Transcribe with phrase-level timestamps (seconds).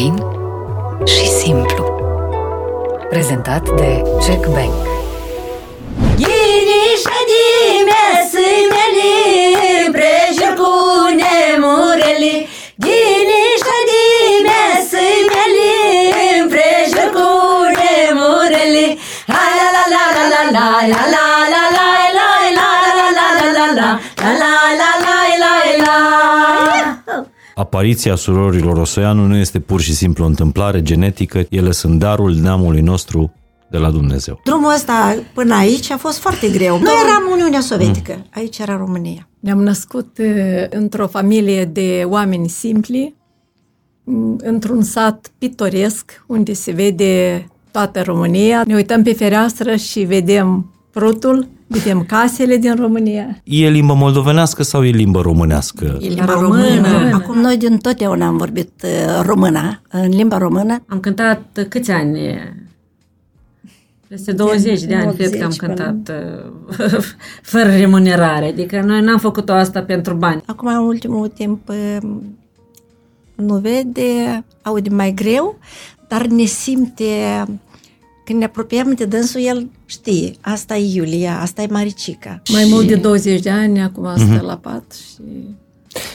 [0.00, 0.14] fain
[1.04, 1.84] și simplu.
[3.08, 4.74] Prezentat de Check Bank.
[6.16, 9.12] Ghinișa dimesii mele,
[9.92, 10.72] prejur cu
[11.20, 12.48] nemureli.
[12.84, 15.72] Ghinișa dimesii mele,
[16.52, 17.28] prejur cu
[17.80, 18.98] nemureli.
[19.26, 21.29] La la la la la la la la la la
[27.60, 32.80] Apariția surorilor Osoianu nu este pur și simplu o întâmplare genetică, ele sunt darul neamului
[32.80, 33.32] nostru
[33.70, 34.40] de la Dumnezeu.
[34.44, 36.78] Drumul ăsta până aici a fost foarte greu.
[36.78, 39.28] Noi eram Uniunea Sovietică, aici era România.
[39.40, 40.26] Ne-am născut uh,
[40.70, 43.14] într-o familie de oameni simpli,
[44.04, 48.62] m, într-un sat pitoresc, unde se vede toată România.
[48.66, 53.40] Ne uităm pe fereastră și vedem prutul, vedem casele din România.
[53.44, 55.98] E limba moldovenească sau e limba românească?
[56.00, 57.10] E limba română.
[57.12, 60.82] Acum noi din totdeauna am vorbit uh, română, în limba română.
[60.86, 62.18] Am cântat uh, câți ani?
[64.08, 66.16] Peste 20 de ani, 80 cred că am până- cântat
[66.78, 67.04] uh,
[67.52, 68.46] fără remunerare.
[68.46, 70.42] Adică noi n-am făcut-o asta pentru bani.
[70.46, 72.10] Acum, în ultimul timp, uh,
[73.34, 75.58] nu vede, aude mai greu,
[76.08, 77.44] dar ne simte,
[78.30, 82.42] când ne apropiem de dânsul, el știe, asta e Iulia, asta e Maricica.
[82.52, 85.20] Mai mult de 20 de ani, acum stă la pat și...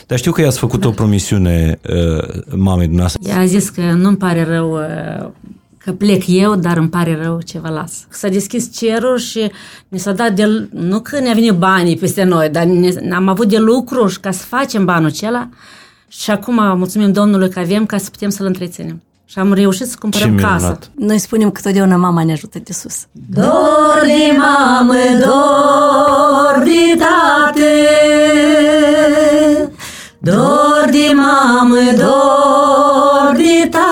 [0.06, 3.20] Dar știu că i-ați făcut o promisiune uh, mamei dumneavoastră.
[3.28, 5.28] Ea a zis că nu-mi pare rău uh,
[5.78, 8.06] că plec eu, dar îmi pare rău ce vă las.
[8.10, 9.50] S-a deschis cerul și
[9.88, 10.68] ne s-a dat de...
[10.72, 14.30] Nu că ne-a venit banii peste noi, dar ne, am avut de lucru și ca
[14.30, 15.48] să facem banul acela
[16.08, 19.02] și acum mulțumim Domnului că avem ca să putem să-l întreținem.
[19.28, 20.54] Și am reușit să Ce cumpărăm casă.
[20.56, 20.90] minunat!
[20.96, 23.06] Noi spunem că totdeauna mama ne ajută de sus.
[23.12, 27.86] Dor de mamă, dor de tate
[30.18, 33.85] Dor de mamă, dor de tate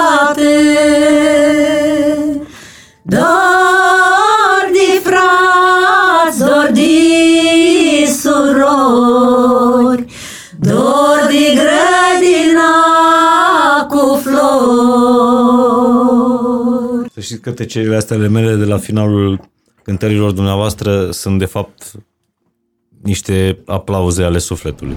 [17.25, 19.41] știți că tăcerile astea ale mele de la finalul
[19.83, 21.93] cântărilor dumneavoastră sunt de fapt
[23.03, 24.97] niște aplauze ale sufletului.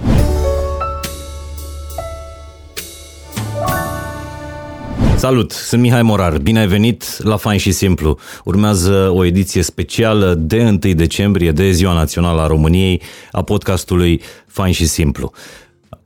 [5.16, 6.38] Salut, sunt Mihai Morar.
[6.38, 8.18] Bine ai venit la Fain și Simplu.
[8.44, 13.02] Urmează o ediție specială de 1 decembrie, de Ziua Națională a României,
[13.32, 15.32] a podcastului Fain și Simplu.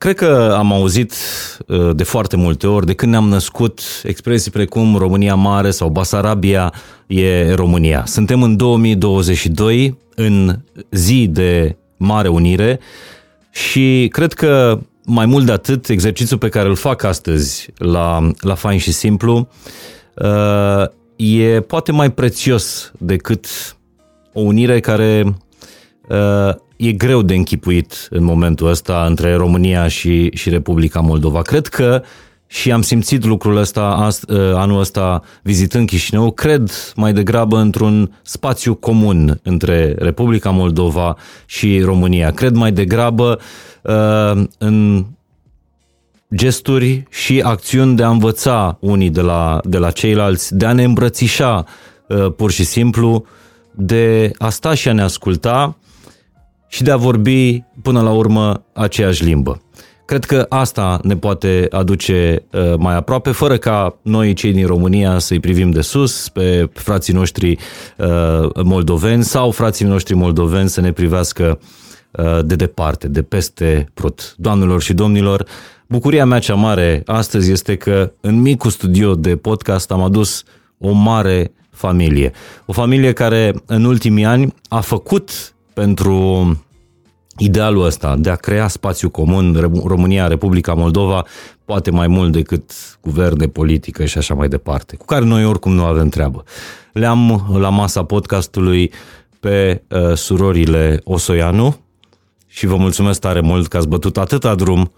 [0.02, 1.14] Cred că am auzit
[1.66, 6.72] uh, de foarte multe ori, de când ne-am născut, expresii precum România Mare sau Basarabia
[7.06, 8.04] e România.
[8.06, 10.58] Suntem în 2022, în
[10.90, 12.80] zi de Mare Unire
[13.50, 18.54] și cred că mai mult de atât, exercițiul pe care îl fac astăzi la, la
[18.54, 19.48] Fain și Simplu
[20.14, 20.84] uh,
[21.16, 23.46] e poate mai prețios decât
[24.32, 25.34] o unire care
[26.08, 31.42] uh, e greu de închipuit în momentul ăsta între România și, și Republica Moldova.
[31.42, 32.02] Cred că
[32.46, 38.18] și am simțit lucrul ăsta ast, uh, anul ăsta vizitând Chișinău, cred mai degrabă într-un
[38.22, 41.16] spațiu comun între Republica Moldova
[41.46, 42.30] și România.
[42.30, 43.38] Cred mai degrabă
[43.82, 45.06] uh, în
[46.34, 50.84] gesturi și acțiuni de a învăța unii de la, de la ceilalți, de a ne
[50.84, 51.64] îmbrățișa
[52.08, 53.24] uh, pur și simplu,
[53.74, 55.76] de a sta și a ne asculta
[56.72, 59.62] și de a vorbi până la urmă aceeași limbă.
[60.04, 65.18] Cred că asta ne poate aduce uh, mai aproape, fără ca noi, cei din România,
[65.18, 67.58] să-i privim de sus pe frații noștri
[67.96, 71.58] uh, moldoveni sau frații noștri moldoveni să ne privească
[72.10, 74.34] uh, de departe, de peste prut.
[74.36, 75.46] Doamnelor și domnilor,
[75.86, 80.44] bucuria mea cea mare astăzi este că în micul studio de podcast am adus
[80.78, 82.32] o mare familie.
[82.66, 86.46] O familie care în ultimii ani a făcut pentru
[87.36, 91.24] idealul ăsta de a crea spațiu comun Re- România, Republica Moldova,
[91.64, 95.84] poate mai mult decât guverne, politică și așa mai departe, cu care noi oricum nu
[95.84, 96.44] avem treabă.
[96.92, 98.92] Le-am la masa podcastului
[99.40, 101.76] pe uh, surorile Osoianu
[102.46, 104.92] și vă mulțumesc tare mult că ați bătut atâta drum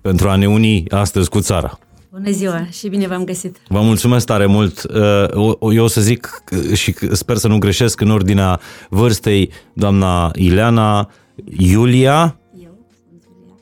[0.00, 1.78] pentru a ne uni astăzi cu țara.
[2.12, 3.56] Bună ziua și bine v-am găsit.
[3.68, 4.82] Vă mulțumesc tare mult.
[4.82, 9.50] Uh, o- Eu o să zic uh, și sper să nu greșesc în ordinea vârstei
[9.72, 11.10] doamna Ileana,
[11.58, 12.36] Iulia,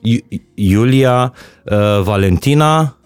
[0.03, 0.21] Iu-
[0.55, 1.33] Iulia,
[1.65, 2.97] uh, Valentina,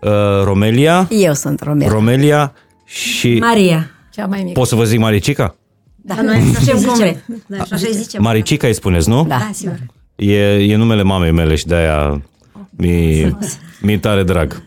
[0.00, 0.10] uh,
[0.44, 1.88] Romelia, Eu sunt Romeo.
[1.88, 2.52] Romelia
[2.84, 3.36] și...
[3.40, 3.90] Maria.
[4.12, 4.52] Cea mai mică.
[4.58, 5.54] Pot să vă zic Maricica?
[5.96, 6.22] da.
[6.22, 7.22] Noi așa zicem.
[7.46, 8.22] Da, așa îi zicem.
[8.22, 9.24] Maricica îi spuneți, nu?
[9.28, 9.50] Da.
[9.52, 9.78] sigur.
[10.16, 12.22] E, e numele mamei mele și de-aia
[12.70, 13.36] mi,
[13.80, 14.62] mi tare drag.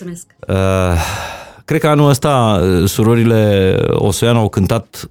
[0.00, 0.26] Mulțumesc.
[0.48, 1.00] Uh,
[1.64, 5.10] cred că anul ăsta uh, surorile Osoian au cântat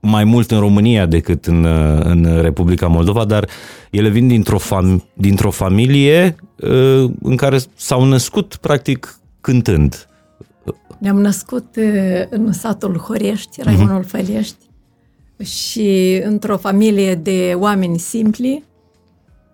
[0.00, 3.48] mai mult în România decât în, uh, în Republica Moldova, dar
[3.90, 10.08] ele vin dintr-o, fam- dintr-o familie uh, în care s-au născut practic cântând.
[10.98, 14.68] Ne-am născut uh, în satul Horești, raionul Fălești,
[15.42, 18.64] și într-o familie de oameni simpli,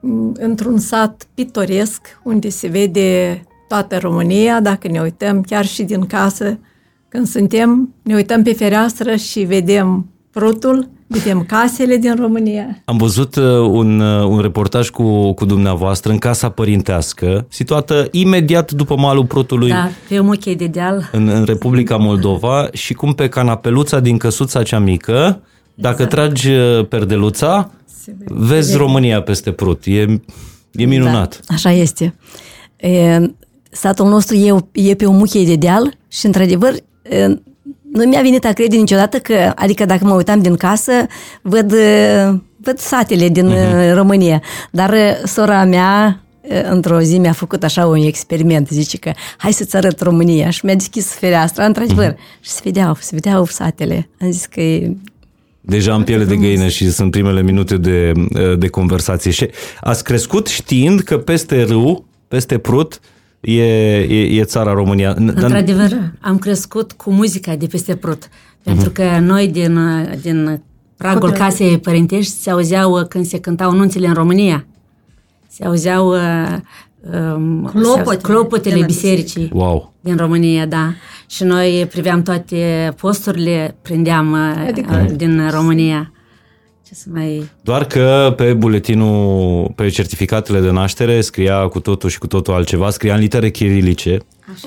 [0.01, 6.07] m, într-un sat pitoresc, unde se vede toată România, dacă ne uităm chiar și din
[6.07, 6.59] casă,
[7.09, 12.83] când suntem, ne uităm pe fereastră și vedem prutul, vedem casele din România.
[12.85, 18.73] Am văzut uh, un, uh, un reportaj cu, cu dumneavoastră în casa părintească, situată imediat
[18.73, 21.09] după malul Prutului Da, pe o muchie de deal.
[21.13, 25.41] în, în Republica Moldova și cum pe canapeluța din căsuța cea mică,
[25.75, 27.71] dacă tragi uh, perdeluța,
[28.27, 29.83] vezi România peste Prut.
[29.85, 30.07] E,
[30.73, 31.41] e minunat.
[31.47, 32.15] Da, așa este.
[32.77, 33.21] E,
[33.71, 36.73] satul nostru e, e pe o muchie de deal și, într-adevăr,
[37.03, 37.27] e,
[37.93, 40.93] nu mi-a venit a crede niciodată că, adică dacă mă uitam din casă,
[41.43, 43.95] văd, e, văd satele din uh-huh.
[43.95, 44.43] România.
[44.71, 49.53] Dar e, sora mea, e, într-o zi mi-a făcut așa un experiment, zice că hai
[49.53, 52.41] să-ți arăt România și mi-a deschis fereastra, într-adevăr, uh-huh.
[52.41, 54.09] și se vedeau, se vedeau satele.
[54.21, 54.97] Am zis că e
[55.69, 59.31] Deja am piele de găină și sunt primele minute de, uh, de conversație.
[59.31, 59.49] Și
[59.81, 63.01] ați crescut știind că peste râu, peste Prut,
[63.41, 63.63] e,
[63.99, 65.13] e, e țara România.
[65.15, 65.91] N- dar- Într-adevăr,
[66.21, 68.29] am crescut cu muzica de peste Prut.
[68.63, 69.79] Pentru că noi din,
[70.23, 70.63] din
[70.97, 74.67] pragul casei părintești se auzeau uh, când se cântau nunțile în România.
[75.49, 76.57] Se auzeau uh,
[77.35, 79.93] um, Clopotele clopotele de la bisericii Wow!
[80.01, 80.93] din România, da.
[81.27, 86.11] Și noi priveam toate posturile, prindeam uh, Adică- din România.
[86.87, 87.51] Ce să mai...
[87.63, 92.91] Doar că pe buletinul, pe certificatele de naștere scria cu totul și cu totul altceva,
[92.91, 94.19] scria în litere chirilice.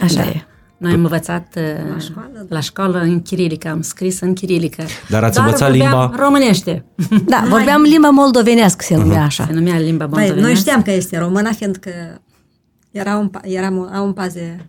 [0.02, 0.44] așa e.
[0.78, 1.64] Noi am învățat uh,
[1.94, 4.84] la școală, la școală în chirilică, am scris în chirilică.
[5.10, 6.24] Dar ați Doar învățat vorbeam limba?
[6.24, 6.86] românește.
[7.26, 9.46] Da, vorbeam limba moldovenească, se numea așa.
[9.46, 10.42] Se numea limba Păi, moldovenească.
[10.48, 11.90] noi știam că este română, fiindcă
[12.92, 14.66] era un, pa- eram au un paze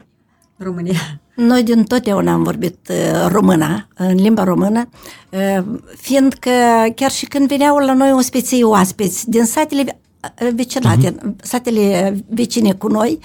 [0.63, 1.21] România.
[1.35, 4.89] Noi din totdeauna am vorbit uh, română, în limba română,
[5.31, 5.65] uh,
[5.97, 6.51] fiindcă
[6.95, 10.01] chiar și când veneau la noi ospății oaspeți din satele
[10.43, 11.43] uh, vecinate, uh-huh.
[11.43, 13.19] satele vecine cu noi,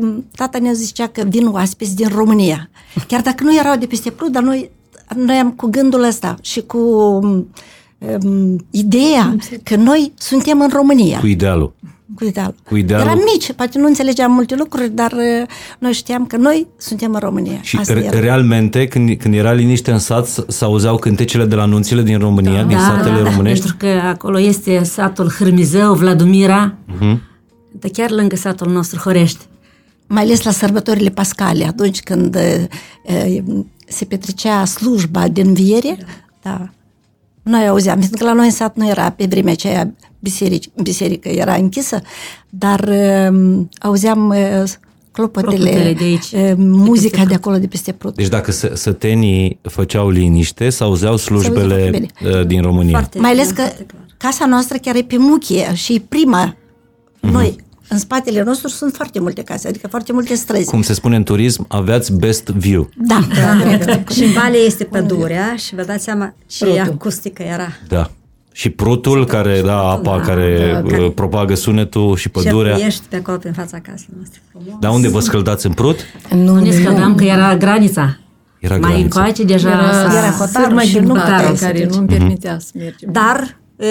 [0.00, 2.70] um, tata ne zicea că vin oaspeți din România.
[3.06, 4.70] Chiar dacă nu erau de peste Prut, dar noi,
[5.16, 11.18] noi am cu gândul ăsta și cu um, ideea că noi suntem în România.
[11.18, 11.74] Cu idealul.
[12.14, 12.54] Cu idealul.
[12.64, 13.06] Cu idealul.
[13.06, 17.20] Eram mici, poate nu înțelegeam multe lucruri, dar uh, noi știam că noi suntem în
[17.20, 17.58] România.
[17.62, 18.18] Și Asta re- era.
[18.20, 22.62] realmente, când, când era liniște în sat, s- s-auzeau cântecele de la nunțile din România,
[22.64, 23.64] din satele românești?
[23.66, 27.22] Pentru că acolo este satul Hârmizău, Vladimira, Mhm.
[27.72, 29.44] dar chiar lângă satul nostru Horești.
[30.06, 32.64] Mai ales la sărbătorile pascale, atunci când uh,
[33.36, 33.42] uh,
[33.86, 35.96] se petrecea slujba de înviere,
[36.42, 36.68] da.
[37.42, 41.28] Noi auzeam, pentru că la noi în sat nu era pe vremea aceea biserici, biserică,
[41.28, 42.00] era închisă,
[42.48, 44.62] dar uh, auzeam uh,
[45.12, 48.14] clopotele, Clopotele de aici, uh, muzica de acolo, de peste Prut.
[48.14, 52.90] Deci dacă să- sătenii făceau liniște, s-auzeau slujbele foarte uh, din România.
[52.98, 54.02] Foarte Mai ales că foarte clar.
[54.16, 56.56] casa noastră chiar e pe muchie și e prima.
[57.20, 57.56] Noi,
[57.88, 60.70] în spatele nostru, sunt foarte multe case, adică foarte multe străzi.
[60.70, 62.88] Cum se spune în turism, aveați best view.
[62.96, 63.20] Da,
[63.62, 64.10] corect.
[64.10, 67.68] Și în vale este pădurea și vă dați seama ce acustică era.
[67.88, 68.10] Da.
[68.58, 72.76] Și prutul, care era apa care uh, propagă sunetul și Și pădurea.
[72.76, 74.40] ești pe acolo prin fața casei noastre.
[74.50, 74.68] Frumos.
[74.80, 75.96] Dar unde vă scăldați în prut?
[76.30, 78.16] Nu, Nu ne scăldam că era granița.
[78.58, 79.02] Era Mai granița.
[79.20, 81.94] încoace deja Era, s-a- era hotarul sârmă și din nu hotarul puteai să care treci.
[81.94, 83.08] nu-mi permitea să mergem.
[83.12, 83.88] Dar e,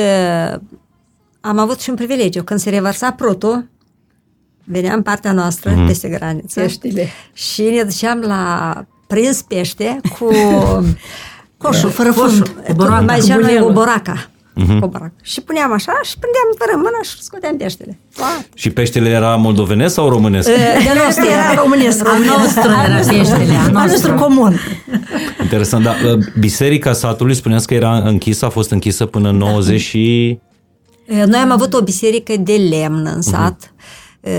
[1.41, 2.43] am avut și un privilegiu.
[2.43, 3.67] Când se revărsa prutul,
[4.63, 5.85] venea în partea noastră, Mhm.
[5.85, 7.07] peste graniță, Peștile.
[7.33, 8.73] și ne duceam la
[9.07, 10.27] prins pește cu
[11.57, 12.47] Coșul, fără coșul, fund.
[12.67, 13.69] cu boraca, mai cu ziceam noi bunelul.
[13.69, 13.73] o
[14.65, 14.85] boraca.
[14.85, 15.13] O boraca.
[15.21, 17.99] Și puneam așa și prândeam fără mână și scoteam peștele.
[18.09, 18.45] Foarte.
[18.55, 20.47] Și peștele era moldovenesc sau românesc?
[20.47, 22.07] De nostru era românesc.
[22.07, 24.13] Al nostru era peștele, al Al nostru nostru.
[24.13, 24.59] comun.
[25.41, 29.81] Interesant, dar uh, biserica satului spuneați că era închisă, a fost închisă până în 90
[29.81, 30.37] și...
[31.07, 33.73] E, Noi am avut o biserică de lemn în sat.
[34.21, 34.31] E,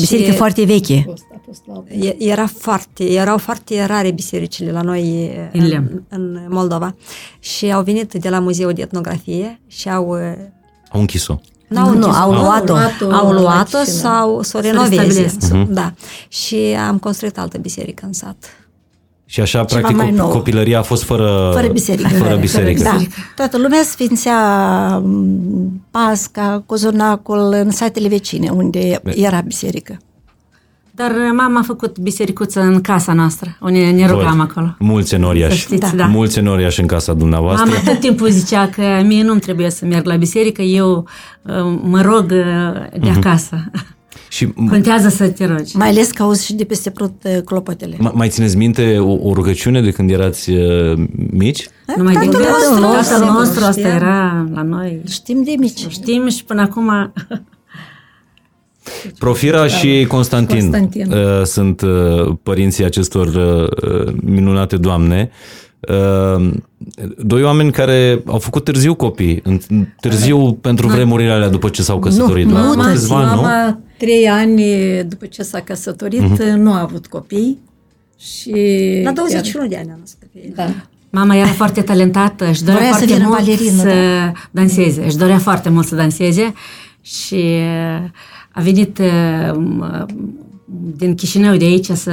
[0.00, 1.06] Biserică și foarte veche.
[1.48, 6.04] A fost la e- era foarte, erau foarte rare bisericile la noi e, În lemn.
[6.08, 6.94] în Moldova.
[7.38, 10.52] Și au venit de la Muzeul de Etnografie și au e,
[10.92, 11.40] Au închis-o.
[11.68, 12.16] N-au Nu, închis-o.
[12.16, 12.72] au luat-o.
[12.72, 14.00] luat-o Au la luat-o Chișinău.
[14.00, 15.02] sau să o Să renoveze.
[15.22, 15.68] restabilesc.
[15.72, 15.92] Da.
[16.28, 16.56] Și
[16.88, 18.36] am construit altă biserică în sat.
[19.28, 20.28] Și așa, Ceva practic, mai cop- nou.
[20.28, 22.08] copilăria a fost fără, Fără biserică.
[22.08, 22.82] Fără biserică.
[22.82, 22.96] Da.
[23.36, 24.38] Toată lumea sfințea
[24.98, 29.96] m, Pasca, Cozonacul în satele vecine, unde era biserică.
[30.96, 34.48] Dar uh, mama a făcut bisericuță în casa noastră, unde ne rugam Văd.
[34.50, 34.76] acolo.
[34.78, 35.52] Mulți enoriași.
[35.52, 36.06] Să știți, da.
[36.06, 37.68] Mulți enoriași în casa dumneavoastră.
[37.68, 41.08] Mama tot timpul zicea că mie nu-mi trebuie să merg la biserică, eu
[41.42, 43.70] uh, mă rog uh, de acasă.
[44.28, 45.76] Și Contează să te rogi.
[45.76, 47.96] Mai ales că auzi și de peste prut uh, clopotele.
[47.96, 50.98] ma- mai țineți minte o, o rugăciune de când erați uh,
[51.30, 51.68] mici?
[51.96, 52.46] Numai de Tatăl gând,
[52.80, 53.68] nostru, tatăl nostru, știam.
[53.68, 55.00] asta era la noi.
[55.08, 55.86] Știm de mici.
[55.88, 57.12] Știm și până acum
[59.18, 61.12] Profira și Constantin, Constantin.
[61.12, 65.30] Uh, sunt uh, părinții acestor uh, minunate doamne.
[66.36, 66.50] Uh,
[67.18, 69.60] doi oameni care au făcut târziu copii, în-
[70.00, 72.50] târziu pentru vremurile alea după ce s-au căsătorit.
[72.50, 73.40] la nu câțiva ani, nu?
[73.40, 74.62] Mama, trei ani
[75.08, 77.58] după ce s-a căsătorit, nu a avut copii.
[78.18, 78.52] Și
[79.04, 80.52] La 21 de ani am născut pe ei.
[80.56, 80.66] Da.
[81.10, 83.92] Mama era foarte talentată, își dorea Vrea să foarte vină mult balerină, să
[84.50, 86.52] danseze, își dorea foarte mult să danseze
[87.02, 88.08] și uh,
[88.56, 90.06] a venit uh, m-
[90.96, 92.10] din Chișinău de aici să...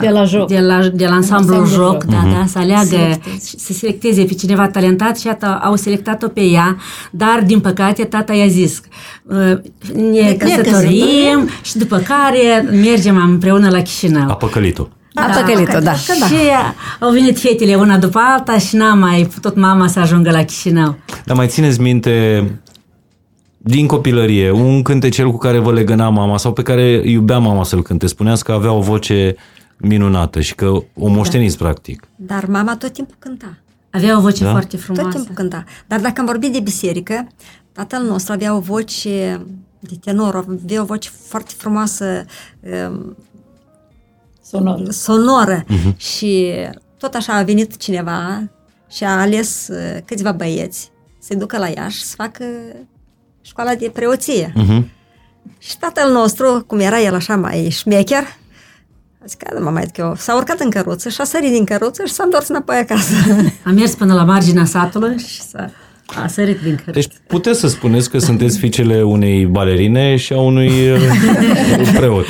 [0.00, 0.48] De la joc.
[0.48, 2.04] De la, de la ansamblu Ansamblu joc, joc.
[2.04, 3.20] da, da, să aleagă,
[3.56, 6.76] să selecteze pe cineva talentat și iată, au selectat-o pe ea,
[7.10, 8.80] dar din păcate tata i-a zis
[9.22, 9.58] uh,
[9.94, 14.30] ne căsătorim și după care mergem împreună la Chișinău.
[14.30, 14.88] A păcălit-o.
[15.14, 15.92] A păcălit-o, da.
[15.94, 16.08] Și
[17.00, 20.96] au venit fetele una după alta și n-a mai putut mama să ajungă la Chișinău.
[21.24, 22.44] Dar mai țineți minte
[23.64, 27.82] din copilărie, un cântecel cu care vă legăna mama sau pe care iubea mama să-l
[27.82, 28.06] cânte.
[28.06, 29.34] Spuneați că avea o voce
[29.76, 32.08] minunată și că o moșteniți practic.
[32.16, 33.56] Dar mama tot timpul cânta.
[33.90, 34.50] Avea o voce Da?
[34.50, 35.16] foarte Tot frumoasă.
[35.16, 35.64] timpul cânta.
[35.86, 37.26] Dar dacă am vorbit de biserică,
[37.72, 39.46] tatăl nostru avea o voce
[39.78, 42.24] de tenor, avea o voce foarte frumoasă,
[42.88, 43.16] um,
[44.42, 44.82] sonor.
[44.90, 45.64] sonoră
[45.96, 46.52] și
[46.98, 48.50] tot așa a venit cineva
[48.90, 52.44] și a ales uh, câțiva băieți să-i ducă la Iași să facă
[53.42, 54.52] școala de preoție.
[54.56, 54.82] Uh-huh.
[55.58, 58.22] Și tatăl nostru, cum era el așa mai șmecher,
[59.22, 61.64] a zis că, "Da, mama, că eu, s-a urcat în căruță și a sărit din
[61.64, 63.14] căruță și s-a întors înapoi acasă.
[63.64, 65.70] A mers până la marginea satului și s-a
[66.22, 66.92] a sărit din cărți.
[67.08, 72.26] Deci puteți să spuneți că sunteți fiicele unei balerine și a unui uh, preot.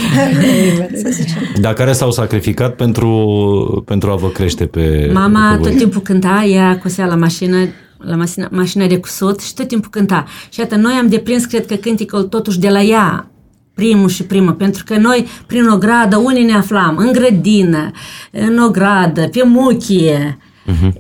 [1.61, 5.69] Dar care s-au sacrificat pentru, pentru a vă crește pe Mama pe voi.
[5.71, 7.69] tot timpul cânta, ea cosea la mașină,
[8.05, 10.25] la mașina, mașina de cusut și tot timpul cânta.
[10.49, 13.27] Și iată, noi am deprins, cred că cânticul totuși de la ea,
[13.75, 17.91] primul și primul, pentru că noi, prin o gradă, unii ne aflam în grădină,
[18.31, 20.93] în o gradă, pe muchie, uh-huh.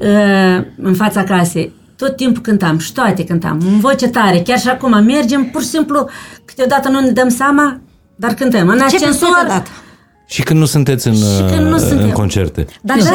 [0.76, 1.72] în fața casei.
[1.96, 4.42] Tot timpul cântam și toate cântam, în voce tare.
[4.46, 6.08] Chiar și acum mergem, pur și simplu,
[6.44, 7.80] câteodată nu ne dăm seama,
[8.16, 8.68] dar cântăm.
[8.68, 9.66] În Ce ascensor, dat?
[10.32, 12.04] Și când nu sunteți în, Și când nu uh, suntem.
[12.04, 12.66] în concerte.
[12.82, 13.10] Dar Da, și,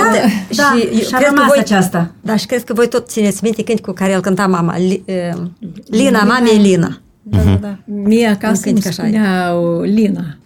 [0.57, 2.11] da, și, și-a cred că rămas voi, aceasta.
[2.21, 4.77] Da, și cred că voi tot țineți minte când cu care el cânta mama.
[4.77, 5.41] Li, uh,
[5.89, 6.99] Lina, mamei Lina.
[7.21, 7.75] Da, da, da.
[7.85, 9.03] Mie acasă Un îmi cântec așa.
[9.03, 10.37] spuneau Lina.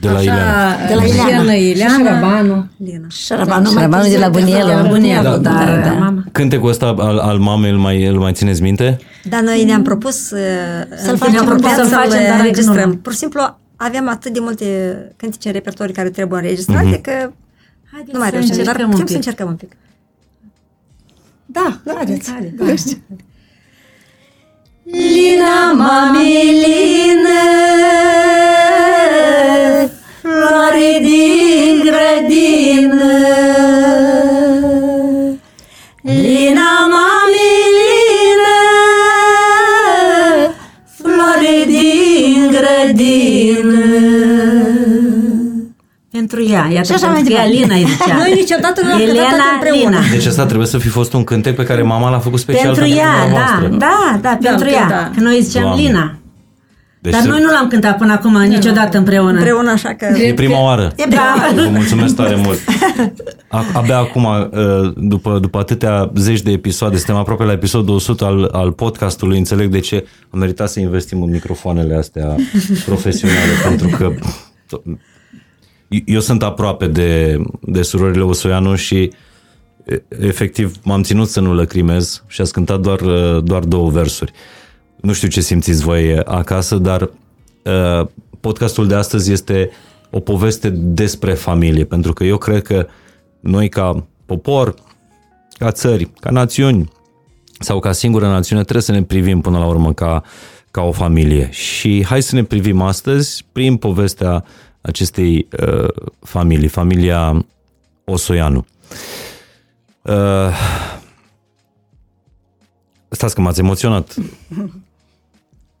[0.00, 0.74] De la Ileana.
[0.88, 1.52] de la Ileana.
[1.52, 2.66] Ileana.
[2.76, 3.06] Lina.
[3.08, 4.66] Șarabanul, Șarabanul de la Bunielu.
[4.68, 5.92] De la Bunielu, Da, dar da.
[5.92, 6.24] mama.
[6.32, 8.98] Cântecul ăsta al, al mamei îl mai, îl mai țineți minte?
[9.24, 10.38] Dar noi ne-am propus uh,
[11.02, 12.88] Să-l în facem, timpul ne-am propus să-l să-l facem, dar încă înregistrăm.
[12.88, 12.96] nu.
[12.96, 14.66] Pur și simplu avem atât de multe
[15.16, 17.32] cântece în repertoriu care trebuie înregistrate că
[17.92, 18.64] Haideți nu mai să reușim.
[18.64, 19.14] Dar încercăm un putem să pic.
[19.16, 19.72] încercăm un pic.
[21.46, 22.30] Da, haideți.
[24.84, 27.40] Lina, mami, Lina,
[30.20, 33.12] floare din grădină.
[46.28, 47.62] Pentru ea, iată, Și așa mai pentru ea departe.
[47.62, 48.14] Lina îi zicea.
[48.16, 49.98] Noi niciodată nu am cântat Elena împreună.
[49.98, 50.00] Lina.
[50.10, 52.84] Deci asta trebuie să fi fost un cântec pe care mama l-a făcut special Pentru
[52.96, 53.68] ea, da, dumneavoastră.
[53.68, 54.86] da, da, pentru că ea.
[54.88, 55.10] da.
[55.14, 55.82] Că noi îi ziceam Doamne.
[55.82, 56.12] Lina.
[57.00, 59.30] Deci Dar se- noi nu l-am cântat până acum niciodată împreună.
[59.38, 60.18] Împreună așa că...
[60.18, 60.92] E prima oară.
[61.08, 61.34] Da.
[61.54, 62.58] Vă mulțumesc tare mult.
[63.48, 68.24] A- Abia acum, uh, după, după atâtea zeci de episoade, suntem aproape la episodul 100
[68.24, 72.34] al, al podcastului, înțeleg de ce am meritat să investim în microfoanele astea
[72.86, 74.12] profesionale, pentru că
[76.04, 79.12] eu sunt aproape de, de surorile Osoianu și
[79.84, 84.32] e, efectiv m-am ținut să nu lăcrimez și ați cântat doar, uh, doar două versuri.
[85.00, 88.06] Nu știu ce simțiți voi acasă, dar uh,
[88.40, 89.70] podcastul de astăzi este
[90.10, 92.86] o poveste despre familie, pentru că eu cred că
[93.40, 94.74] noi ca popor,
[95.58, 96.90] ca țări, ca națiuni
[97.60, 100.22] sau ca singură națiune trebuie să ne privim până la urmă ca,
[100.70, 101.48] ca o familie.
[101.50, 104.44] Și hai să ne privim astăzi prin povestea
[104.80, 105.88] acestei uh,
[106.20, 107.46] familii, familia
[108.04, 108.66] Osoianu.
[110.02, 110.14] Uh,
[113.08, 114.14] stați că m-ați emoționat.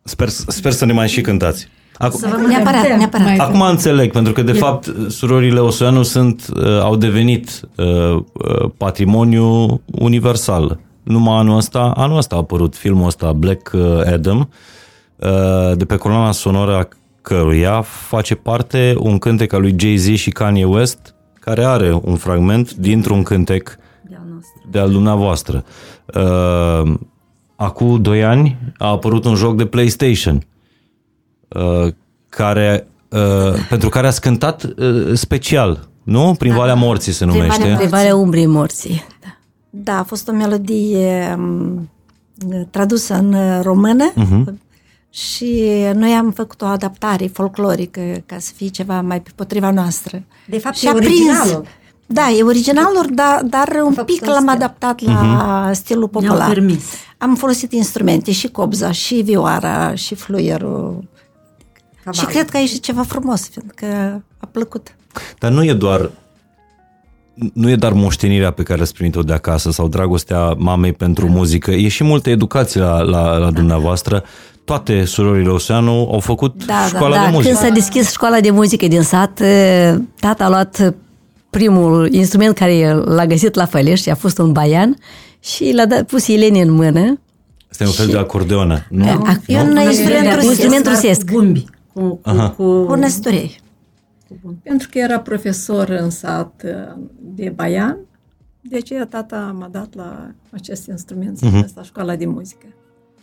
[0.02, 1.68] Sper, sper să ne mai și cântați.
[1.98, 2.96] Acum, Să vă Neapărat, mărăm.
[2.98, 3.26] neapărat.
[3.26, 8.70] Mai- acum înțeleg, pentru că de fapt surorile Oseanu sunt, uh, au devenit uh, uh,
[8.76, 10.78] patrimoniu universal.
[11.02, 14.48] Numai anul ăsta, anul ăsta a apărut filmul ăsta Black uh, Adam,
[15.16, 16.88] uh, de pe coloana sonoră a
[17.28, 22.74] căruia face parte un cântec al lui Jay-Z și Kanye West, care are un fragment
[22.74, 23.76] dintr-un cântec
[24.08, 24.68] De-al nostru.
[24.70, 25.64] de al dumneavoastră.
[26.14, 26.94] Uh,
[27.56, 30.46] acum 2 ani a apărut un joc de PlayStation
[31.48, 31.92] uh,
[32.28, 36.34] care, uh, pentru care ați cântat uh, special, nu?
[36.38, 37.62] Prin Valea Morții se Prin numește.
[37.62, 39.04] Valea Pe Valea Umbrei Morții.
[39.70, 41.88] Da, a fost o melodie m,
[42.70, 44.58] tradusă în uh, română Mhm.
[45.10, 50.22] Și noi am făcut o adaptare folclorică ca să fie ceva mai pe potriva noastră.
[50.46, 51.10] De fapt, și e a prins.
[51.10, 51.64] originalul.
[52.06, 54.54] Da, e originalul, dar, dar un făcut pic în l-am stil.
[54.54, 56.52] adaptat la stilul Ne-au popular.
[56.52, 56.84] permis.
[57.18, 61.08] Am folosit instrumente, și cobza, și vioara, și fluierul.
[62.04, 62.28] Cavalul.
[62.30, 64.94] Și cred că a ieșit ceva frumos, fiindcă a plăcut.
[65.38, 66.10] Dar nu e doar
[67.52, 71.70] nu e doar moștenirea pe care ați primit-o de acasă sau dragostea mamei pentru muzică,
[71.70, 74.24] e și multă educație la, la, la dumneavoastră.
[74.68, 77.54] Toate surorile Oseanu au făcut Da, da, școala Da, de muzică.
[77.54, 80.94] când s-a deschis școala de muzică din sat, eh, tata a luat
[81.50, 84.96] primul instrument care l-a găsit la Făleș și a fost un baian
[85.40, 87.20] și l-a dat, pus Eleni în mână.
[87.70, 88.86] Este un fel de acordeonă.
[88.90, 89.04] Nu?
[89.08, 89.82] A- E un Nu?
[89.82, 90.48] instrument Un rusesc.
[90.50, 91.20] instrument rusesc.
[91.30, 91.64] Cu bumbi.
[91.92, 93.60] Cu, cu, cu, O năsturei.
[94.62, 97.96] Pentru că era profesor în sat uh, de baian,
[98.60, 101.74] de aceea tata m-a dat la acest instrument, uh-huh.
[101.74, 102.66] la școala de muzică.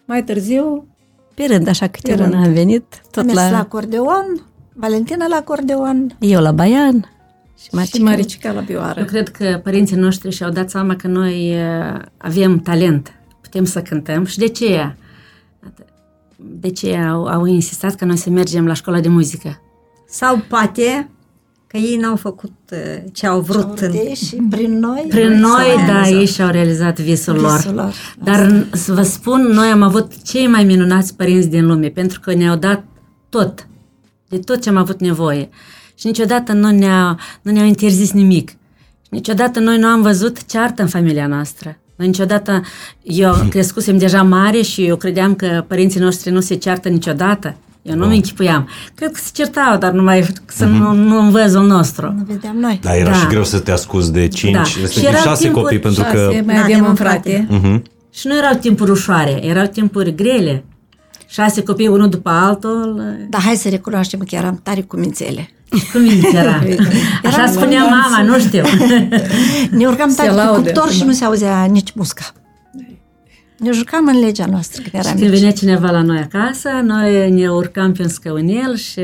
[0.05, 0.87] Mai târziu,
[1.35, 2.45] Pe rând, așa câte Pe rând rând.
[2.45, 3.45] am venit, Tot tot am mers la...
[3.45, 4.41] la la, acordeon,
[4.73, 6.15] Valentina la acordeon.
[6.19, 7.09] eu la baian
[7.57, 8.03] și și Marcica.
[8.03, 8.99] Maricica la vioară.
[8.99, 13.81] Eu cred că părinții noștri și-au dat seama că noi uh, avem talent, putem să
[13.81, 14.95] cântăm și de ce
[16.37, 19.61] de ce au, au insistat că noi să mergem la școala de muzică.
[20.07, 21.09] Sau poate
[21.79, 22.77] că ei n-au făcut uh,
[23.13, 23.79] ce au vrut.
[23.79, 25.05] în- De, și prin noi.
[25.09, 26.19] Prin s-a noi, da, realizat.
[26.19, 27.55] ei și-au realizat visul lor.
[27.57, 31.87] Visul lor, Dar să vă spun, noi am avut cei mai minunați părinți din lume,
[31.87, 32.83] pentru că ne-au dat
[33.29, 33.67] tot,
[34.29, 35.49] de tot ce am avut nevoie.
[35.99, 38.49] Și niciodată nu ne-au, nu ne-au interzis nimic.
[39.01, 41.77] Și niciodată noi nu am văzut ceartă în familia noastră.
[41.95, 42.61] Noi niciodată,
[43.03, 47.55] eu crescusem deja mare și eu credeam că părinții noștri nu se ceartă niciodată.
[47.87, 48.69] Eu nu mi închipuiam.
[48.95, 52.13] Cred că se certau, dar numai să nu, nu în văzul nostru.
[52.17, 52.79] Nu vedeam noi.
[52.83, 53.15] Da, era Da.
[53.15, 54.57] și greu să te ascuzi de 5, Da.
[54.57, 54.63] da.
[54.63, 56.17] Și respectiv erau 6 timpuri- copii, pentru că...
[56.17, 57.45] Șase, mai Da, avem avem un frate.
[57.49, 57.81] frate.
[58.13, 60.63] Și nu erau timpuri ușoare, erau timpuri grele.
[61.27, 63.01] Șase copii, unul după altul.
[63.29, 65.49] Dar hai să recunoaștem că eram tare cu mințele.
[65.91, 66.01] Cum
[66.33, 66.63] era?
[67.25, 68.63] Așa spunea mama, nu știu.
[69.69, 71.07] Ne urcam Se tare pe laude cuptor și acum.
[71.07, 72.23] nu se auzea nici musca.
[73.57, 75.39] Ne jucam în legea noastră când eram Când mici.
[75.39, 79.01] venea cineva la noi acasă, noi ne urcam pe un scăunel și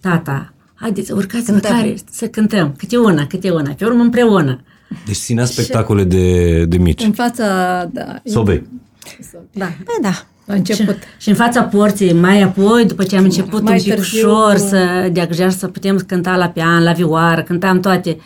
[0.00, 1.74] tata, haideți, urcați Cântăm.
[1.76, 4.60] măcar să cântăm, câte una, câte una, pe urmă împreună.
[5.06, 7.02] Deci ținea spectacole de, de mici.
[7.04, 7.44] În fața,
[7.92, 8.14] da.
[8.24, 8.66] Sobei.
[9.52, 9.64] Da.
[9.64, 10.12] Păi da.
[10.44, 10.96] La început.
[11.18, 14.56] Și în fața porții, mai apoi, după ce am început Mai un pic târziu- ușor
[14.56, 18.18] să deagăjar, să putem cânta la pian, la vioară, cântam toate,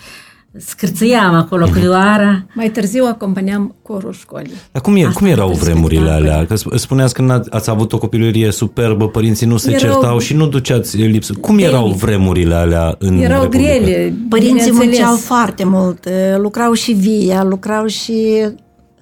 [0.59, 2.47] scârțâiam acolo cu vioara.
[2.55, 4.53] Mai târziu acompaniam corul școlii.
[4.73, 6.47] Dar cum, e, Asta cum erau puteți vremurile spune, alea?
[6.47, 10.19] Că sp- spuneați că n- ați avut o copilărie superbă, părinții nu se Erau- certau
[10.19, 11.33] și nu duceați lipsă.
[11.41, 13.73] Cum erau vremurile alea în Erau Republică?
[13.73, 14.85] grele, Părinții bineînțeles.
[14.85, 18.47] munceau foarte mult, eh, lucrau și via, lucrau și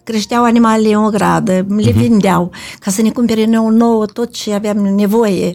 [0.04, 4.76] creșteau animalele în ogradă, le vindeau ca să ne cumpere nou, nouă tot ce aveam
[4.76, 5.52] nevoie.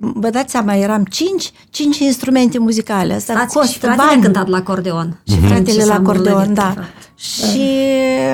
[0.00, 3.14] Vă dați seama, eram cinci, cinci instrumente muzicale.
[3.14, 4.22] Asta Frații și costă fratele bani.
[4.22, 5.20] cântat la acordeon.
[5.28, 6.70] Și fratele Ce la s-a acordeon, învăluit, da.
[6.72, 6.88] frate.
[7.16, 7.60] Și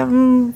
[0.08, 0.54] m,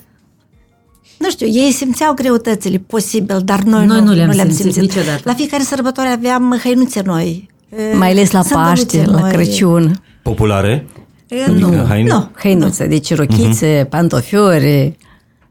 [1.17, 5.21] nu știu, ei simțeau greutățile posibil, dar noi, Noi nu, nu le-am le-am simțit niciodată.
[5.23, 7.49] La fiecare sărbătoare aveam hăinuțe noi.
[7.97, 9.31] Mai ales la sândăluțe Paște, la noi.
[9.31, 10.03] Crăciun.
[10.23, 10.87] Populare?
[11.27, 12.09] E, Adică haine?
[12.09, 12.29] Nu.
[12.39, 14.97] Hăinuță, deci rochițe, pantofiori.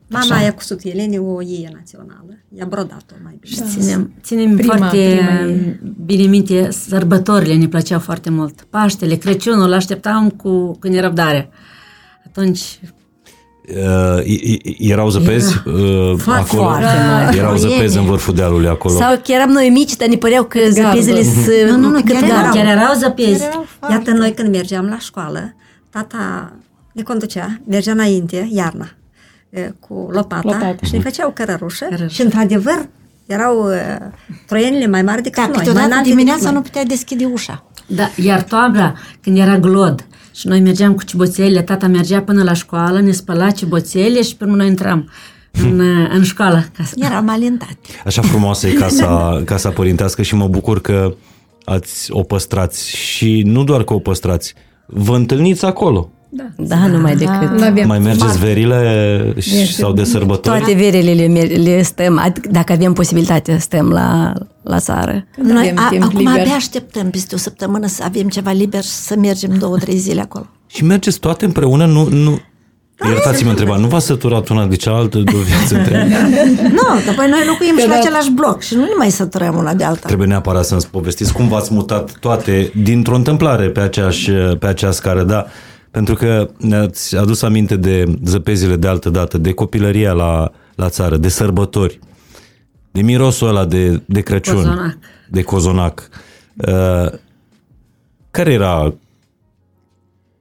[0.08, 2.38] Mama aia cu sutielene o iei națională.
[2.58, 3.66] I-a brodat-o mai bine.
[3.78, 8.62] Ținem, ținem Prima- foarte prima e- bine minte, sărbătorile ne plăceau foarte mult.
[8.70, 11.48] Paștele, Crăciunul, așteptam cu, cu nerăbdare.
[12.26, 12.80] Atunci,
[13.68, 16.62] Uh, i- i- erau zăpezi uh, Foarte, acolo?
[16.68, 16.86] foarte
[17.22, 17.36] mult.
[17.36, 18.94] Erau zăpezi în vârful dealului acolo.
[18.94, 22.10] Sau că eram noi mici, dar ne păreau că zăpezele sunt Nu, nu, nu, cât
[22.12, 22.32] chiar gard.
[22.40, 22.52] erau.
[22.54, 23.42] chiar erau zăpezi.
[23.44, 25.54] Erau foarte- Iată, noi când mergeam la școală,
[25.90, 26.52] tata
[26.92, 28.96] ne conducea, mergea înainte, iarna, e,
[29.80, 30.76] cu lopata, Lopata.
[30.82, 32.14] și ne făceau cărărușă Cărărușă.
[32.14, 32.88] și, într-adevăr,
[33.26, 33.98] erau e,
[34.46, 35.50] troienile mai mari decât Da, noi.
[35.54, 36.68] mai câteodată înalte dimineața decât nu noi.
[36.70, 37.64] putea deschide ușa.
[37.86, 42.52] Da, iar toamna, când era glod și noi mergeam cu ciboțelele, tata mergea până la
[42.52, 45.10] școală, ne spăla ciboțele și pe urmă noi intram
[45.62, 46.64] în, în școală.
[46.76, 46.94] Ca să...
[46.98, 47.76] Eram alintate.
[48.04, 49.06] Așa frumoasă e casa,
[49.44, 51.14] casa părintească și mă bucur că
[51.64, 54.54] ați o păstrați și nu doar că o păstrați,
[54.86, 56.10] vă întâlniți acolo.
[56.56, 57.50] Da, numai decât.
[57.58, 60.58] Nu avem Mai mergeți verile și- sau de sărbători?
[60.58, 65.24] Toate verele le, mer- le stăm, adică dacă avem posibilitate, stăm la, la țară.
[65.34, 66.40] Când Noi avem a, timp acum liber.
[66.40, 70.20] abia așteptăm peste o săptămână să avem ceva liber și să mergem două, trei zile
[70.20, 70.46] acolo.
[70.66, 71.86] Și mergeți toate împreună?
[71.86, 72.38] Nu, nu...
[73.08, 76.14] Iertați-mă întrebarea, nu v-ați săturat una de cealaltă de o viață întreagă?
[76.78, 77.98] Nu, după noi locuim și la da.
[77.98, 80.06] același bloc și nu ne mai săturăm una de alta.
[80.06, 85.22] Trebuie neapărat să-mi povestiți cum v-ați mutat toate dintr-o întâmplare pe, aceeași, pe acea scară,
[85.22, 85.46] da?
[85.96, 91.16] Pentru că ne-ați adus aminte de zăpezile de altă dată, de copilăria la, la țară,
[91.16, 91.98] de sărbători,
[92.90, 94.98] de mirosul ăla de, de Crăciun, Cozonac.
[95.30, 96.08] de cozonac.
[96.56, 97.12] Uh,
[98.30, 98.94] care era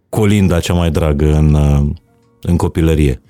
[0.10, 1.90] colinda cea mai dragă în, uh,
[2.42, 3.22] în copilărie?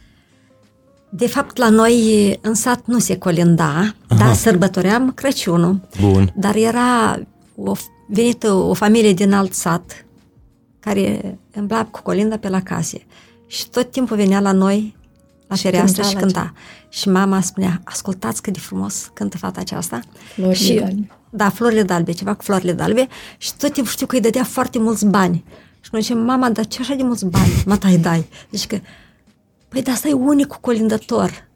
[1.10, 5.80] De fapt, la noi în sat nu se colinda, dar sărbătoream Crăciunul.
[6.02, 6.34] Bun.
[6.36, 7.20] Dar era
[7.56, 7.74] o,
[8.08, 10.05] venită o familie din alt sat
[10.86, 13.06] care îmbla cu colinda pe la case.
[13.48, 14.96] Și tot timpul venea la noi
[15.48, 16.54] la fereastră cânta și la cânta.
[16.90, 20.00] Și mama spunea, ascultați cât de frumos cântă fata aceasta.
[20.34, 21.08] Florile și, albe.
[21.30, 23.08] Da, florile de albe, ceva cu florile de albe.
[23.38, 25.44] Și tot timpul știu că îi dădea foarte mulți bani.
[25.82, 27.52] Și noi zicem, mama, dar ce așa de mulți bani?
[27.66, 28.28] Mă, tai dai.
[28.50, 28.80] Deci că,
[29.68, 31.48] păi, dar asta e unicul colindător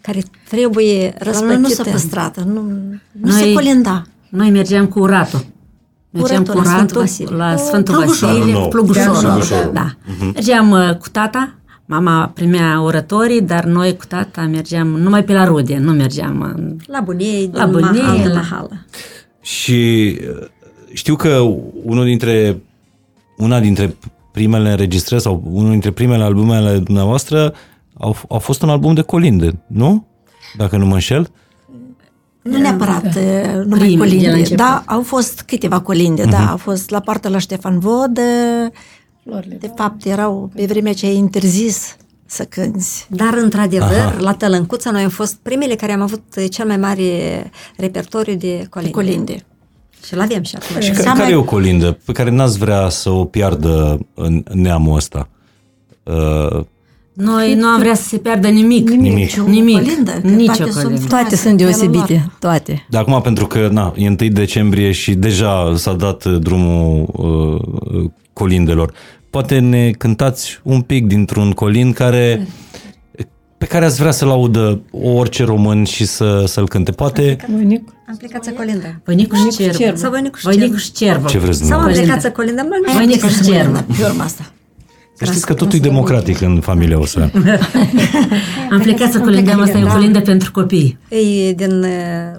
[0.00, 1.90] care trebuie La noi nu s-a răspătită.
[1.90, 4.02] păstrat, nu, nu Noi- se colinda.
[4.28, 5.44] Noi mergeam cu uratul.
[6.14, 7.36] Mergeam Uratul cu la uratul Sfântul Vasile.
[7.36, 8.36] la Sfântul Plugușorul.
[8.38, 8.68] Vasile, Nou.
[8.68, 9.20] Plugușorul.
[9.20, 9.70] Plugușorul.
[9.72, 9.86] Da.
[10.34, 11.54] Mergeam uh, cu tata,
[11.86, 16.76] mama primea orătorii, dar noi cu tata mergeam numai pe la rude, nu mergeam în...
[16.86, 18.86] La bunie, La la bunie, bunie, la la- hală.
[19.40, 20.46] Și uh,
[20.92, 21.38] știu că
[21.84, 22.62] unul dintre,
[23.36, 23.96] una dintre
[24.32, 27.54] primele înregistrări sau unul dintre primele albumele dumneavoastră
[27.98, 30.06] au, au fost un album de colinde, nu?
[30.56, 31.30] Dacă nu mă înșel.
[32.44, 33.12] Nu neapărat uh,
[33.64, 34.28] numai Primii, de la colinde.
[34.30, 34.56] început.
[34.56, 38.20] Da, au fost câteva colinde, da, au fost la partea la Ștefan Vodă.
[39.24, 39.56] Florile.
[39.60, 43.06] De fapt, erau pe vremea ce ai interzis să cânți.
[43.10, 44.16] Dar, într-adevăr, Aha.
[44.18, 48.66] la Tălâncuța noi am fost primele care am avut eh, cel mai mare repertoriu de
[48.70, 48.92] colinde.
[48.92, 49.44] colinde.
[50.06, 50.80] Și l-avem și acum.
[50.80, 54.44] Și ca, Seama- care e o colindă pe care n-ați vrea să o piardă în
[54.52, 55.28] neamul ăsta?
[56.02, 56.64] Uh,
[57.14, 58.90] Noi nu am vrea să se piardă nimic.
[58.90, 59.12] Nimic.
[59.12, 59.74] Nici o Nimic.
[59.82, 61.00] colindă, că Nici toate o sunt colindă.
[61.00, 62.36] frumoase Toate sunt în felul deosebite, lor.
[62.38, 62.86] toate.
[62.90, 68.92] Dar acum, pentru că na, e 1 decembrie și deja s-a dat drumul uh, colindelor,
[69.30, 72.46] poate ne cântați un pic dintr-un colind care
[73.58, 76.90] pe care ați vrea să-l audă orice român și să, să-l cânte.
[76.92, 77.88] Poate Voinic.
[78.08, 79.00] Am plecat să colindăm.
[79.04, 79.76] Voinicu și Cervă.
[79.76, 79.96] cervă.
[79.98, 80.78] Sau voinicu și Voinicu cervă.
[80.80, 81.28] și cervă.
[81.28, 82.02] ce vreți Sau am dumneavoastră.
[82.04, 82.98] plecat să colindăm, noi nu știu.
[83.00, 83.84] Voinicu și cervă.
[83.98, 84.52] Pe urma asta.
[85.16, 87.30] Să știți că totul e democratic în familia Osean.
[88.70, 89.92] Am plecat să colindăm, asta e o Da.
[89.92, 90.98] colindă pentru copii.
[91.08, 91.92] E din, eh,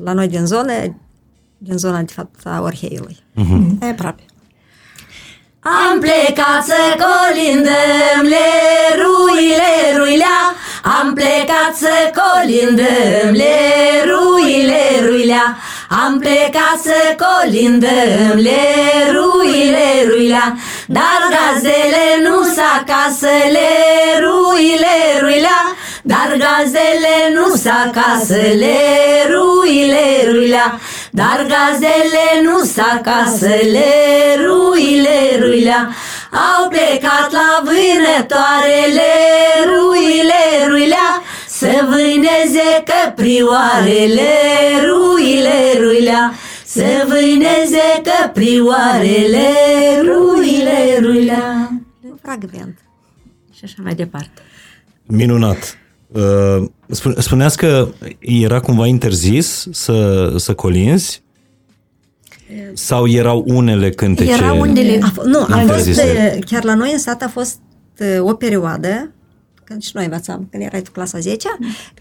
[0.03, 0.71] la noi din zonă,
[1.57, 3.17] din zona, de fapt, a Orheiului.
[3.81, 4.23] E aproape.
[5.59, 10.55] Am plecat să colindăm leruile, ruilea
[10.99, 15.57] Am plecat să colindăm leruile, ruilea
[15.89, 25.62] Am plecat să colindăm leruile, ruilea Dar gazele nu s acasă leruile, ruilea
[26.02, 30.80] Dar gazele nu s acasă leruile, ruilea
[31.12, 35.89] Dar gazele nu s acasă leruile, ruilea
[36.32, 39.12] Au plecat la vânătoarele
[39.65, 41.21] ruile, ruilea
[41.58, 44.30] Să vâneze căprioarele
[44.86, 46.32] ruile, ruilea
[46.65, 49.48] Să vâneze căprioarele
[50.04, 51.70] ruile, ruilea
[52.10, 52.78] Un fragment.
[53.54, 54.41] Și așa mai departe.
[55.06, 55.78] Minunat.
[56.08, 57.88] Uh, spune- Spuneați că
[58.20, 61.24] era cumva interzis să, să colinzi?
[62.74, 64.32] Sau erau unele cântece?
[64.34, 65.00] Era unele...
[65.02, 66.34] A f- nu, a fost, Interzise.
[66.36, 67.60] eh, chiar la noi în sat a fost
[67.98, 69.12] eh, o perioadă,
[69.65, 71.47] când și noi învățam, când erai tu clasa 10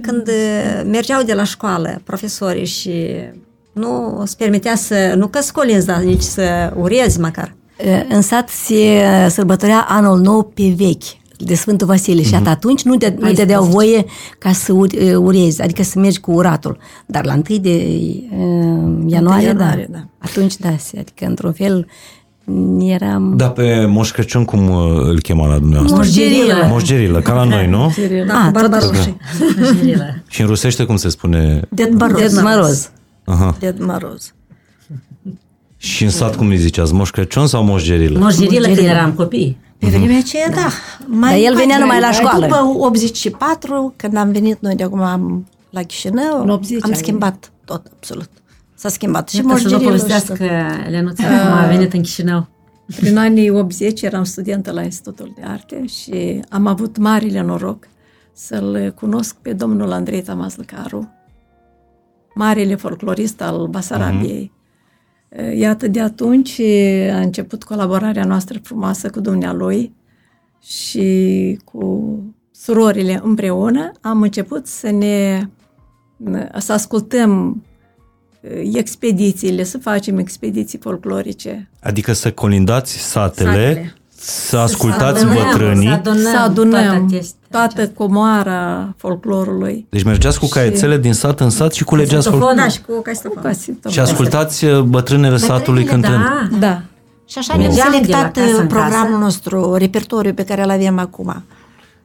[0.03, 3.07] când eh, mergeau de la școală profesorii și
[3.73, 7.55] nu îți permitea să, nu că scolinzi, dar nici să urezi măcar.
[8.09, 13.15] În sat se sărbătorea anul nou pe vechi de Sfântul Vasile și atunci nu te,
[13.19, 14.05] nu te deau voie
[14.39, 16.79] ca să uri- urezi, adică să mergi cu uratul.
[17.07, 17.87] Dar la 1 de
[18.31, 19.99] uh, ianuarie, ianuarie, da.
[19.99, 20.05] da.
[20.19, 21.87] Atunci da, se- adică într-un fel
[22.81, 23.37] eram...
[23.37, 25.99] Da, pe Moș Crăciun cum uh, îl chema la dumneavoastră?
[25.99, 26.67] Moșgerilă.
[26.69, 27.95] Moșgerilă, ca la noi, nu?
[28.27, 29.17] Da, Ah, cu barbaroșii.
[29.59, 30.23] Moșgerilă.
[30.29, 31.63] Și în rusește cum se spune?
[31.69, 32.21] Ded Măroz.
[32.21, 32.91] Ded Măroz.
[33.25, 33.57] Aha.
[33.59, 34.35] Ded Măroz.
[35.77, 36.95] Și în sat cum îi ziceați?
[36.95, 38.19] Moș Crăciun sau Moșgerilă?
[38.19, 39.59] Moșgerilă când eram copii.
[39.79, 40.67] Pe vremea aceea, da.
[41.07, 42.47] Mai Dar el venea mai- numai la școală.
[42.47, 46.97] După 84, când am venit noi de acum am- la Chișinău, În 80 am ai
[46.97, 48.29] schimbat tot, absolut.
[48.85, 49.29] S-a schimbat.
[49.29, 50.91] Și Iată să vă morgerilor și povestească tot.
[50.91, 52.47] Lenuța cum a venit în Chișinău.
[52.97, 57.89] Prin anii 80 eram studentă la Institutul de Arte și am avut marile noroc
[58.33, 61.13] să-l cunosc pe domnul Andrei Tamazlăcaru,
[62.35, 64.53] marele folclorist al Basarabiei.
[65.55, 66.61] Iată, de atunci
[67.13, 69.95] a început colaborarea noastră frumoasă cu dumnealui
[70.63, 72.19] și cu
[72.51, 73.93] surorile împreună.
[74.01, 75.49] Am început să ne
[76.59, 77.73] să ascultăm eh,
[78.73, 81.69] expedițiile, să facem expediții folclorice.
[81.83, 83.95] Adică să colindați satele, Satele.
[84.17, 85.87] să ascultați adunăm, bătrânii.
[85.89, 87.39] să adunăm să toate adunăm acestea.
[87.51, 89.87] toată comoara folclorului.
[89.91, 92.47] Deci mergeați cu caiețele din sat în sat și culegeați Saxofon.
[92.47, 92.67] folclor.
[92.67, 93.43] Da, și cu castofon.
[93.43, 93.93] Casitofon.
[93.93, 96.23] Și ascultați uh, bătrânele satului cântând.
[96.23, 96.83] Da, Da.
[97.29, 99.23] Și așa ne-am Mergeam de la selectat casă în programul casă.
[99.23, 101.45] nostru, repertoriul pe care îl avem acum.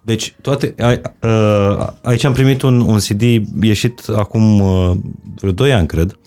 [0.02, 3.22] Deci, toate, ai, uh, aici am primit un, un CD
[3.62, 4.92] ieșit acum uh,
[5.36, 6.18] vreo 2 ani, cred,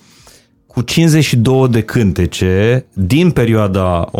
[0.72, 4.14] cu 52 de cântece din perioada 1982-1990,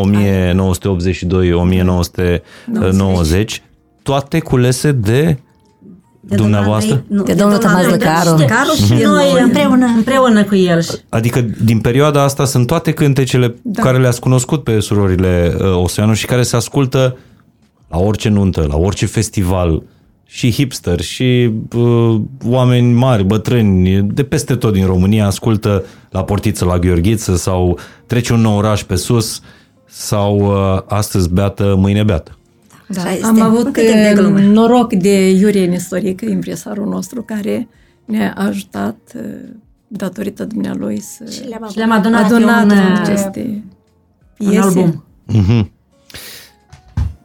[4.03, 5.39] toate culese de,
[6.21, 7.05] De dumneavoastră?
[7.09, 8.37] domnul Andrei- nu, De domnul Tămas Andrei Lăcaru.
[8.37, 9.43] Lăcaru și de noi noi.
[9.43, 10.83] împreună, împreună cu el.
[10.83, 13.83] Și Adică din perioada asta sunt toate cântecele da.
[13.83, 17.17] care le-ați cunoscut pe surorile uh, Oseanu și care se ascultă
[17.89, 19.83] la orice nuntă, la orice festival,
[20.35, 26.65] și hipster, și uh, oameni mari, bătrâni, de peste tot din România ascultă la portiță
[26.65, 29.41] la Gheorghiță sau trece un nou oraș pe sus
[29.87, 32.37] sau uh, astăzi beată, mâine beată.
[32.89, 33.01] Da.
[33.01, 33.27] Așa este.
[33.27, 34.39] Am avut Un cântec de eh, glumă.
[34.39, 37.69] noroc de Iurie Nestorică, impresarul nostru, care
[38.05, 39.21] ne-a ajutat eh,
[39.87, 43.65] datorită dumnealui să Și le-am și le-am adunat, adunat un, uh, aceste
[44.39, 44.59] un piese.
[44.59, 45.05] album.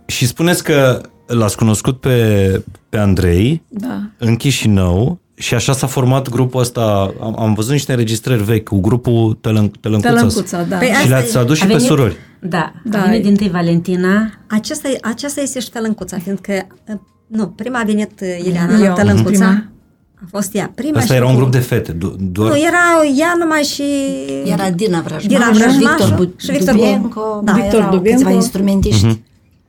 [0.06, 4.02] Și spuneți că l-ați cunoscut pe, pe Andrei Da.
[4.18, 7.13] în Chișinău și așa s-a format grupul ăsta.
[7.22, 10.13] Am, am văzut niște înregistrări vechi cu grupul Tălân, Tălâncuța.
[10.13, 10.76] Tălâncuța, da.
[10.78, 12.16] Păi Și asta le-ați e- adus și A pe venit- surori.
[12.42, 16.68] Da, Da, a venit e- din tâi Valentina, Aceasta, e- aceasta este și tălâncuța, fiindcă,
[16.90, 16.96] uh,
[17.28, 19.30] nu, prima a venit uh, Ileana Eu, la tălâncuța.
[19.30, 19.63] prima.
[20.24, 20.72] A fost ea.
[20.76, 21.92] Prima Asta și era un cu- grup de fete.
[21.94, 22.50] Do- doar...
[22.50, 23.84] Nu, era ea numai și...
[24.46, 27.52] Era Dina Vrăjmaș, Dina Vrăjmaș Victor Bu- și Victor Dubienco, Da.
[27.52, 28.22] da, Victor erau Dubienco.
[28.22, 29.22] câțiva instrumentiști.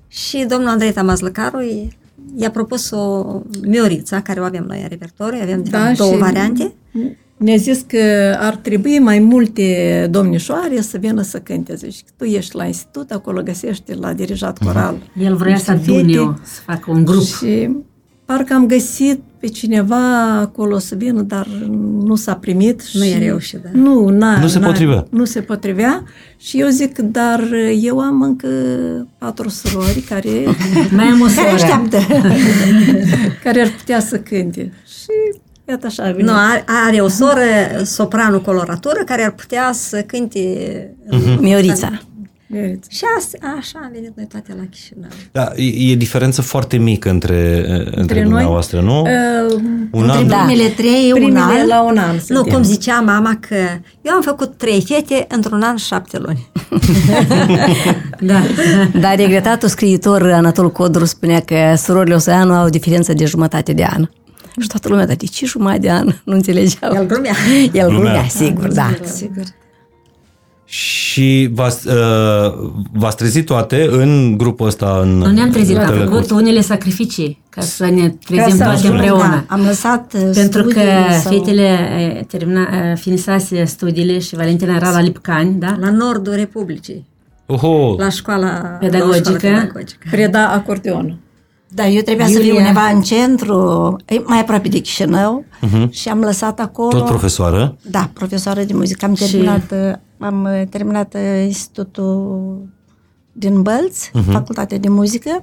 [0.09, 1.97] Și domnul Andrei Tamazlăcaru i-
[2.37, 3.25] i-a propus o
[3.67, 6.73] miorița, care o avem noi în repertoriu, avem de Da, fapt două și- variante.
[7.37, 11.75] Ne-a zis că ar trebui mai multe domnișoare să vină să cânte.
[11.75, 14.97] Zici, tu ești la institut, acolo găsești la dirijat coral.
[15.21, 16.19] el vrea să niște adune, fete.
[16.19, 17.23] o, să facă un grup.
[17.25, 17.71] Și
[18.29, 21.47] parcă am găsit pe cineva acolo să vină, dar
[22.05, 22.83] nu s-a primit.
[22.93, 23.69] Nu și e reușit, da.
[23.73, 25.07] Nu, n-a, Nu se n-a- potrivea.
[25.11, 26.03] Nu se potrivea
[26.37, 27.49] și eu zic, dar
[27.81, 28.49] eu am încă
[29.19, 30.31] patru surori care,
[30.97, 31.49] Mai am o Care soră.
[31.49, 31.99] așteaptă?
[33.45, 34.73] care ar putea să cânte.
[34.87, 35.39] Și
[35.69, 36.27] iată așa a venit.
[36.27, 37.41] Nu, are, are o soră,
[37.85, 40.41] sopranul coloratură, care ar putea să cânte...
[41.11, 41.43] Mhm.
[41.43, 42.01] Miorița.
[42.51, 42.89] Vedeți.
[42.97, 45.09] Și asta, așa am venit noi toate la Chișinău.
[45.33, 48.23] Da, e, e diferență foarte mică între, între noi?
[48.29, 49.01] dumneavoastră, nu?
[49.01, 50.19] Uh, un an.
[50.23, 51.67] Între primele trei, un primele an.
[51.67, 52.53] la un an Nu, suntem.
[52.53, 53.55] cum zicea mama că
[54.03, 56.47] eu am făcut trei fete într-un an și șapte luni.
[58.21, 58.43] Da.
[59.01, 63.85] Dar regretatul scriitor Anatol Codru spunea că surorile Oseanu au o diferență de jumătate de
[63.85, 64.09] an.
[64.61, 66.07] Și toată lumea, dar de ce jumătate de an?
[66.25, 66.95] Nu înțelegeau.
[66.95, 67.33] El glumea.
[67.73, 67.89] El Glumea.
[67.89, 68.91] glumea, sigur, da.
[69.05, 69.43] Sigur.
[70.71, 71.95] Și v-ați, uh,
[72.93, 76.09] v-ați trezit toate în grupul ăsta în Nu ne-am trezit, am Tălăcuț.
[76.15, 79.45] făcut unele sacrificii ca să ne trezim să toate ajungem, împreună.
[79.49, 81.79] Da, am lăsat uh, Pentru că studiile sau- fetele
[82.19, 85.77] eh, termina, eh, finisase studiile și Valentina era la Lipcani, da?
[85.81, 87.07] La nordul Republicii,
[87.47, 88.49] Oho, la școala
[88.81, 89.31] Pedagogică.
[89.31, 90.07] La școala pedagogică.
[90.11, 91.17] Preda acordeonul.
[91.69, 92.61] Da, eu trebuia să fiu Iulia.
[92.61, 95.45] undeva în centru, e, mai aproape de Chișinău,
[95.91, 96.89] și am lăsat acolo...
[96.89, 97.77] tot profesoară.
[97.91, 99.05] Da, profesoară de muzică.
[99.05, 102.59] Am terminat, uh, am uh, terminat uh, institutul
[103.33, 105.43] din Bălți, facultatea de muzică.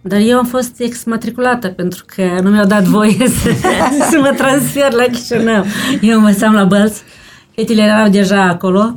[0.00, 3.50] Dar eu am fost exmatriculată pentru că nu mi-au dat voie să,
[4.10, 5.64] să mă transfer la Chișinău.
[6.00, 7.02] Eu învățam la Bălți,
[7.54, 8.94] fetele erau deja acolo,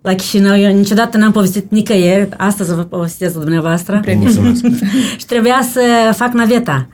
[0.00, 0.58] la Chișinău.
[0.58, 4.00] Eu niciodată n-am povestit nicăieri, astăzi vă povestesc dumneavoastră.
[4.16, 4.64] Mulțumesc.
[5.18, 5.80] și trebuia să
[6.14, 6.88] fac naveta.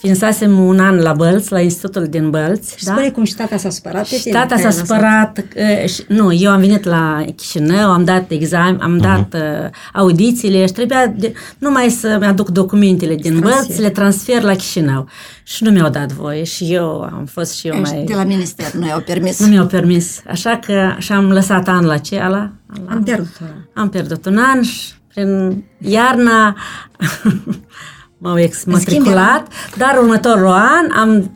[0.00, 2.76] Și fiinsasem un an la Bălți, la institutul din Bălți.
[2.76, 4.08] Și spune cum și tata s-a supărat.
[4.08, 4.86] pe Și tine, tata că s-a ai lăsat.
[4.86, 5.38] supărat.
[5.82, 10.66] uh, și- Nu, eu am venit la Chișinău, am dat examen, am dat uh, audițiile
[10.66, 13.52] și trebuia de, numai să-mi aduc documentele din Transfer.
[13.60, 15.08] Bălți, să le transfer la Chișinău.
[15.42, 18.04] Și nu mi-au dat voie și eu am fost și eu Ești mai...
[18.04, 19.40] de la minister, nu i-au permis.
[19.40, 20.20] Nu mi-au permis.
[20.28, 22.50] Așa că și-am lăsat anul acela.
[22.88, 23.28] Am pierdut.
[23.74, 26.56] Am pierdut un an și prin iarna
[28.20, 31.30] m-au exmatriculat, dar următorul an am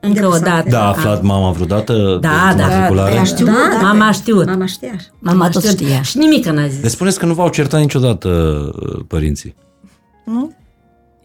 [0.00, 0.68] încă o dată.
[0.70, 2.66] Da, a aflat mama vreodată Da, de da.
[2.68, 3.14] matriculare?
[3.14, 4.46] Da, știut, da, da, mama a știut.
[4.46, 5.00] Mama știa.
[5.18, 6.02] Mama tot știa.
[6.02, 6.82] Și nimic n-a zis.
[6.82, 9.54] Le spuneți că nu v-au certat niciodată uh, părinții.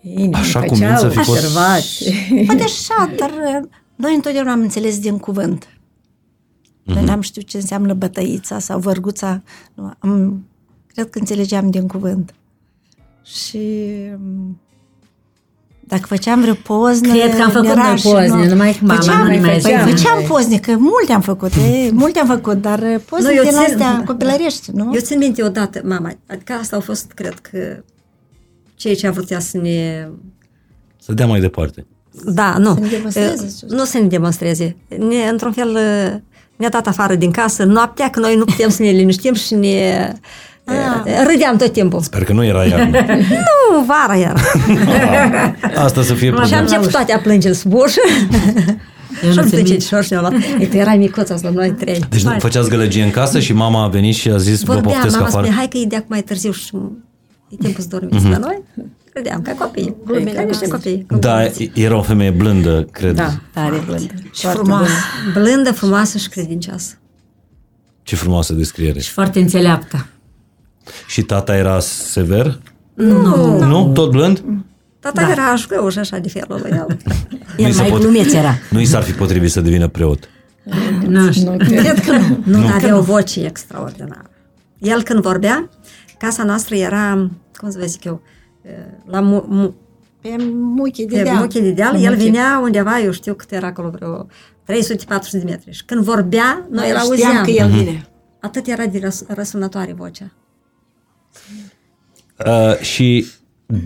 [0.01, 2.13] Ei, ne Așa făceau cum să fi fost- observații.
[2.47, 5.67] Poate așa, dar uh, noi întotdeauna am înțeles din cuvânt.
[6.83, 9.41] Noi n-am știut ce înseamnă bătăița sau vărguța.
[9.73, 10.45] Nu, am,
[10.93, 12.33] cred că înțelegeam din cuvânt.
[13.23, 13.59] Și
[14.13, 14.59] um,
[15.87, 17.13] dacă făceam vreo poznă...
[17.13, 19.39] Cred că am făcut era noi și pozne, noi- numai că mama făceam, nu mai
[19.39, 19.85] păi, făcea.
[19.85, 23.51] făceam pozne, că multe am făcut, e, multe am făcut, dar uh, pozne eu din
[23.51, 24.91] țin- astea copilărești, nu?
[24.93, 27.83] Eu țin minte odată, mama, adică asta au fost, cred că,
[28.75, 30.07] cei ce a vrut ea să ne...
[31.01, 31.85] Să dea mai departe.
[32.25, 32.73] Da, nu.
[32.73, 34.75] Să ne demonstreze, Uh, Nu să ne demonstreze.
[34.97, 36.19] Ne, într-un fel, uh,
[36.55, 40.13] ne-a dat afară din casă noaptea, că noi nu putem să ne liniștim și ne...
[40.67, 42.01] uh, Râdeam tot timpul.
[42.01, 42.97] Sper că nu era iarnă.
[43.47, 44.39] Nu, vara era.
[45.83, 46.61] Asta să fie Și am problema.
[46.61, 47.99] început toate a plânge sub ușă.
[49.23, 49.85] Eu Și nu am țin zis ce minte.
[49.85, 50.33] șorși ne-au luat.
[50.59, 52.03] Uite, erai micuț asta, noi trei.
[52.09, 54.91] Deci nu făceați gălăgie în casă și mama a venit și a zis, vă Vorbea,
[54.91, 55.43] poftesc mama afară?
[55.43, 56.75] spune, hai că e de acum mai târziu și
[57.49, 58.25] e timpul să dormiți.
[58.29, 58.61] Dar noi
[59.13, 59.95] credeam, ca copii.
[60.33, 61.05] Ca niște copii.
[61.19, 61.37] Da,
[61.73, 63.15] era o femeie blândă, cred.
[63.15, 63.29] Da.
[63.53, 64.13] Tare blândă.
[64.33, 64.91] și frumoasă.
[65.33, 66.93] Blândă, frumoasă și credincioasă.
[68.03, 68.99] Ce frumoasă descriere.
[68.99, 70.05] Și foarte înțeleaptă.
[71.07, 72.59] Și tata era sever?
[72.93, 73.59] Nu.
[73.65, 73.91] Nu?
[73.93, 74.43] Tot blând?
[74.99, 75.31] Tata da.
[75.31, 76.97] era aș și așa de felul lui el.
[77.57, 78.53] Nu-i El se mai pot- glumeț era.
[78.69, 80.29] Nu i s-ar fi potrivit să devină preot.
[81.07, 81.55] Nu știu.
[81.57, 82.39] Cred că nu.
[82.43, 84.29] Nu, dar avea o voce extraordinară.
[84.77, 85.69] El când vorbea,
[86.17, 88.21] casa noastră era, cum să vă zic eu,
[89.05, 89.75] la mu- mu-
[90.21, 91.35] Pe muchii de pe deal.
[91.37, 94.27] muchii de deal, el venea undeva, eu știu cât era acolo, vreo
[94.63, 95.71] 300-400 de metri.
[95.73, 97.43] Și când vorbea, noi îl Știam auzeam.
[97.43, 98.07] că el vine.
[98.41, 100.31] Atât era de răs- răsunătoare vocea.
[102.37, 103.25] Uh, și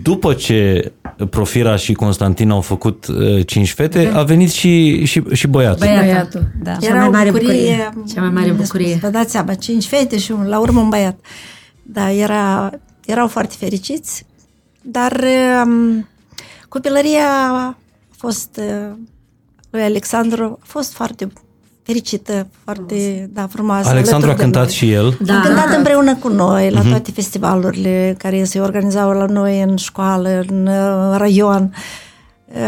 [0.02, 0.92] după ce
[1.30, 5.86] Profira și Constantin au făcut uh, cinci fete, a venit și, și, și băiatul.
[5.86, 6.04] Băiatul.
[6.04, 6.46] Băiatul.
[6.62, 6.74] Da.
[6.74, 7.92] Cea mai mare bucurie.
[8.14, 8.98] Cea mai mare bucurie.
[9.02, 11.18] Vă dați seama, cinci fete și un, la urmă un băiat.
[11.82, 12.70] Da, era,
[13.06, 14.26] erau foarte fericiți,
[14.82, 15.24] dar
[15.64, 16.08] um,
[16.68, 17.76] copilăria a
[18.16, 18.96] fost, uh,
[19.70, 21.28] lui Alexandru a fost foarte
[21.90, 23.88] fericită, foarte, da, frumoasă.
[23.88, 24.72] Alexandru a alături de cântat noi.
[24.74, 25.18] și el.
[25.22, 25.38] Da.
[25.38, 30.44] A cântat împreună cu noi la toate festivalurile care se organizau la noi în școală,
[30.48, 31.74] în uh, raion.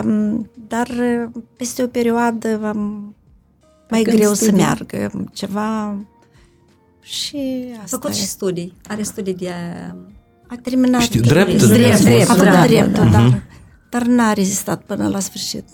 [0.05, 3.15] Um, Dar uh, peste o perioadă um,
[3.91, 4.61] mai Când greu să studii.
[4.61, 5.97] meargă ceva
[7.01, 7.37] și
[7.79, 8.27] A asta făcut și e.
[8.27, 8.77] studii.
[8.89, 9.51] Are studii de...
[10.49, 12.29] A terminat Știu, drept, drept, ne-a drept, spus.
[12.29, 12.67] a făcut Da.
[12.67, 13.43] dreptul, dar,
[13.91, 15.65] dar n-a rezistat până la sfârșit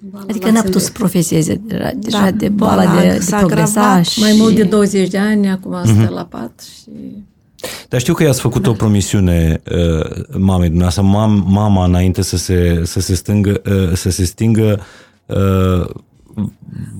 [0.00, 3.36] și Adică n-a putut să profeseze deja, deja Da, de boala boala de, de s-a
[3.38, 4.04] progresa agravat.
[4.04, 4.20] și...
[4.20, 6.90] Mai mult de 20 de ani, acum stă la pat și...
[7.88, 12.80] Dar știu că i-ați făcut o promisiune uh, mamei dumneavoastră, mam, mama înainte să se,
[12.84, 14.80] să se, stângă, uh, să se stingă,
[15.26, 15.86] uh,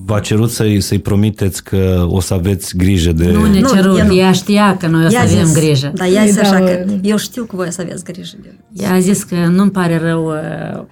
[0.04, 3.30] v-a cerut să-i, să-i promiteți că o să aveți grijă de...
[3.30, 4.16] Nu ne Nu, cerut, el nu.
[4.16, 5.92] ea știa că noi o să Ea a avem zis, grijă.
[5.94, 7.80] Da, ea a zis Îi așa dau, că uh, eu știu că voi o să
[7.80, 8.84] aveți grijă de el.
[8.84, 10.84] Ea a zis că nu-mi pare rău uh,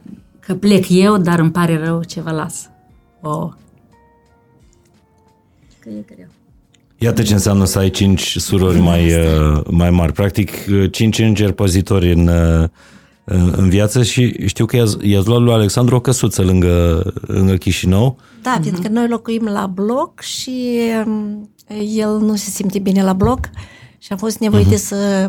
[0.47, 2.71] că plec eu, dar îmi pare rău ce vă las.
[3.21, 3.53] Oh.
[5.79, 6.29] Că e greu.
[6.99, 10.13] Iată ce înseamnă să ai cinci surori mai, uh, mai mari.
[10.13, 12.69] Practic, uh, cinci îngeri păzitori în, uh,
[13.25, 17.55] în, în viață și știu că i-ați, i-ați luat lui Alexandru o căsuță lângă, lângă
[17.55, 18.19] Chișinău.
[18.43, 21.51] Da, fiindcă noi locuim la bloc și um,
[21.97, 23.51] el nu se simte bine la bloc
[23.99, 25.29] și am fost nevoite să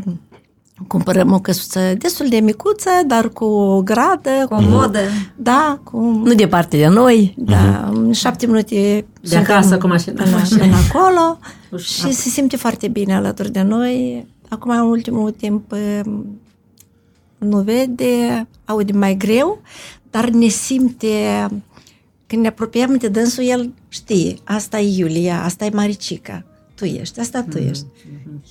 [0.87, 4.45] cumpărăm o căsuță destul de micuță, dar cu o gradă.
[4.49, 4.99] Comodă.
[5.35, 5.99] Da, cu...
[5.99, 7.33] Nu departe de noi.
[7.37, 10.23] Da, în șapte minute De suntem acasă cu mașina.
[10.23, 11.39] Până, până acolo
[11.71, 12.07] Ușa.
[12.07, 14.25] și se simte foarte bine alături de noi.
[14.49, 15.71] Acum, în ultimul timp,
[16.05, 16.39] um,
[17.37, 19.61] nu vede, aude mai greu,
[20.09, 21.47] dar ne simte,
[22.27, 27.19] când ne apropiem de dânsul, el știe, asta e Iulia, asta e Maricica, tu ești,
[27.19, 27.85] asta tu ești.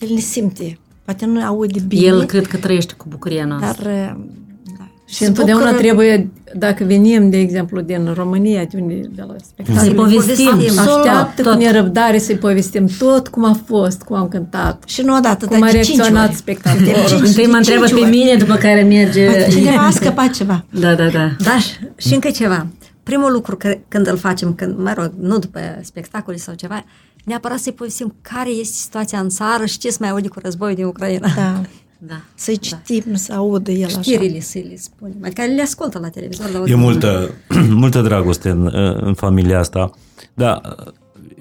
[0.01, 3.89] El ne simte, poate nu aude bine, El cred că trăiește cu bucuria noastră.
[3.89, 4.31] dar um,
[4.79, 4.85] da.
[5.07, 9.35] Și Se întotdeauna bucură- trebuie, dacă venim, de exemplu, din România, de, unde, de la
[9.45, 10.51] spectacol, Să-i povestim.
[10.51, 10.79] povestim.
[10.79, 11.53] așteaptă tot.
[11.53, 15.59] cu nerăbdare să-i povestim tot cum a fost, cum am cântat, Și nu odată, cum
[15.61, 16.37] dar a de cinci reacționat ori.
[16.37, 16.87] spectacolul.
[16.87, 18.17] Cinci- Întâi mă de întreabă cinci pe ori.
[18.17, 19.49] mine, după care merge...
[19.51, 20.65] Cineva a scăpat ceva.
[20.71, 21.31] Da, da, da.
[21.39, 22.67] Da, și- și încă ceva.
[23.03, 26.85] Primul lucru că, când îl facem, când, mă rog, nu după spectacole sau ceva,
[27.25, 30.75] neapărat să-i povestim care este situația în țară și ce se mai aude cu războiul
[30.75, 31.29] din Ucraina.
[31.37, 31.61] Da.
[32.09, 32.21] da.
[32.35, 34.01] Să-i citim, să audă el așa.
[34.01, 35.17] Știrile să le spunem.
[35.25, 36.51] Adică le ascultă la televizor.
[36.51, 37.31] La E multă,
[37.83, 38.71] multă dragoste în,
[39.01, 39.91] în familia asta.
[40.35, 40.61] Da,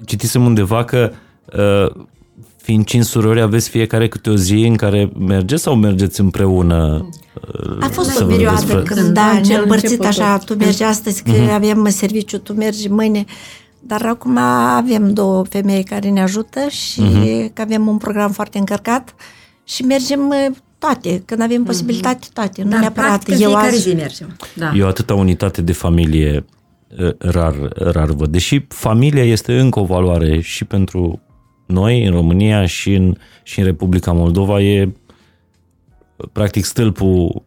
[0.04, 1.12] citisem undeva că
[1.56, 2.04] uh,
[2.56, 7.08] fiind cinci surori, aveți fiecare câte o zi în care mergeți sau mergeți împreună?
[7.80, 8.86] A fost să o vă perioadă vedeți frate?
[8.86, 10.46] când, Când da, am ne cel împărțit început așa, tot.
[10.46, 13.24] tu mergi astăzi că avem serviciu, tu mergi mâine,
[13.86, 14.36] dar acum
[14.76, 17.02] avem două femei care ne ajută și
[17.52, 19.14] că avem un program foarte încărcat
[19.64, 23.68] și mergem uh, toate, când avem posibilitate toate, nu Dar neapărat practic în eu fiecare
[23.68, 23.88] azi.
[23.88, 24.36] zi mergem.
[24.54, 24.72] Da.
[24.74, 26.44] Eu atâta unitate de familie
[26.98, 28.30] uh, rar, rar văd.
[28.30, 31.20] Deși familia este încă o valoare și pentru
[31.66, 37.44] noi în România și în, și în Republica Moldova e uh, practic stâlpul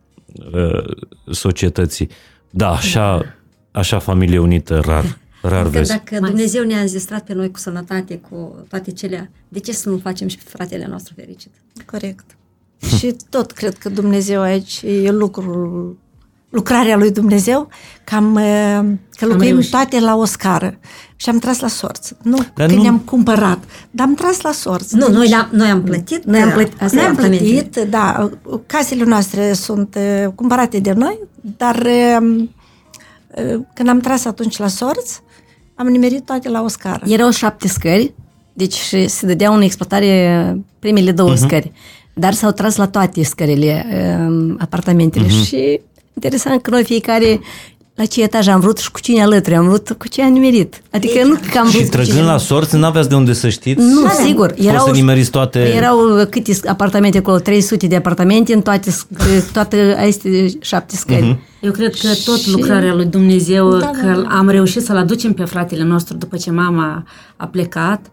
[0.54, 0.84] uh,
[1.32, 2.10] societății.
[2.50, 3.36] Da, așa,
[3.72, 5.18] așa familie unită rar,
[5.48, 5.90] rar Că vezi.
[5.90, 9.98] dacă Dumnezeu ne-a înzestrat pe noi cu sănătate, cu toate celea, de ce să nu
[9.98, 11.52] facem și pe fratele nostru fericit?
[11.86, 12.26] Corect.
[12.98, 15.98] și tot cred că Dumnezeu aici e lucrul,
[16.50, 17.70] lucrarea lui Dumnezeu,
[18.04, 18.42] cam uh,
[19.18, 19.72] că lucruim reușit.
[19.72, 20.80] toate la o scară
[21.16, 22.14] și am tras la sorți.
[22.24, 24.96] Nu Dar că nu- ne-am cumpărat, dar am tras la sorți.
[24.96, 26.24] Nu, Deci- noi, am, noi am plătit.
[26.24, 27.62] Noi am plătit- asta Noi e am apartamentele.
[27.62, 28.30] plătit, da,
[28.66, 31.20] casele noastre sunt uh, cumpărate de noi,
[31.58, 32.48] dar uh, uh,
[33.74, 35.22] când am tras atunci la sorți,
[35.76, 37.02] am nimerit toate la o scară.
[37.06, 38.14] Erau șapte scări,
[38.54, 41.38] deci și se dădeau în exploatare primele două uh-huh.
[41.38, 41.72] scări,
[42.14, 43.86] dar s-au tras la toate scările
[44.28, 45.48] um, apartamentele uh-huh.
[45.48, 45.80] și
[46.14, 47.40] interesant că noi fiecare
[47.96, 50.82] la ce etaj am vrut și cu cine alături am vrut, cu ce am nimerit.
[50.92, 52.26] Adică nu că am vrut Și cu trăgând cine...
[52.26, 53.82] la sorți, n-aveați de unde să știți?
[53.82, 54.54] Nu, sigur.
[54.54, 55.60] Poți să nimeriți toate...
[55.60, 55.98] Erau
[56.30, 57.38] câte apartamente acolo?
[57.38, 61.34] 300 de apartamente în toate, sc- toate aceste șapte scări.
[61.34, 61.47] Uh-huh.
[61.68, 65.44] Eu cred că tot lucrarea lui Dumnezeu, Da, da, că am reușit să-l aducem pe
[65.46, 67.04] fratele nostru după ce mama
[67.36, 68.12] a plecat,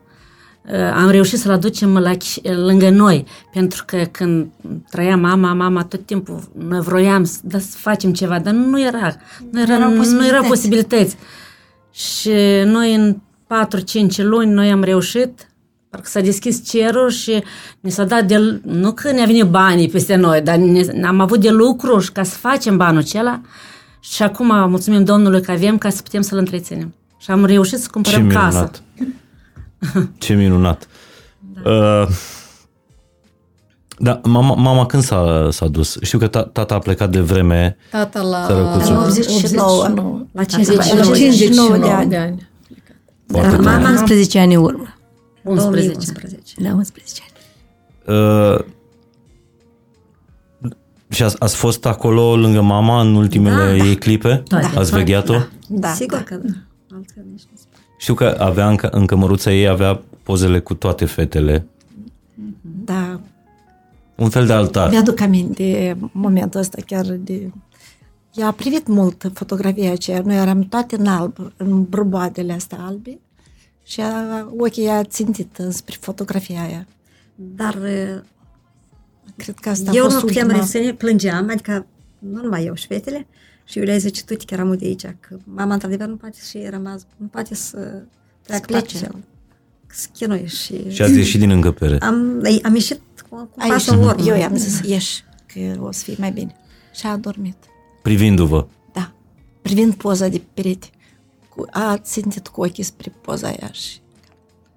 [0.64, 4.46] uh, am reușit să-l aducem la, Chiș- lângă noi, pentru că când
[4.90, 9.16] trăia mama, mama tot timpul, noi vroiam să, da, să facem ceva, dar nu era,
[9.50, 10.48] nu, era, erau nu, nu erau posibilități.
[10.48, 11.16] posibilități.
[11.90, 12.30] Și
[12.64, 15.48] noi în 4-5 luni, noi am reușit,
[15.94, 17.42] parcă s-a deschis cerul și
[17.80, 21.40] ne s-a dat de, nu că ne-a venit banii peste noi, dar ne, am avut
[21.40, 23.40] de lucru și ca să facem banul acela
[24.00, 26.94] și acum mulțumim Domnului că avem ca să putem să-l întreținem.
[27.18, 28.44] Și am reușit să Ce cumpărăm casă.
[28.46, 28.82] minunat.
[30.18, 30.88] Ce minunat.
[31.62, 32.08] Da, uh,
[33.98, 35.96] da mama, mama când s-a, s-a dus?
[36.02, 37.76] Știu că ta, tata a plecat de vreme.
[37.90, 38.92] Tata la Sărăcuțul.
[38.94, 39.70] la 89.
[39.70, 40.26] 89.
[40.32, 42.10] La 59 La 59 de ani.
[42.10, 42.48] de ani.
[43.26, 43.76] Foarte Dar tare.
[43.82, 44.93] mama 11 ani în urmă.
[45.44, 45.92] 11.
[45.92, 46.54] 2011.
[46.58, 47.20] Da, 11
[48.06, 48.18] ani.
[48.18, 48.64] Uh,
[51.10, 53.74] și ați, ați fost acolo lângă mama în ultimele Da.
[53.76, 54.42] ei clipe?
[54.48, 54.78] Toate.
[54.78, 55.34] Ați vegheat-o?
[55.68, 56.22] Da, Sigur da.
[56.24, 56.52] că da.
[56.96, 57.82] Altfel nici nu spune.
[57.98, 61.66] Știu că avea în, în cămăruța ei avea pozele cu toate fetele.
[62.84, 63.20] da.
[64.14, 64.90] Un fel de altar.
[64.90, 67.50] Mi-aduc aminte momentul ăsta chiar de...
[68.34, 70.22] Ea a privit mult fotografia aceea.
[70.24, 73.18] Noi eram toate în alb, în brăboadele astea albe
[73.84, 76.86] și a, ochii a țintit spre fotografia aia.
[77.34, 78.20] Dar uh,
[79.36, 80.64] Cred că asta eu a fost nu puteam ultima.
[80.64, 81.86] reține, plângeam, adică
[82.18, 83.26] nu numai eu și fetele,
[83.64, 87.06] și Iulia zice, tu te chiar de aici, că mama într-adevăr nu poate și rămas,
[87.16, 88.02] nu poate să
[88.42, 88.98] treacă plece.
[88.98, 89.10] plece.
[89.86, 90.90] Să chinuie și...
[90.90, 91.98] Și ați ieșit din încăpere.
[91.98, 94.24] Am, ei, am ieșit cu, cu Aici, pasul în urmă.
[94.26, 96.54] eu i-am zis, ieși, că o să fie mai bine.
[96.94, 97.56] Și a adormit.
[98.02, 98.66] Privindu-vă.
[98.92, 99.12] Da.
[99.62, 100.86] Privind poza de perete.
[101.56, 103.96] Cu, a țintit cu ochii spre poza aia și,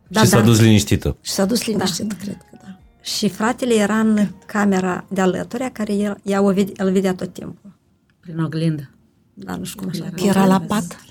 [0.08, 0.46] Da, și s-a da.
[0.46, 1.18] dus liniștită.
[1.22, 2.78] și s-a dus liniștit, cred că da.
[3.02, 7.34] Și fratele era în camera de alături, care el, ea o vede, îl vedea tot
[7.34, 7.72] timpul.
[8.20, 8.90] Prin oglindă.
[9.34, 10.10] Da, nu știu cum așa.
[10.16, 11.06] Că era la pat.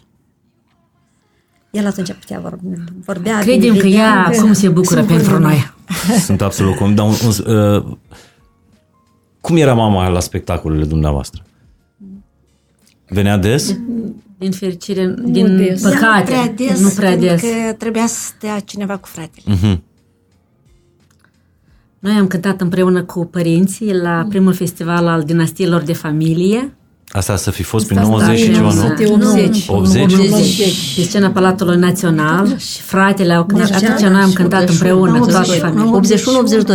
[1.70, 2.66] El atunci putea vorbi,
[3.04, 3.38] vorbea.
[3.38, 5.72] Credem ne că vedea, ea acum se bucură pentru noi.
[6.18, 6.96] Sunt absolut convins.
[6.96, 7.14] Dar un,
[7.46, 7.96] un, uh,
[9.40, 11.45] cum era mama la spectacolele dumneavoastră?
[13.08, 13.76] Venea des?
[14.38, 15.84] Din fericire, din des.
[15.84, 16.18] Ea păcate.
[16.18, 17.40] Nu prea des, nu prea des.
[17.40, 19.56] că trebuia să stea cineva cu fratele.
[19.56, 19.82] Mhm.
[21.98, 26.74] Noi am cântat împreună cu părinții la primul festival al dinastiilor de familie
[27.16, 28.80] Asta să fi fost prin Asta 90 și în ceva, nu?
[28.80, 29.64] 1980.
[29.68, 30.12] 80?
[30.12, 33.70] 80 pe scena Palatului Național și fratele au cântat.
[33.82, 36.00] Atunci noi am cântat împreună cu toată familia.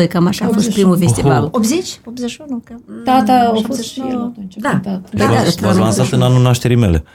[0.05, 1.47] 81-82, cam așa a fost primul festival.
[1.51, 1.99] 80?
[2.05, 2.61] 81?
[2.65, 2.73] Că...
[3.03, 3.83] Tata a fost 89.
[3.83, 4.55] și el atunci.
[4.57, 4.69] Da.
[4.69, 5.09] cântat.
[5.13, 7.03] Deci v-ați- v-ați lansat în anul nașterii mele.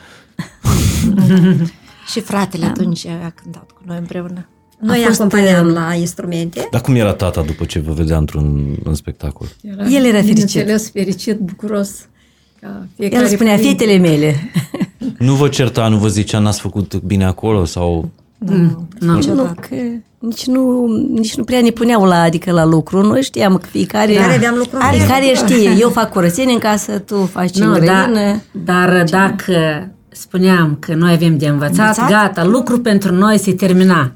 [2.13, 4.49] Și fratele atunci a cântat cu noi împreună.
[4.81, 6.69] Noi A fost, acompaniam la instrumente.
[6.71, 9.47] Dar cum era tata după ce vă vedea într-un în spectacol?
[9.63, 10.23] El era fericit.
[10.25, 11.91] Bineînțeles, fericit, bucuros.
[12.67, 13.85] Ca fiecare El spunea, părinte.
[13.85, 14.51] fetele mele.
[15.19, 18.11] Nu vă certa, nu vă zicea n-ați făcut bine acolo sau...
[18.39, 18.89] Nu.
[19.01, 19.19] Nu,
[19.61, 19.75] că
[20.19, 23.03] nici nu, nici nu prea ne puneau la, adică la lucru.
[23.03, 25.71] Noi știam că fiecare, Care aveam lucru în fiecare știe.
[25.81, 28.43] Eu fac curățenie în casă, tu faci Nu, în da, grădină.
[28.65, 32.11] dar dacă spuneam că noi avem de învățat, Învățat?
[32.11, 34.13] gata, lucru pentru noi se termina.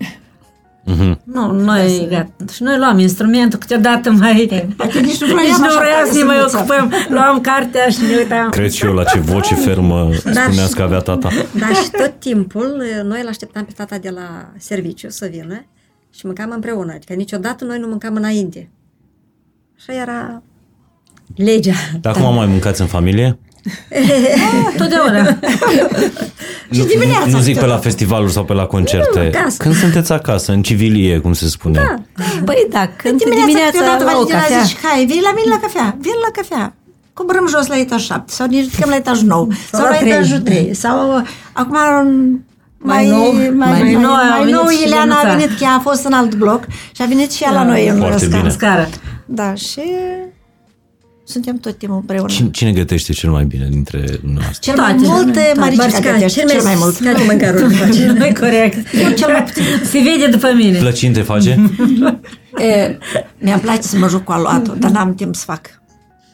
[1.24, 2.33] Nu, noi, gata.
[2.53, 4.64] Și noi luam instrumentul, câteodată mai...
[4.76, 6.61] Poate nici nu Nici vroiam nu așa vreau tare să ne mai învățăm.
[6.61, 6.93] ocupăm.
[7.09, 8.49] Luam cartea și ne uitam.
[8.51, 11.28] Cred și eu la ce voce fermă spuneați că avea tata.
[11.59, 15.64] Dar și tot timpul eh, noi îl așteptam pe tata de la serviciu să vină
[16.14, 16.93] și mâncam împreună.
[16.93, 18.70] Adică niciodată noi nu mâncam înainte.
[19.78, 20.43] Așa era
[21.37, 21.74] legea.
[22.01, 23.39] Dar acum mai mâncați în familie?
[24.76, 25.22] Totdeauna.
[26.70, 27.82] Nu, dimineața nu zic pe la câteodată.
[27.82, 29.30] festivaluri sau pe la concerte.
[29.32, 29.56] Nu, acasă.
[29.62, 31.74] Când sunteți acasă, în civilie, cum se spune.
[31.78, 31.94] Da.
[32.44, 34.62] Păi da, când Dimineața, dimineața, câteodată la o Valentina cafea.
[34.62, 36.74] zici, hai, vii la mine la cafea, vin la cafea.
[37.12, 40.11] Coborâm jos la etaj 7 sau ne ridicăm la etaj 9 sau, la la trei.
[40.12, 41.76] etajul 3 sau uh, acum
[42.78, 45.36] mai, nou, mai, mai mai, nou a mai venit nou și Ileana a Ionuța.
[45.36, 47.88] venit, că ea a fost în alt bloc și a venit și ea la noi
[47.88, 48.36] în Foarte scară.
[48.40, 48.48] bine.
[48.50, 48.88] Scară.
[49.26, 49.80] Da, și
[51.31, 52.28] suntem tot timpul împreună.
[52.28, 54.05] Cine, cine gătește cel mai bine dintre
[54.35, 54.57] noastre?
[54.61, 55.07] Cel mai Toate.
[55.07, 55.53] mult Toate.
[55.57, 56.99] Marica Marica, gătește, cel mai mult.
[56.99, 58.07] Care mâncăruri face?
[58.07, 58.91] Nu corect.
[59.16, 59.62] Cel mai puțin.
[59.85, 60.78] Se vede după mine.
[60.78, 61.59] Plăcinte face?
[62.59, 62.99] E,
[63.39, 65.81] mi-a place să mă joc cu aluatul, dar n-am timp să fac.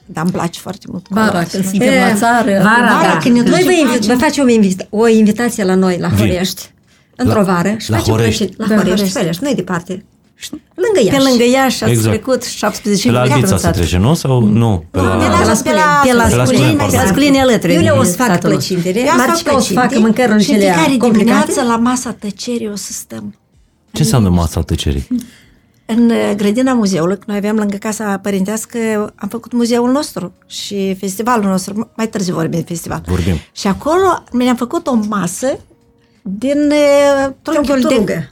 [0.06, 1.50] Dar îmi place foarte mult cu Vara, aluatul.
[1.50, 2.50] când suntem la țară.
[2.50, 3.18] Vara, Vara, da.
[3.22, 4.16] când ne Noi ducem vă, invit, facem.
[4.16, 6.18] vă facem o, invita- o invitație la noi, la Vin.
[6.18, 6.70] Horești,
[7.16, 7.74] într-o La- vară.
[7.78, 8.44] Și la facem Horești?
[8.44, 9.18] plăceri- La Da, Horești, Horești.
[9.18, 10.04] Horești, nu-i departe.
[10.84, 11.16] Lângă Iași.
[11.16, 12.14] Pe lângă Iași ați Exact.
[12.14, 13.74] trecut 17 Pe la ani Albița în se sat.
[13.76, 14.14] trece, nu?
[14.14, 14.84] Sau nu?
[14.90, 15.14] Pe Pe la...
[15.16, 15.82] la, la pe la, Sculeni.
[16.04, 17.06] Pe la Pe la Sculini, Sculeni, pe la pardon.
[17.12, 17.74] Sculini alături.
[17.74, 18.74] Eu le o de să fac satul nostru.
[18.74, 21.18] plăcintele, Eu asta Marcica o să facă plăcinte mâncărul și în cele fiecare complicate.
[21.44, 23.34] dimineață la masa tăcerii o să stăm.
[23.92, 25.06] Ce înseamnă masa tăcerii?
[25.86, 28.78] În uh, grădina muzeului, noi aveam lângă casa părintească,
[29.14, 33.02] am făcut muzeul nostru și festivalul nostru, mai târziu vorbim de festival.
[33.06, 33.34] Vorbim.
[33.52, 35.58] Și acolo mi-am făcut o masă
[36.28, 38.28] din uh, trunchiul de, Buturugă.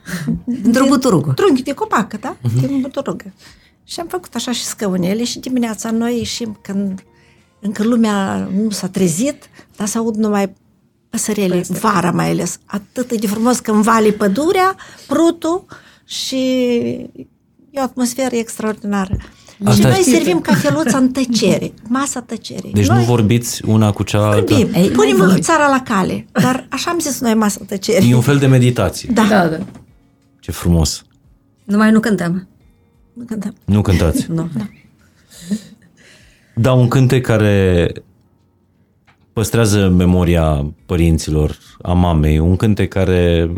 [0.64, 1.32] Într-o buturugă.
[1.32, 2.36] trunchi de copac, da?
[2.36, 2.66] Uh-huh.
[2.66, 3.32] Din buturugă.
[3.84, 7.04] Și am făcut așa și scăunele și dimineața noi ieșim când
[7.60, 10.52] încă lumea nu s-a trezit, dar să aud numai
[11.10, 12.58] păsărele, vara mai ales.
[12.64, 14.76] Atât de frumos când vale pădurea,
[15.06, 15.64] prutul
[16.04, 16.36] și
[17.70, 19.16] e o atmosferă extraordinară.
[19.64, 20.12] Asta și noi știi.
[20.12, 22.72] servim cafeluța în tăcere, masa tăcerii.
[22.72, 24.54] Deci noi nu vorbiți una cu cealaltă?
[24.54, 25.40] vorbim, Ei, punem mai voi.
[25.40, 28.10] țara la cale, dar așa am zis noi masa tăcerii.
[28.10, 29.10] E un fel de meditație.
[29.12, 29.26] Da.
[29.28, 29.58] Da, da.
[30.40, 31.04] Ce frumos.
[31.64, 32.48] Numai nu cântăm.
[33.26, 33.54] Cântăm.
[33.64, 34.26] Nu cântați.
[34.32, 34.48] Nu.
[36.54, 37.92] Da, un cântec care
[39.32, 43.50] păstrează memoria părinților, a mamei, un cântec care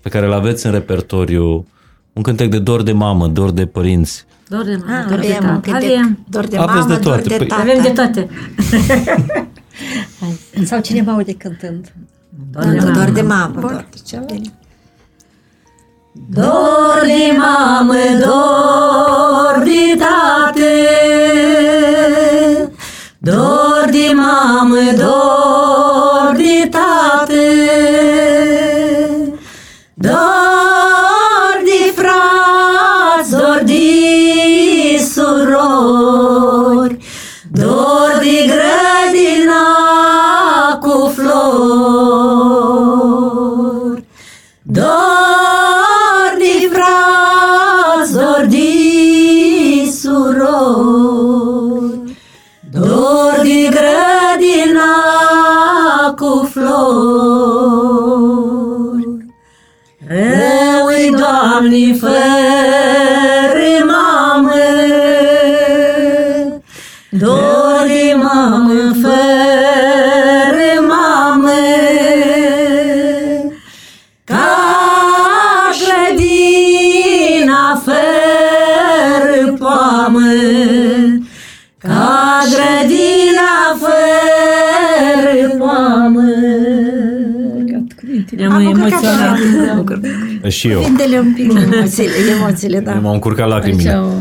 [0.00, 1.66] pe care îl aveți în repertoriu,
[2.12, 4.24] un cântec de dor de mamă, dor de părinți.
[4.48, 5.70] Dor de mamă, dor de Avem un tată.
[5.70, 6.18] cântec, Avem.
[6.28, 7.20] dor de Aveți mamă, de toate.
[7.28, 7.60] dor de Păi- tată.
[7.60, 8.28] Avem de toate.
[10.64, 11.92] Sau cine mă aude cântând.
[12.50, 13.10] Dor de Dor mamă.
[13.10, 14.52] de mamă, dor de celălalt.
[16.30, 20.72] Dor de mamă, dor de tate,
[23.18, 23.57] dor
[90.48, 90.80] Și eu.
[90.80, 92.94] Vindele un pic emoțiile, emoțiile, da.
[92.94, 93.90] M-au încurcat Aici lacrimile.
[93.92, 94.12] au...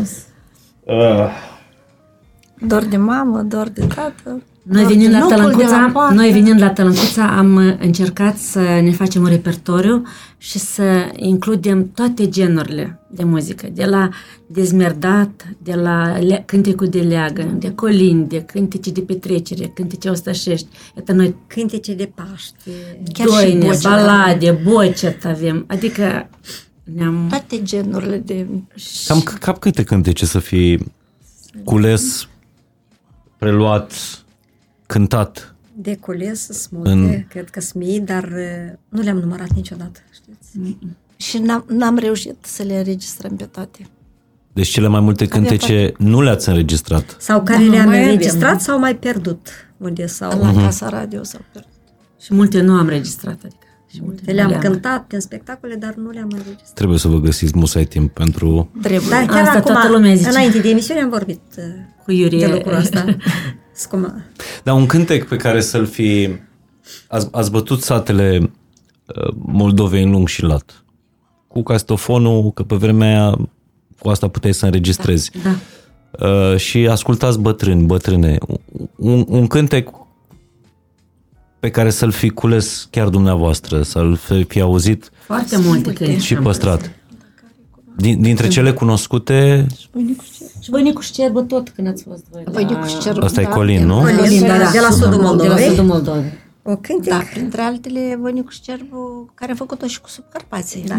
[2.59, 4.41] Dor de mamă, dor de tată.
[4.70, 6.13] Noi dor venind de la nucul de Tălâncuța, poartă.
[6.13, 10.01] noi venind la Tălâncuța am uh, încercat să ne facem un repertoriu
[10.38, 14.09] și să includem toate genurile de muzică, de la
[14.47, 20.68] dezmerdat, de la le- cântecul de leagă, de colinde, cântece de petrecere, cântece ostășești.
[20.95, 22.72] Iată noi Cântece de Paște.
[23.13, 23.89] Chiar și doine, bocea.
[23.89, 26.30] balade, bocet avem, adică
[26.84, 27.26] ne-am...
[27.30, 28.47] Toate genurile de...
[29.07, 30.80] Cam, cam câte cântece să fi
[31.63, 32.28] cules,
[33.38, 33.93] preluat,
[34.88, 35.55] cântat?
[35.75, 39.99] De cules sunt multe, În- cred că sunt mii, dar uh, nu le-am numărat niciodată.
[40.13, 40.77] Știți?
[41.15, 43.79] Și n-am, n-am reușit să le înregistrăm pe toate.
[44.53, 47.15] Deci cele mai multe cântece nu le-ați înregistrat.
[47.19, 48.09] Sau care Da, le-am mai avem.
[48.11, 49.47] înregistrat sau mai pierdut.
[49.77, 50.39] Unde sau...
[50.41, 51.59] La Casa Radio sau pe...
[52.21, 53.65] Și multe nu am registrat, adică.
[53.93, 56.73] Și multe le-am cântat prin spectacole, dar nu le-am înregistrat.
[56.73, 58.69] Trebuie să vă găsiți musai timp pentru...
[58.81, 59.09] Trebuie.
[59.09, 60.29] Dar chiar Asta acum, toată lumea zice.
[60.29, 61.63] înainte de emisiune, am vorbit uh,
[62.03, 62.47] Cu Iurie.
[62.47, 63.05] de lucrul ăsta.
[63.78, 64.13] Scuma.
[64.63, 66.30] Dar un cântec pe care să-l fi...
[67.07, 68.51] Ați, ați bătut satele
[69.05, 70.84] uh, Moldovei în lung și lat.
[71.47, 73.38] Cu castofonul, că pe vremea aia
[73.99, 75.32] cu asta puteai să înregistrezi.
[75.43, 75.55] Da.
[76.28, 78.38] Uh, și ascultați bătrâni, bătrâne.
[78.95, 79.89] Un, un cântec
[81.59, 86.36] pe care să-l fi cules chiar dumneavoastră, să-l fi, fi auzit Foarte multe că și
[86.36, 86.91] păstrat.
[87.97, 89.65] Din, dintre cele cunoscute,
[90.59, 92.43] Și Bănicu și Cerbă tot când ați fost voi.
[92.51, 93.25] Voinicu și Cerbă.
[93.25, 93.99] asta e Da, Colin, nu?
[93.99, 95.67] Colin, da, da, de la sudul De la Moldovei.
[95.69, 96.33] Sudul Moldovei.
[96.63, 97.13] O cântec.
[97.13, 100.83] Da, printre altele, Voinicu și Cerbu, care a făcut-o și cu subcarpații.
[100.87, 100.95] Da.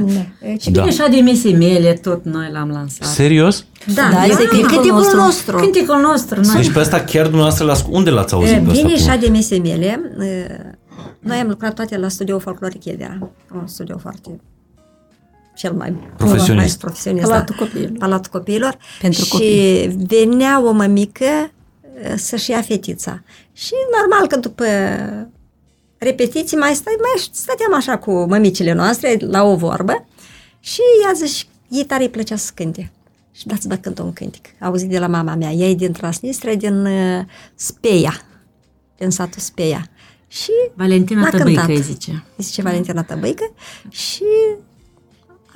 [0.58, 0.80] Și Da.
[0.80, 3.08] bine așa de mesei mele, tot noi l-am lansat.
[3.08, 3.64] Serios?
[3.94, 5.16] Da, Da, este cântecul nostru.
[5.16, 5.56] nostru.
[5.56, 6.54] Cântecul nostru, noi.
[6.56, 7.84] Deci pe asta chiar dumneavoastră l-ați...
[7.90, 9.12] Unde l-ați auzit pe Bine asta?
[9.12, 10.00] și de mese mele.
[10.18, 10.24] uh,
[11.20, 13.30] Noi am lucrat toate la studioul folcloric Evera.
[13.54, 14.40] Un studio foarte
[15.58, 16.56] cel mai Profesionist.
[16.56, 17.64] mai profesionist Palatul da.
[17.64, 17.98] Copiilor.
[17.98, 18.78] Palatul copiilor.
[19.00, 19.96] Pentru și copii.
[20.06, 23.22] venea o mămică uh, să-și ia fetița.
[23.52, 24.64] Și normal că după
[25.98, 30.06] repetiții mai, stai, mai stăteam așa cu mămicile noastre la o vorbă
[30.60, 32.92] și ea zice, ei tare îi plăcea să cânte.
[33.32, 34.44] Și dați-vă cântă un cântec.
[34.60, 35.50] Auzit de la mama mea.
[35.50, 38.20] Ea e din Transnistria, din uh, Speia.
[38.96, 39.86] Din satul Speia.
[40.28, 41.76] Și Valentina l-a Tăbăică cântat.
[41.76, 42.10] îi zice.
[42.36, 43.52] îi zice Valentina Tăbăică
[43.88, 44.24] și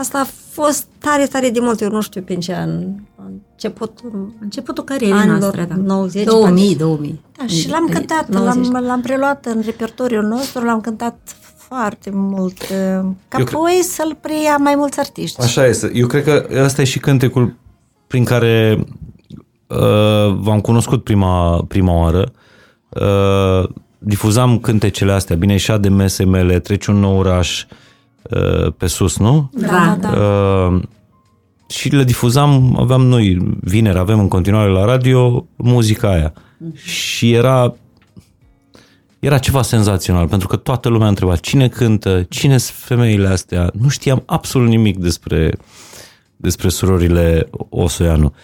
[0.02, 1.80] asta a fost tare, tare de mult.
[1.80, 2.70] Eu nu știu pe ce an,
[3.16, 4.00] a început
[4.40, 5.74] Începutul carierei anilor noastre, da.
[5.76, 6.24] 90.
[6.24, 7.20] 2000, 2000.
[7.36, 8.72] Da, și l-am cântat, 90.
[8.72, 14.16] l-am, l-am preluat în repertoriul nostru, l-am cântat foarte mult, uh, ca Eu apoi să-l
[14.20, 15.40] preia mai mulți artiști.
[15.40, 15.90] Așa este.
[15.94, 17.54] Eu cred că ăsta e și cântecul
[18.06, 18.84] prin care
[19.66, 22.32] uh, v-am cunoscut prima, prima oară.
[22.88, 27.76] Uh, difuzam cântecele astea, bine, și de mese mele, treci un nou oraș uh,
[28.76, 29.50] pe sus, nu?
[29.52, 30.08] Da, da.
[30.08, 30.82] Uh,
[31.68, 36.32] și le difuzam, aveam noi, vineri avem în continuare la radio muzica aia.
[36.74, 37.74] Și era
[39.22, 43.70] era ceva senzațional, pentru că toată lumea întreba cine cântă, cine sunt femeile astea.
[43.72, 45.56] Nu știam absolut nimic despre,
[46.36, 48.34] despre surorile Osoianu.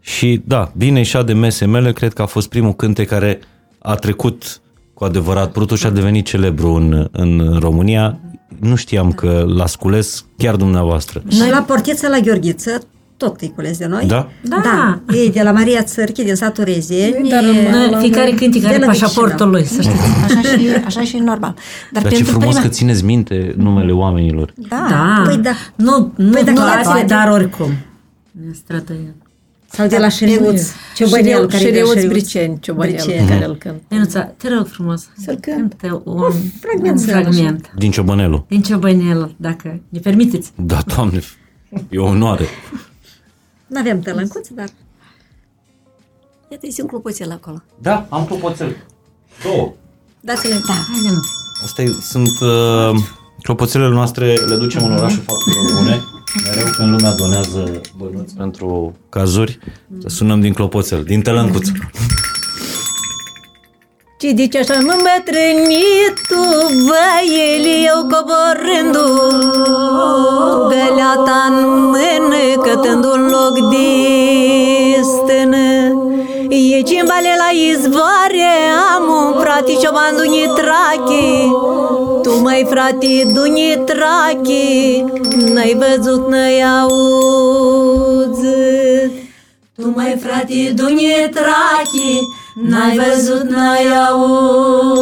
[0.00, 3.38] Și da, bine și de mese mele, cred că a fost primul cântec care
[3.78, 4.60] a trecut
[5.00, 8.18] cu adevărat prutul și a devenit celebru în, în România.
[8.58, 11.22] Nu știam că l-a scules chiar dumneavoastră.
[11.28, 12.82] Și la portiță la Gheorghiță,
[13.16, 14.04] tot îi cules de noi.
[14.06, 14.28] Da?
[14.42, 14.60] Da.
[14.64, 15.14] da.
[15.14, 17.28] E de la Maria Țărchi, din satul Rezeni.
[17.28, 19.98] Dar e- Noi, fiecare cântec de are la pașaportul lui, să știți.
[20.24, 21.54] Așa și, așa și e normal.
[21.92, 22.66] Dar, Dar ce pentru frumos prima...
[22.68, 24.52] că țineți minte numele oamenilor.
[24.68, 25.22] Da, Da.
[25.26, 25.52] Păi da.
[25.74, 27.04] Nu, nu Păi păi dacă toate, toate.
[27.04, 27.70] dar oricum.
[28.30, 29.14] Ne străduim.
[29.72, 30.62] Sau de la Șeriuț,
[30.94, 32.10] Ciobănel, care e de Șereuț Șeriuț.
[32.12, 33.28] Briceni, Ciobănel, Briceni.
[33.28, 33.82] care îl cânt.
[33.88, 35.08] Nenuța, te rog frumos.
[35.24, 35.74] Să-l cânt.
[35.80, 37.72] Cântă un, fragment un să iau fragment.
[37.76, 38.44] Din Ciobănelu.
[38.48, 40.52] Din Ciobănel, dacă ne permiteți.
[40.56, 41.20] Da, doamne,
[41.88, 42.44] e o onoare.
[43.66, 44.68] Nu avem tălâncuți, dar
[46.50, 47.62] Iată, e un clopoțel acolo.
[47.78, 48.76] Da, am clopoțel.
[49.42, 49.72] Două.
[50.20, 50.54] dați-le.
[50.66, 50.72] Da.
[50.72, 51.28] Hai, Nenuța.
[51.64, 53.02] Asta e, sunt uh,
[53.42, 56.00] clopoțelele noastre, le ducem în orașul faptelor bune.
[56.44, 59.58] Mereu când lumea donează bănuți pentru cazuri,
[60.00, 61.68] să sunăm din clopoțel, din tălâncuț.
[64.18, 66.42] Ce zice așa, mă bătrânitu,
[66.86, 69.06] băieli, eu coborându
[70.68, 73.86] Găleata în mână, cătând un loc de
[75.02, 75.69] stână E
[76.84, 78.52] cimbale la izvoare,
[78.94, 81.48] am un frate cioban duni trache
[82.22, 85.04] Tu, mai frate, duni trache,
[85.54, 88.10] n-ai văzut, n-ai auzit.
[89.76, 92.10] Tu, mai frate, duni trache,
[92.54, 95.00] n-ai văzut, n-ai auzit.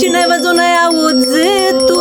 [0.00, 1.98] Ce n-ai văzut, n-ai auzit, tu,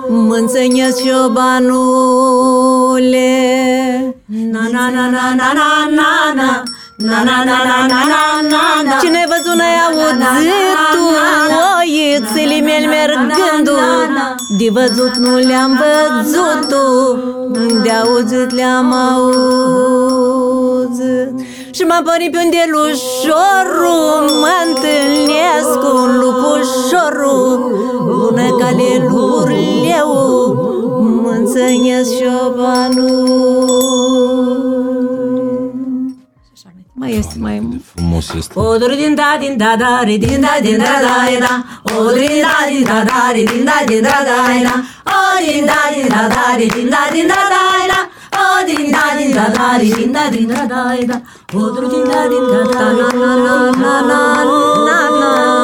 [0.08, 1.74] Mă înțănesc șobanule
[4.52, 6.62] Na na na na na na na na
[6.96, 11.02] Na na na na na na na na Cine ai văzut n-ai auzit tu
[11.78, 13.76] Oițele mele mergându
[14.58, 16.74] De văzut nu le-am văzut
[17.82, 20.14] De auzit le-am auzit
[21.70, 27.48] Și m-am pornit pe unde lușorul Mă întâlnesc cu lupușorul
[28.06, 30.12] Bună cale lurleu
[31.22, 34.03] Mă înțănesc șobanul
[37.04, 37.80] Mai este mai...
[37.94, 38.58] Frumos este.
[38.58, 41.52] Oduri din da din da da ri din da din da da da
[41.96, 44.74] Oduri din da din da da ri din da din da da da
[45.16, 48.00] O din da din da da ri din da din da da da
[48.40, 51.16] O din da din da da ri din da din da da da
[51.60, 54.20] Oduri din da din da da na na na na
[54.86, 55.63] na na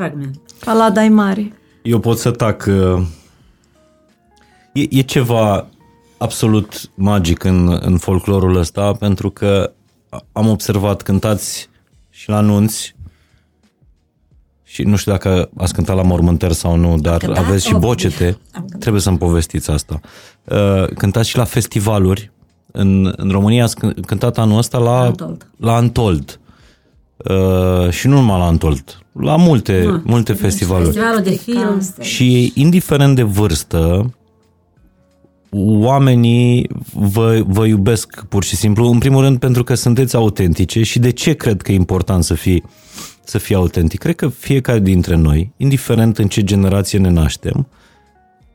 [0.00, 0.36] Fragment.
[0.36, 0.64] Un fragment.
[0.64, 1.52] Palada e mare.
[1.82, 2.64] Eu pot să tac.
[2.68, 3.02] uh,
[4.72, 5.66] E, e ceva
[6.18, 9.72] absolut magic în, în folclorul ăsta, pentru că
[10.32, 11.68] am observat, cântați
[12.10, 12.94] și la anunți,
[14.64, 17.44] și nu știu dacă ați cântat la mormântări sau nu, dar Cântat?
[17.44, 18.38] aveți și Oh, bocete.
[18.78, 20.00] Trebuie să-mi povestiți asta.
[20.44, 22.30] Uh, Cântați și la festivaluri.
[22.72, 25.50] În, în România ați cân- cântat anul ăsta la Antold.
[25.56, 26.39] La Antold.
[27.28, 30.84] Uh, și nu numai la Antold, la multe, multe festivaluri.
[30.84, 31.80] Festivalul de film.
[32.00, 34.14] Și indiferent de vârstă,
[35.50, 40.98] oamenii vă, vă iubesc pur și simplu, în primul rând pentru că sunteți autentice și
[40.98, 42.64] de ce cred că e important să fii,
[43.24, 43.98] să fii autentic?
[43.98, 47.66] Cred că fiecare dintre noi, indiferent în ce generație ne naștem,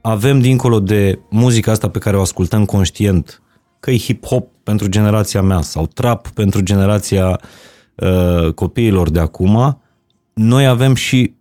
[0.01, 3.41] avem dincolo de muzica asta pe care o ascultăm conștient,
[3.79, 7.37] că e hip-hop pentru generația mea sau trap pentru generația uh,
[8.55, 9.81] copiilor de acum,
[10.33, 11.33] noi avem și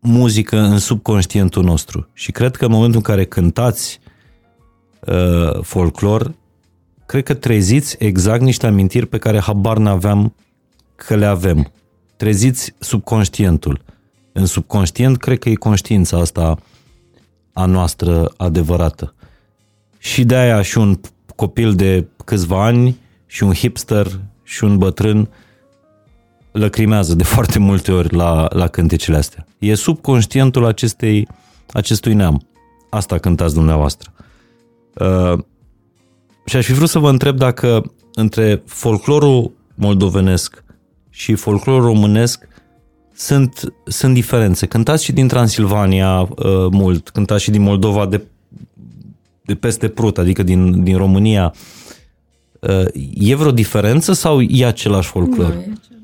[0.00, 2.08] muzică în subconștientul nostru.
[2.12, 4.00] Și cred că în momentul în care cântați
[5.06, 6.34] uh, folclor,
[7.06, 10.34] cred că treziți exact niște amintiri pe care habar n-aveam
[10.96, 11.72] că le avem.
[12.16, 13.80] Treziți subconștientul.
[14.32, 16.58] În subconștient, cred că e conștiința asta
[17.52, 19.14] a noastră adevărată.
[19.98, 21.00] Și de aia și un
[21.36, 25.28] copil de câțiva ani și un hipster și un bătrân
[26.58, 29.46] lăcrimează de foarte multe ori la, la cântecele astea.
[29.58, 31.28] E subconștientul acestei,
[31.72, 32.46] acestui neam.
[32.90, 34.12] Asta cântați dumneavoastră.
[34.94, 35.38] Uh,
[36.44, 40.64] și aș fi vrut să vă întreb dacă între folclorul moldovenesc
[41.10, 42.48] și folclorul românesc
[43.14, 44.66] sunt, sunt diferențe.
[44.66, 46.28] Cântați și din Transilvania uh,
[46.70, 48.22] mult, cântați și din Moldova de,
[49.42, 51.54] de peste Prut, adică din, din România.
[52.60, 52.84] Uh,
[53.14, 55.46] e vreo diferență sau e același folclor?
[55.46, 55.97] E același.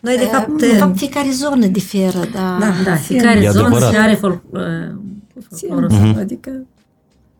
[0.00, 2.56] Noi, de fapt, De fapt, fiecare zonă diferă, da.
[2.60, 3.92] da, Da, fiecare E zonă adevărat.
[3.92, 4.60] și are fol- uh,
[5.48, 5.98] folclorul său.
[6.00, 6.18] Mhm.
[6.18, 6.50] Adică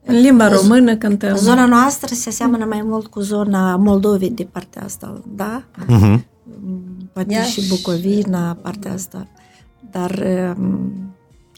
[0.04, 1.36] în limba română cântăm.
[1.36, 5.62] Zona noastră se aseamănă mai mult cu zona Moldovei de partea asta, da?
[5.86, 6.24] Mhm.
[7.12, 7.60] Poate Iași.
[7.60, 9.26] și Bucovina, partea asta.
[9.90, 10.22] Dar
[10.58, 10.90] um,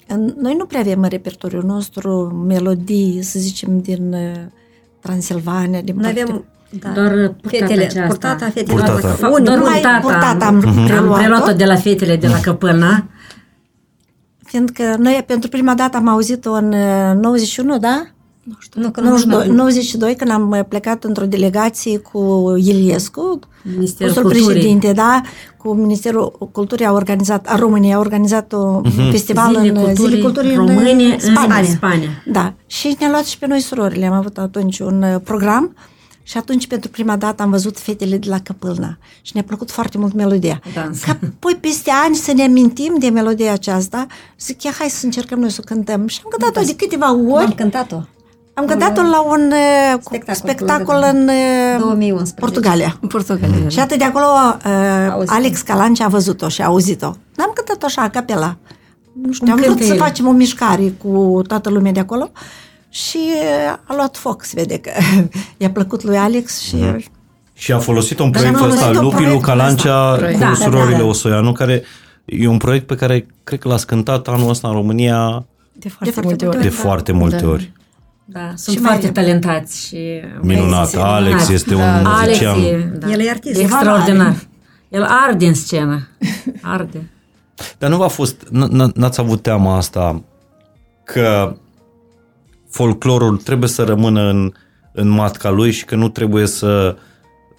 [0.09, 2.11] în, noi nu prea avem în repertoriul nostru
[2.47, 4.31] melodii, să zicem, din uh,
[5.01, 6.45] Transilvania, din Noi partea- avem
[6.83, 7.09] da, Doar
[7.41, 8.07] purtata fetele, aceasta.
[8.07, 8.73] purtata, fetele.
[8.83, 9.15] Purtata.
[9.17, 9.99] Fa- Doar unii- Numai purtata.
[10.01, 11.13] purtata am Am preluat-o.
[11.19, 13.07] preluat-o de la fetele de la Căpâna.
[14.45, 18.07] Fiindcă noi pentru prima dată am auzit-o în uh, 91, da?
[18.75, 23.39] Nu, că nu, 92, nu, 92, când am uh, plecat într-o delegație cu Iliescu,
[23.77, 24.53] Ministerul fostul Culturii.
[24.53, 25.21] președinte, da,
[25.57, 30.21] cu Ministerul Culturii a organizat, a României a organizat un festival Zile în culturii Zile
[30.23, 31.65] Culturii române în în Spania.
[31.65, 32.09] Spania.
[32.27, 34.07] Da, și ne-a luat și pe noi surorile.
[34.07, 35.77] Am avut atunci un uh, program
[36.27, 39.99] și atunci pentru prima dată am văzut fetele de la Căpâlna și ne-a plăcut foarte
[39.99, 40.61] mult melodia.
[40.75, 41.03] Dans.
[41.03, 44.07] Ca apoi peste ani să ne amintim de melodia aceasta,
[44.41, 46.07] zic, ia hai să încercăm noi să o cântăm.
[46.07, 47.55] Și am cântat-o de câteva Am ori.
[47.55, 48.01] cântat-o.
[48.55, 52.35] Am cântat-o la un uh, Spectacol, spectacol la- în uh, 2011.
[52.41, 52.97] Portugalia.
[53.01, 53.69] În Portugalia.
[53.69, 54.25] Și atât de acolo
[54.57, 55.35] uh, Auzit-o.
[55.35, 57.13] Alex Calanci a văzut-o și a auzit-o.
[57.37, 58.57] N-am cântat-o așa, a capela.
[59.23, 59.99] Nu știu, am Cum vrut cântă să el?
[59.99, 62.31] facem o mișcare cu toată lumea de acolo
[62.95, 64.91] și uh, a luat foc, se vede că
[65.57, 66.77] i-a plăcut lui Alex și
[67.53, 70.27] Și a folosit un Dar proiect am ăsta, folosit un Lupi proiect Lucalancea ăsta.
[70.27, 71.05] cu Da, da, surorile da, da.
[71.09, 71.83] Osoianu, care
[72.25, 76.13] e un proiect pe care cred că l-ați cântat anul ăsta în România De foarte,
[76.13, 76.67] foarte multe multe ori.
[76.67, 77.73] de foarte multe ori.
[78.25, 79.99] Da, sunt Și mai foarte e- talentați și...
[80.41, 80.95] Minunat.
[80.95, 82.59] Alex este un Alex muzician.
[82.63, 83.59] e, da, El e artist.
[83.59, 84.35] e extraordinar.
[84.89, 86.09] El arde în scenă.
[86.63, 87.11] Arde.
[87.79, 90.23] Dar nu v-a fost, n- n- n-ați avut teama asta
[91.05, 91.57] că
[92.75, 94.53] folclorul trebuie să rămână în,
[94.93, 96.97] în matca lui și că nu trebuie să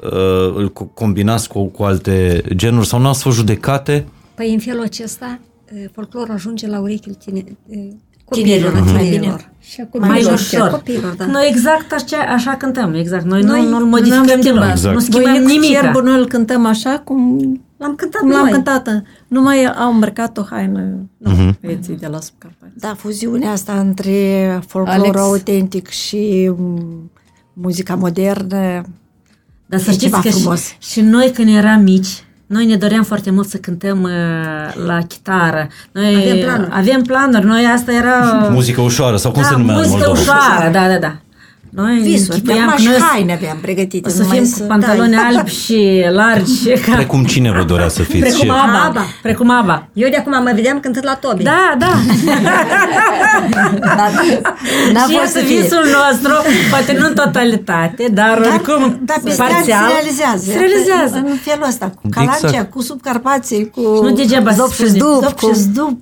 [0.03, 4.05] uh, îl co- combinați cu, cu alte genuri sau nu ați fost judecate?
[4.35, 5.39] Păi în felul acesta,
[5.73, 7.77] uh, folclorul ajunge la urechile tine, uh,
[8.25, 9.03] copiilor, Tinerilor, mai bine.
[9.03, 9.49] tinerilor.
[9.61, 10.69] Și Mai copiilor ușor.
[10.69, 11.25] Copiilor, da.
[11.25, 13.23] Noi exact așa, așa cântăm, exact.
[13.25, 14.43] Noi, Noi nu, nu-l n-am modificăm schimbat.
[14.43, 14.93] deloc, Exact.
[14.95, 15.69] nu schimbăm Voinic nimic.
[15.79, 17.39] Cerbul noi îl cântăm așa cum,
[17.77, 18.51] L-am cântat cum l-am noi.
[18.51, 19.03] cântat.
[19.27, 21.57] Numai au îmbrăcat o haină Mhm.
[21.61, 22.71] băieții de la Subcarpați.
[22.75, 25.19] Da, fuziunea asta între folclorul Alex.
[25.19, 27.11] autentic și mm,
[27.53, 28.81] muzica modernă.
[29.65, 30.75] Dar să E știți ceva că și, frumos.
[30.79, 35.67] și noi când eram mici, noi ne doream foarte mult să cântăm uh, la chitară.
[35.91, 36.69] Noi Avem planuri.
[36.73, 37.45] Avem planuri.
[37.45, 38.47] Noi asta era...
[38.51, 40.19] Muzică ușoară, sau cum da, se numea în muzică Moldova?
[40.21, 41.15] ușoară, da, da, da.
[41.75, 44.09] Noi Visuri, închipuiam acum că și noi haine aveam pregătite.
[44.09, 46.69] o să numai fim cu pantaloni albi și largi.
[46.85, 48.19] Ca, Precum cine vă dorea să fiți?
[48.19, 48.83] precum Ce- Aba.
[48.85, 49.01] Aba.
[49.21, 49.87] Precum Aba.
[49.93, 51.43] Eu de acum mă vedeam cântând la Tobi.
[51.43, 51.87] Da, da.
[53.79, 54.11] Dar
[54.93, 55.61] n-a și fost este să fie.
[55.61, 56.33] visul nostru,
[56.69, 60.43] poate nu în totalitate, dar, Dar, oricum dar pe parțial se realizează.
[60.51, 61.15] Se realizează.
[61.15, 62.71] În felul ăsta, cu Calancea, Exact.
[62.71, 64.89] cu Subcarpații, cu Nu degeaba se Zop și spune.
[64.89, 65.99] Zdup, Zop cu și Zdup.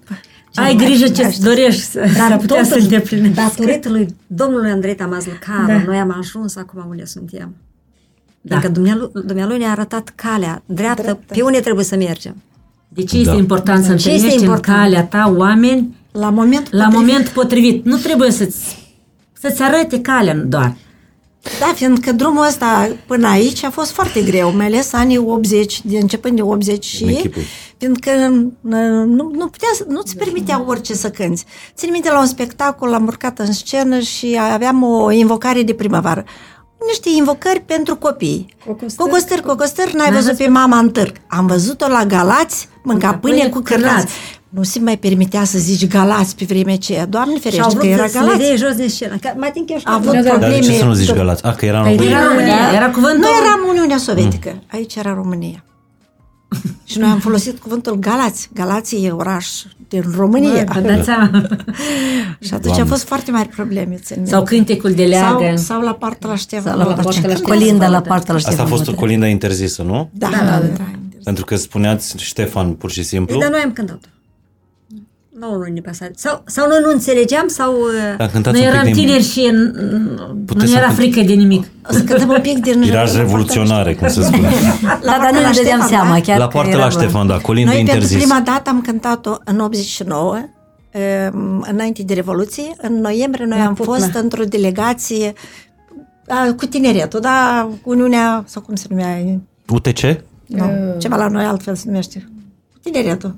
[0.56, 3.36] Ai grijă ce-ți dorești să, să putea să îndeplinești.
[3.36, 5.84] datorită lui domnului Andrei Tamazlăcaru, Da.
[5.86, 7.56] noi am ajuns acum unde suntem.
[8.42, 8.56] Da.
[8.56, 12.36] Adică Dumnealui, Dumnealui ne-a arătat calea dreaptă, pe unde trebuie să mergem.
[12.90, 13.38] De ce este Da.
[13.38, 14.78] important să Ce este întâlnești în important?
[14.78, 17.08] calea ta oameni La momentul la potrivit.
[17.08, 17.86] moment potrivit?
[17.86, 18.78] Nu trebuie să-ți,
[19.40, 20.76] să-ți arate calea doar.
[21.60, 25.98] Da, fiindcă drumul ăsta până aici a fost foarte greu, mai ales anii 80, de
[25.98, 27.44] începând de 80 și închipui.
[27.78, 31.46] fiindcă n- nu, nu putea, să- nu-ți permitea orice să cânți.
[31.76, 36.26] Țin minte la un spectacol, am urcat în scenă și aveam o invocare de primăvară.
[36.88, 38.56] Niște invocări pentru copii.
[38.66, 38.96] Cocostări.
[39.10, 41.16] Cocostări, cocostări, n-ai văzut pe mama în târg.
[41.28, 44.14] Am văzut-o la Galați, mânca pâine cu cârnați.
[44.50, 47.06] Nu se mai permitea să zici Galați pe vremea aceea.
[47.06, 48.40] Doamne Și au ferește că vrut era să ne Galați.
[48.42, 49.16] dea jos din scenă.
[49.22, 49.92] Că mai timp eu știu.
[49.92, 50.38] A avut Da, da.
[50.38, 50.78] Dar de ce probleme.
[50.78, 51.44] să nu zici Galați?
[51.46, 52.18] Ah, că era în Păi România.
[52.18, 53.20] era România, era cuvântul...
[53.20, 55.64] Noi eram Uniunea Sovietică, aici era România.
[56.84, 58.50] Și noi am folosit cuvântul Galați.
[58.54, 59.48] Galați e oraș
[59.88, 60.64] din România.
[60.74, 61.48] Vă dați seama?
[62.40, 63.96] și atunci a fost foarte mari probleme.
[63.96, 64.32] țin minte.
[64.32, 65.44] Sau cântecul de leagă.
[65.56, 66.64] sau, sau la partea la Ștefan.
[66.72, 67.02] Sau la Vodă.
[67.02, 68.08] partea la Ștefan Colinda, la Vodă.
[68.10, 68.98] partea la Asta a Ștefan fost o Vodă.
[68.98, 70.10] colindă interzisă, nu?
[70.14, 70.58] Da, da, da.
[70.78, 70.84] da.
[71.24, 73.40] Pentru că spuneați Ștefan pur și simplu.
[73.40, 74.00] Dar noi am cântat.
[75.52, 76.06] Nu, nu ne păsa.
[76.16, 77.72] Sau, sau noi nu înțelegeam sau...
[77.74, 78.94] uh, Dar cântați Noi un pic eram din...
[79.06, 81.64] tineri și nu Puteți ne să era cânt- frică de nimic.
[81.90, 82.82] O să cântăm un pic din...
[82.82, 84.50] Irați revoluționare, cum se spune.
[84.84, 86.22] Da, dar partea nu la ne dădeam Ștefan, seama da?
[86.22, 88.24] chiar La că partea era la Ștefan, da, colindă Noi pentru interzis.
[88.24, 90.38] prima dată am cântat-o în 89,
[91.34, 92.64] um, înainte de Revoluție.
[92.78, 95.34] În noiembrie noi am fost într-o delegație
[96.28, 99.18] a, cu tineretul, da, cu Uniunea, sau cum se numea,
[99.70, 100.00] UTC?
[100.48, 102.28] nu, ceva la noi altfel se numește,
[102.74, 103.36] cu tineretul.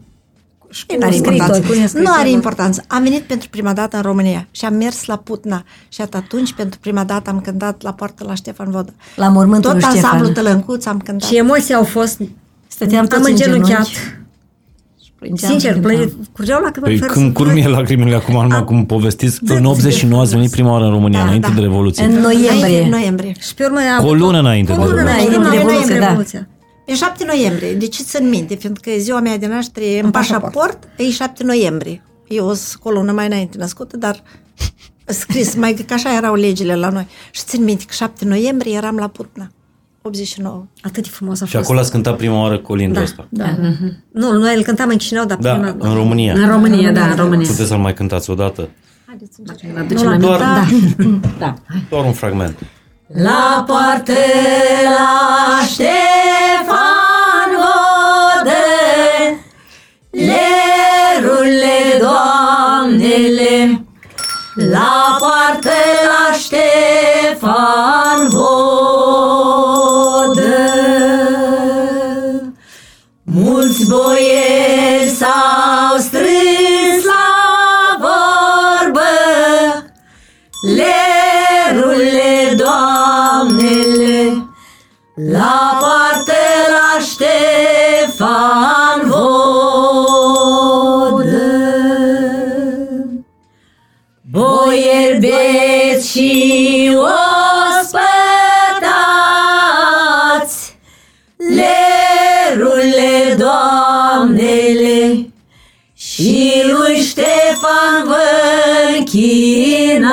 [0.83, 1.67] Cu Nu are scriitori, importanță.
[1.67, 2.33] cu nescriitori, Nu are nu.
[2.33, 2.83] importanță.
[2.87, 6.79] Am venit pentru prima dată în România și am mers la Putna și atunci pentru
[6.79, 8.93] prima dată am cântat la poartă la Ștefan Vodă.
[9.15, 10.03] La mormântul Tot lui Ștefan.
[10.03, 11.27] ansamblul Tălăncuț am cântat.
[11.29, 12.19] Și emoții au fost...
[12.67, 13.67] Stăteam am toți în îngenunchiat.
[13.87, 14.23] genunchi.
[15.19, 15.91] Plângeam și Sincer, cântam.
[15.91, 19.65] plânge, curgeau lacrimi Păi fără când să- curg mie lacrimile acum, numai cum povestiți, în
[19.65, 21.53] 89 ați venit prima oară în România, Da, înainte da.
[21.53, 22.03] de Revoluție.
[22.05, 22.89] În Înainte de noiembrie.
[22.89, 23.33] noiembrie.
[23.39, 23.79] Și pe urmă...
[23.99, 25.27] Cu o lună înainte Cu de o lună Revoluție.
[25.37, 26.54] înainte de Revoluție, Revoluție, da.
[26.85, 26.93] Revoluția.
[26.93, 31.43] E 7 noiembrie, deci țin minte, fiindcă ziua mea de naștere în pașaport e 7
[31.43, 32.01] noiembrie.
[32.27, 34.23] Eu sunt cu o lună mai înainte născută, dar
[35.05, 37.07] scris, mai că așa erau legile la noi.
[37.31, 39.47] Și țin minte că 7 noiembrie eram la Putna,
[40.01, 40.65] 89.
[40.81, 41.63] Atât de frumos a Și fost.
[41.63, 43.27] acolo ați cântat prima oară colindul ăsta.
[43.29, 43.45] Da.
[44.11, 45.75] Nu, noi îl cântam în Chișinău, dar Da, prima...
[45.79, 46.33] în România.
[46.33, 47.47] În România, da, în România.
[47.47, 48.69] Puteți să-l mai cântați odată?
[49.73, 50.25] Ne aducem aminte.
[50.25, 50.65] Doar, Da.
[51.39, 51.53] da.
[51.89, 52.57] doar un fragment.
[53.13, 54.13] La poartă
[54.83, 56.94] la Ștefan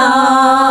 [0.02, 0.61] 啊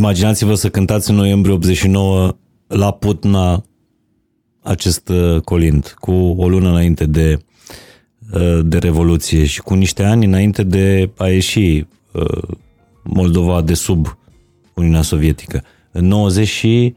[0.00, 2.36] Imaginați-vă să cântați în noiembrie 89
[2.66, 3.64] la Putna
[4.62, 7.38] acest uh, colind, cu o lună înainte de,
[8.32, 12.42] uh, de Revoluție și cu niște ani înainte de a ieși uh,
[13.04, 14.18] Moldova de sub
[14.74, 15.62] Uniunea Sovietică.
[15.92, 16.94] În 90 și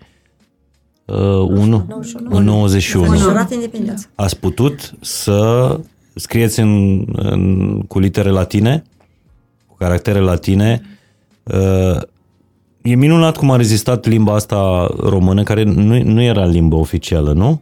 [1.05, 3.05] uh, 1, în 91.
[3.05, 4.09] Majorat independență.
[4.15, 5.79] Ați putut să
[6.15, 8.83] scrieți în, în, cu litere latine,
[9.67, 10.81] cu caractere latine.
[12.85, 17.31] Uh, E minunat cum a rezistat limba asta română, care nu, nu era limba oficială,
[17.31, 17.61] nu?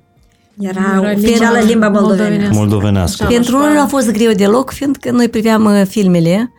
[0.60, 2.54] Era Era oficială limba limba moldovenească.
[2.54, 2.54] moldovenească.
[2.56, 3.26] Moldovenească.
[3.26, 6.52] Pentru noi nu a fost greu deloc, fiindcă noi priveam uh, filmele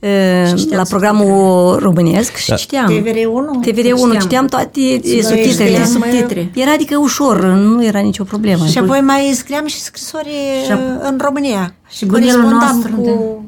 [0.00, 2.90] uh, la programul românesc și citeam.
[2.92, 3.68] TVR1?
[3.70, 5.70] TVR1, citeam toate uh, subtitrele.
[5.70, 6.50] știam, subtitre.
[6.54, 8.66] Era adică ușor, nu era nicio problemă.
[8.66, 10.28] Și apoi mai scriam și scrisori
[10.64, 11.74] Și ap- în România.
[11.90, 13.44] și bunelul Corespondam nostru, cu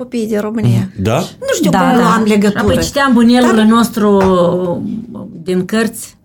[0.00, 0.90] copiii din România.
[0.98, 1.18] Da?
[1.18, 2.14] Nu știu Da, cum da.
[2.14, 2.58] am legătură.
[2.60, 4.18] Apoi citeam bunelul nostru
[5.42, 6.16] din cărți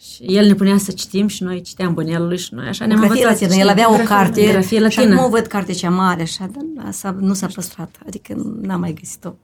[0.00, 3.18] și el ne punea să citim și noi citeam bunelul și noi așa ne-am Grafie
[3.22, 3.60] învățat să latină.
[3.62, 3.84] El citim.
[3.84, 5.26] avea o Grafie- carte Grafie și acum latină.
[5.26, 7.96] o văd carte cea mare, așa, dar s-a, nu s-a păstrat.
[8.06, 9.34] Adică n-am mai găsit-o.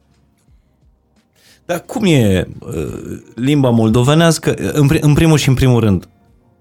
[1.65, 4.55] Dar cum e uh, limba moldovenească?
[4.73, 6.09] În, pri- în primul și în primul rând,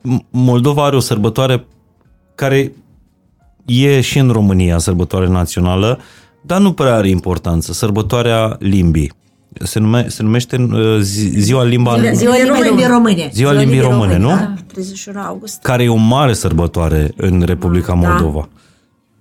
[0.01, 1.65] M- Moldova are o sărbătoare
[2.35, 2.73] care
[3.65, 5.99] e și în România sărbătoare națională,
[6.41, 7.73] dar nu prea are importanță.
[7.73, 9.11] Sărbătoarea limbii.
[9.63, 13.29] Se, nume, se numește uh, zi, Ziua Limba Ziua Ziua limbii limbii române.
[13.33, 14.27] Ziua limbii române, nu?
[14.27, 15.61] Da, 31 august.
[15.61, 18.49] care e o mare sărbătoare în Republica Moldova.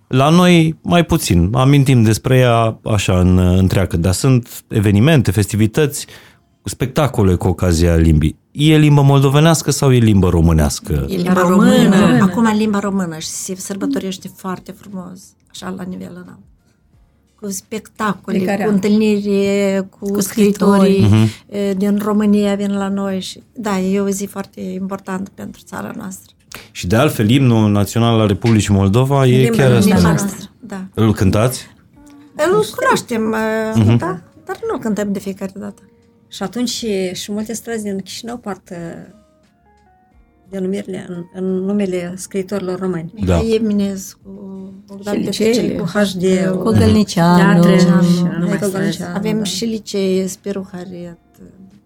[0.07, 6.07] La noi mai puțin, amintim despre ea așa în întreagă, dar sunt evenimente, festivități,
[6.65, 8.37] spectacole cu ocazia limbii.
[8.51, 11.07] E limba moldovenească sau e limba românească?
[11.09, 11.83] E limba Română.
[11.83, 12.23] română.
[12.23, 16.39] Acum limba română și se sărbătorește foarte frumos, așa la nivel înalt.
[17.47, 18.75] Cu spectacole, Fiecare cu an.
[18.75, 21.09] întâlniri cu, cu scritorii
[21.49, 23.21] e, din România vin la noi.
[23.21, 26.35] Și, da, e o zi foarte importantă pentru țara noastră.
[26.71, 29.79] Și de altfel, imnul național al Republicii Moldova e Limba chiar română.
[29.79, 29.95] asta.
[29.95, 30.09] Limba nu?
[30.09, 30.85] noastră, da.
[30.95, 31.67] Îl cântați?
[32.37, 33.23] Îl cunoaștem,
[33.77, 35.83] uh da, dar nu cântăm de fiecare dată.
[36.29, 38.75] Și atunci și, și multe străzi din Chișinău poartă
[40.51, 43.13] denumirile în, în numele scriitorilor români.
[43.25, 43.41] Da.
[43.41, 44.31] Mihai Eminescu,
[44.87, 45.75] Bogdan Și Petricel, liceele.
[45.75, 47.37] cu HD, Cu Gălnicianu.
[47.37, 49.03] Teatre și Michael numai Gălnicianu, străzi.
[49.15, 49.45] Avem da.
[49.45, 51.19] și licee, Spiru Hariet.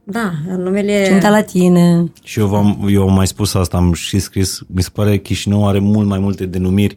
[0.04, 1.06] Da, în numele...
[1.06, 2.12] Cinta latină.
[2.22, 5.16] Și eu, v-am, eu am mai spus asta, am și scris, mi se pare că
[5.16, 6.96] Chișinău are mult mai multe denumiri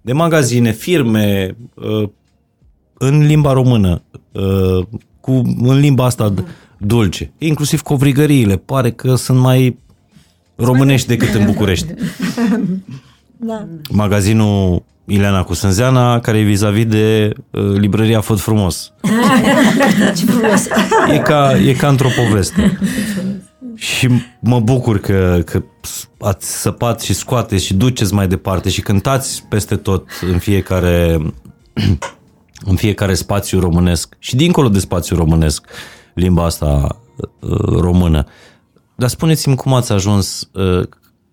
[0.00, 2.08] de magazine, firme, uh,
[2.98, 4.02] în limba română,
[4.32, 4.86] uh,
[5.20, 5.30] cu,
[5.62, 6.34] în limba asta
[6.78, 9.78] dulce, inclusiv covrigăriile, pare că sunt mai
[10.56, 11.86] românești decât în București.
[13.36, 13.66] Da.
[13.90, 18.92] Magazinul Ileana cu Sânzeana, care e vis-a-vis de uh, librăria Făt Frumos.
[20.16, 20.66] Ce frumos!
[21.12, 22.78] E ca, e ca într-o poveste.
[23.74, 24.08] Și
[24.40, 25.62] mă bucur că, că
[26.20, 31.18] ați săpat și scoateți și duceți mai departe și cântați peste tot în fiecare,
[32.70, 35.66] în fiecare spațiu românesc și dincolo de spațiu românesc
[36.14, 37.00] limba asta
[37.40, 38.26] uh, română.
[38.96, 40.86] Dar spuneți-mi cum ați ajuns uh,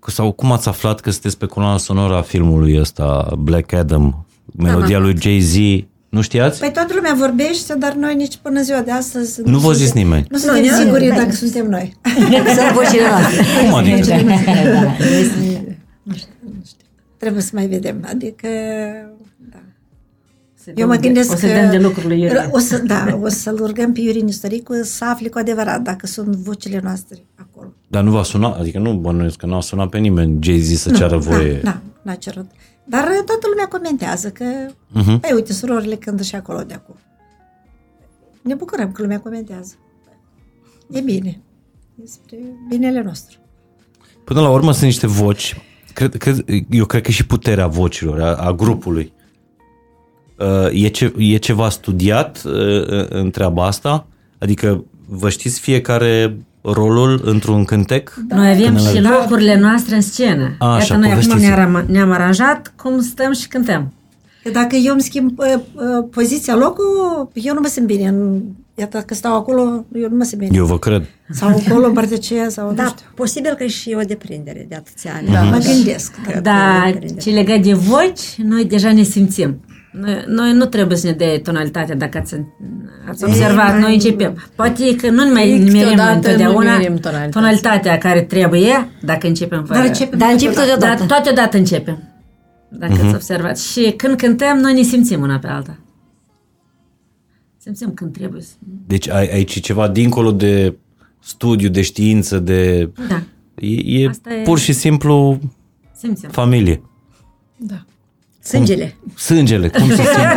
[0.07, 4.25] sau cum ați aflat că sunteți pe coloana sonoră a filmului ăsta Black Adam,
[4.57, 5.55] melodia lui Jay-Z.
[6.09, 6.59] Nu știați?
[6.59, 9.41] Păi toată lumea vorbește, dar noi nici până ziua de astăzi...
[9.43, 10.25] Nu vă zis suntem- nimeni.
[10.29, 11.31] Nu suntem Nu, siguri nu, dacă nu.
[11.31, 11.93] suntem noi.
[12.55, 13.43] Sunt vocile noastre.
[13.63, 14.15] Cum adică?
[17.17, 18.05] Trebuie să mai vedem.
[18.09, 18.47] Adică...
[20.65, 20.71] Da.
[20.71, 21.53] Se Eu dăm mă de- gândesc o să că...
[21.53, 22.49] dăm de lucrurile Iurea.
[22.51, 26.35] o să, da, o să-l rugăm pe Iurin Istoricu să afle cu adevărat dacă sunt
[26.35, 27.73] vocile noastre acolo.
[27.87, 30.91] Dar nu va suna, adică nu bănuiesc că nu a sunat pe nimeni Jay-Z să
[30.91, 31.53] ceară voie.
[31.63, 32.45] Da, da, n-a cerut.
[32.83, 34.45] Dar toată lumea comentează că,
[34.91, 35.19] Mhm.
[35.19, 35.33] uh-huh.
[35.35, 36.95] uite, surorile cântă și acolo de acum.
[38.41, 39.73] Ne bucurăm că lumea comentează.
[40.91, 41.41] E bine.
[41.95, 42.37] Despre
[42.69, 43.37] binele nostru.
[44.23, 45.61] Până la urmă sunt niște voci,
[45.93, 49.13] cred, cred, eu cred că și puterea vocilor, a, a grupului.
[50.41, 54.05] Uh, E, ce, e ceva studiat uh, în treaba asta?
[54.37, 58.13] Adică vă știți fiecare rolul într-un cântec?
[58.29, 60.55] Noi avem Până la- și locurile noastre în scenă.
[60.59, 61.55] A, așa, Iată, noi acum povestiți-mi.
[61.55, 63.93] ne-am, ne-am aranjat cum stăm și cântăm.
[64.43, 66.85] Că dacă eu îmi schimb uh, uh, poziția, locul,
[67.33, 68.07] eu nu mă simt bine.
[68.07, 68.41] În,
[68.75, 70.51] iată, că stau acolo, eu nu mă simt bine.
[70.57, 71.05] Eu vă cred.
[71.29, 73.05] Sau acolo, în partea aceea, sau nu Da, știu.
[73.15, 75.27] posibil că e și o deprindere de atâția ani.
[75.31, 76.13] Da, mă gândesc.
[76.33, 76.39] Da.
[76.39, 79.59] Dar ce legat de voci, noi deja ne simțim.
[79.91, 82.35] Noi, noi nu trebuie să ne dea tonalitatea dacă ați,
[83.09, 84.43] ați observat, noi începem.
[84.55, 87.29] Poate că nu ne mai Ei, nimerim câteodată întotdeauna nu nimerim tonalitatea.
[87.41, 89.79] tonalitatea care trebuie dacă începem fără...
[89.79, 91.05] Dar începem Dar încep Dar totodată.
[91.05, 92.03] toate odată începem.
[92.69, 93.05] Dacă Mhm.
[93.05, 93.59] ați observat.
[93.59, 95.77] Și când cântăm, noi ne simțim una pe alta.
[97.57, 98.53] Simțim când trebuie să...
[98.87, 100.77] Deci ai, aici e ceva dincolo de
[101.19, 102.89] studiu, de știință, de...
[103.09, 103.21] Da,
[103.55, 105.39] E, e Asta e- pur și simplu
[105.95, 106.29] simțim.
[106.29, 106.81] familie.
[107.57, 107.85] Da.
[108.43, 108.95] Sângele.
[109.15, 110.27] Sângele, cum se simte?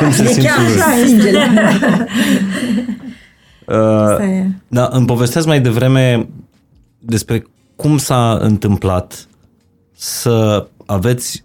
[0.00, 0.48] cum se simte?
[1.06, 1.38] Sângele.
[3.66, 4.46] Asta e.
[4.68, 6.28] Da, îmi povestesc mai devreme
[6.98, 7.46] despre
[7.76, 9.28] cum s-a întâmplat
[9.96, 11.44] să aveți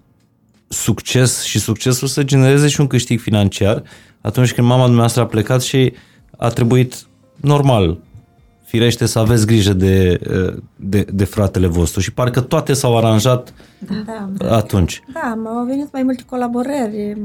[0.67, 3.83] succes și succesul să genereze și un câștig financiar
[4.21, 5.93] atunci când mama dumneavoastră a plecat și
[6.37, 7.05] a trebuit
[7.35, 7.97] normal,
[8.67, 10.19] firește să aveți grijă de,
[10.75, 13.53] de, de fratele vostru și parcă toate s-au aranjat
[14.05, 15.01] Da, atunci.
[15.13, 17.17] da, m-au venit mai multe colaborări,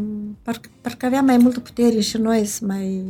[0.43, 3.03] parcă, parcă aveam mai multă putere și noi să mai...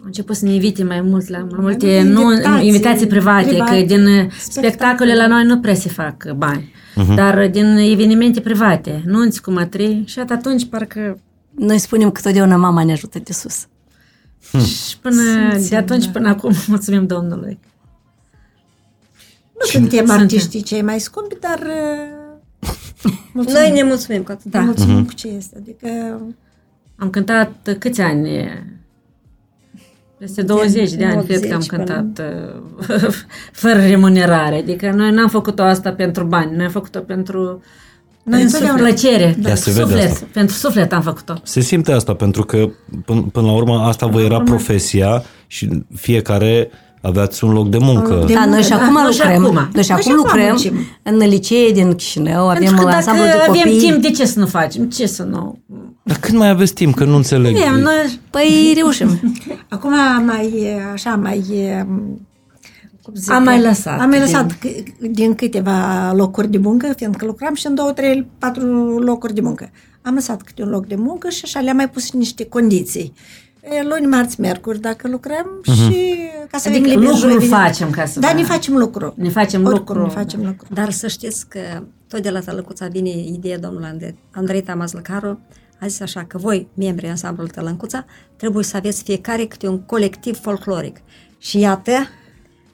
[0.00, 3.48] Au început să ne invite mai mult la mai multe multe nu, invitații invitații private,
[3.48, 5.14] private, că din spectacole spectacole.
[5.16, 6.72] la noi nu prea se fac bani,
[7.14, 11.18] dar din evenimente private, nunți cu matrii și at- atunci parcă
[11.56, 13.66] Noi spunem că totdeauna mama ne ajută de sus.
[14.64, 15.22] Și până
[15.68, 17.58] de atunci până acum mulțumim Domnului.
[19.60, 24.50] Nu suntem artiștii cei mai scumpi, dar uh, mulțumim, Noi ne mulțumim cu atât.
[24.50, 24.60] da.
[24.60, 25.56] mulțumim cu ce este.
[25.58, 25.88] Adică
[26.96, 28.28] Am cântat câți ani?
[30.18, 32.26] Peste 20 de ani, cred că am 80 până- cântat
[32.88, 33.14] uh,
[33.62, 34.56] fără remunerare.
[34.56, 37.62] Adică noi n-am făcut-o asta pentru bani, noi am făcut-o pentru
[38.22, 40.26] Noi pentru întotdeauna- plăcere, Da, se vede suflet, asta.
[40.32, 41.34] pentru suflet am făcut-o.
[41.42, 42.68] Se simte asta pentru că
[43.04, 46.70] până, până la urmă asta vă era profesia și fiecare
[47.02, 48.22] aveați un loc de muncă.
[48.26, 49.42] De Da, noi și muncă, acum da, noi și lucrăm.
[49.44, 49.54] acum.
[49.54, 50.74] Noi și Noi și acum acum lucrăm muncim.
[51.02, 53.78] în licee din Chișinău, avem Pentru că un dacă ansamblu de avem copii.
[53.78, 54.88] timp, de ce să nu facem?
[54.90, 55.58] Ce să nu?
[56.02, 56.94] Dar când mai aveți timp?
[56.94, 57.56] Că nu înțeleg.
[57.56, 59.08] Avem, noi Păi reușim.
[59.68, 59.92] Acum
[60.26, 61.42] mai, e, așa, mai...
[63.00, 66.58] e, cum zic, Am mai lăsat Am mai din- lăsat din, din câteva locuri de
[66.58, 68.66] muncă, fiindcă lucram și în două, trei, patru
[68.98, 69.70] locuri de muncă.
[70.02, 73.12] Am lăsat câte un loc de muncă și așa le-am mai pus niște condiții.
[73.62, 76.16] E, Luni, marți, miercuri, dacă lucrăm și
[76.50, 77.62] ca să Adică avem liber lucruri joi, vineri.
[77.62, 78.32] facem ca să Da, da.
[78.34, 79.12] ne facem lucru.
[79.16, 80.66] Ne facem Oricum lucru, Ne facem lucru.
[80.74, 81.58] Dar să știți că
[82.08, 85.40] tot de la Tălăcuța vine ideea domnului Andrei, Andrei Tamazlăcaru,
[85.80, 88.04] a zis așa că voi, membrii ansamblului Tălăcuța,
[88.36, 90.96] trebuie să aveți fiecare câte un colectiv folcloric.
[91.38, 91.92] Și iată,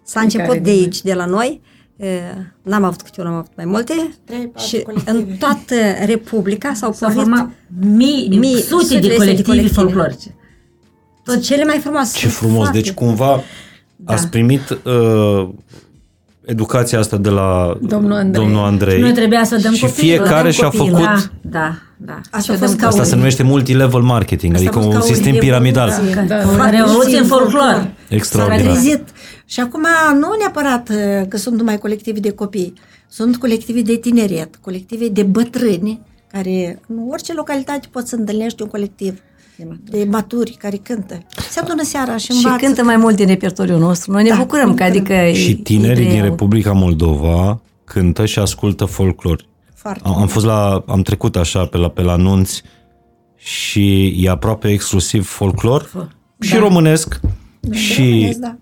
[0.07, 1.61] s-a început de aici, de la noi,
[1.96, 2.07] e,
[2.62, 3.92] n-am avut câte unul, am avut mai multe
[4.24, 5.11] Trei, patru și colective.
[5.11, 5.74] în toată
[6.07, 7.48] Republica s-au S-au pornit format
[7.80, 9.74] mii, mii, mii sute sute de de colective colective.
[9.74, 10.34] folclorice.
[11.24, 12.18] tot cele mai frumoase.
[12.18, 12.54] Ce frumos.
[12.62, 12.78] Foarte.
[12.80, 13.40] Deci cumva
[14.04, 15.48] ați primit uh,
[16.44, 18.44] educația asta de la Domnul Andrei.
[18.44, 21.00] domnul Andrei Noi trebuia să dăm și copiilor, fiecare dăm și-a copiilor.
[21.00, 21.30] făcut...
[21.40, 22.20] Da, da, da.
[22.30, 25.00] Asta a fost ca Asta un- se numește multilevel marketing, Asta a adică fost un
[25.00, 25.50] ca o sistem evoluție.
[25.50, 25.88] piramidal.
[26.14, 26.22] Da.
[26.22, 27.62] Da, Ca o revoluție în folclor.
[27.72, 28.76] S-a Extraordinar.
[29.47, 29.53] Trezit.
[29.53, 29.86] Și acum
[30.18, 32.72] nu neapărat uh, că sunt numai colective de copii,
[33.09, 36.01] sunt colective de tineret, colective de bătrâni,
[36.32, 39.20] care în orice localitate poți să întâlnești un colectiv
[39.84, 41.22] de maturi care cântă.
[41.51, 42.64] Se adună seara și Și învață.
[42.64, 44.12] cântă mai mult din repertoriul nostru.
[44.12, 44.90] Noi ne Da, bucurăm că bucurăm.
[44.90, 45.12] adică...
[45.12, 49.47] e- Și tinerii e din de- Republica Moldova cântă și ascultă folclor.
[49.74, 52.62] Foarte Am, am fost la, am trecut așa pe la, pe la anunți
[53.36, 57.20] și e aproape exclusiv folclor și românesc
[57.70, 58.57] și românesc, da.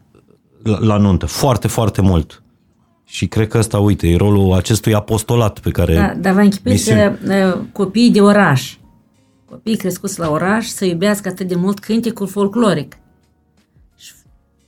[0.64, 1.26] La, la nuntă.
[1.26, 2.42] Foarte, foarte mult.
[3.04, 5.94] Și cred că ăsta, uite, e rolul acestui apostolat pe care...
[5.94, 7.18] Da, dar vă închipuiți misiune.
[7.26, 8.76] uh, copiii de oraș,
[9.44, 12.96] copiii crescuți la oraș, să iubească atât de mult cântecul folcloric.
[13.96, 14.12] Și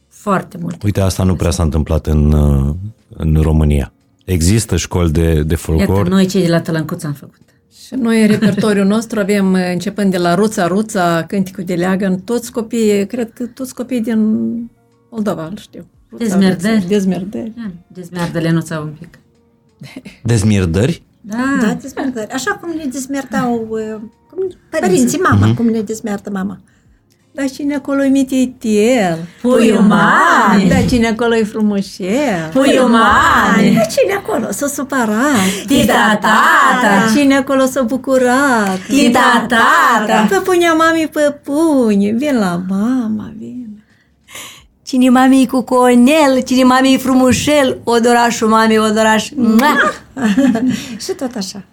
[0.08, 0.82] foarte mult.
[0.82, 2.74] Uite, asta nu prea s-a întâmplat în, uh,
[3.08, 3.92] în România.
[4.24, 5.96] Există școli de, de folclor.
[5.96, 7.40] Iată, noi cei de la Tălăncuț am făcut.
[7.86, 12.20] Și noi în repertoriul nostru avem, uh, începând de la Ruța, Ruța, Cânticul de Leagăn,
[12.20, 14.70] toți copiii, cred că toți copiii din
[15.16, 15.86] Moldova, îl știu.
[16.10, 16.74] Ruța, Dezmerdări.
[16.74, 17.52] Ruța, Dezmerdări.
[17.56, 19.18] Ia, Dezmeardă Lenuța un pic.
[20.22, 21.02] Dezmierdări?
[21.20, 22.30] Da, Da, dezmertări.
[22.30, 26.58] Așa cum ne dezmertau uh, cum, părinții, mama, cum ne dezmertă mama.
[27.32, 29.18] Dar cine acolo e mititel?
[29.42, 30.66] Puiul mare.
[30.68, 32.50] Dar cine acolo e frumușel?
[32.52, 33.72] Puiul mare.
[33.74, 35.64] Dar cine acolo s-a supărat?
[35.66, 36.30] Tita, tata.
[36.82, 38.78] Dar cine acolo s-a bucurat?
[38.88, 40.26] Tita, tata.
[40.28, 42.10] Pe punea mami pe pune.
[42.12, 43.65] Vin la mama, vin.
[44.86, 49.30] Cine mami e cu conel, cine mami e frumușel, odorașul mami, odoraș.
[49.34, 49.92] Mua!
[51.04, 51.64] Și tot așa.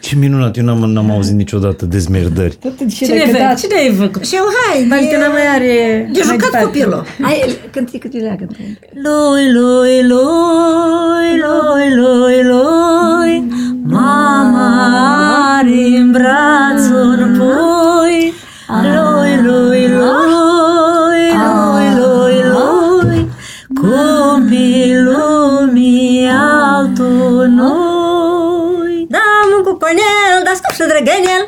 [0.00, 2.58] Ce minunat, eu n-am, n-am auzit niciodată dezmierdări.
[2.88, 3.54] Cine, vei?
[3.56, 4.26] Cine ai făcut?
[4.26, 6.08] Și eu, hai, Valentina mai are...
[6.12, 7.04] de jucat copilul.
[7.20, 8.48] Hai, cânticul de leagăn.
[8.92, 13.44] Lui, lui, lui, lui, lui, lui,
[13.82, 14.88] mama
[15.58, 18.32] are în brațul un pui.
[18.82, 19.33] Lui,
[30.88, 31.42] cuconel, da scop și drăgănel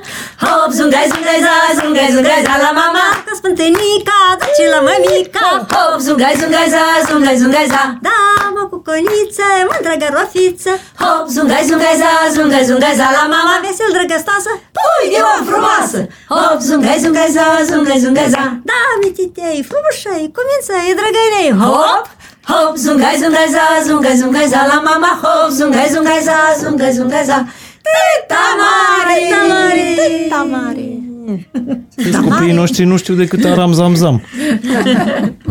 [0.44, 5.98] Hop, zungai, zungai, za, zungai, zungai, za la mama Că Sfântânica, duce la mămica Hop,
[6.06, 8.20] zungai, zungai, za, zungai, zungai, za Da,
[8.54, 10.72] mă cu coniță, mândră gărofiță
[11.02, 15.40] Hop, zungai, zungai, za, zungai, zungai, za La mama Mama vesel drăgăstoasă Pui de om
[15.50, 16.00] frumoasă
[16.32, 22.04] Hop, zungai, zungai, za, zungai, zungai, za Da, mititei, frumușei, cumință, e drăgăinei Hop,
[22.50, 27.24] hop, zungai, zungai, za, zungai, zungai, za La mama, hop, zungai, zungai, za, zungai, zungai,
[27.30, 27.38] za
[27.94, 29.82] Tita mare, Tita mare
[30.22, 31.00] Tita mare.
[31.96, 34.22] Deci copiii noștri nu știu decât aram zam zam.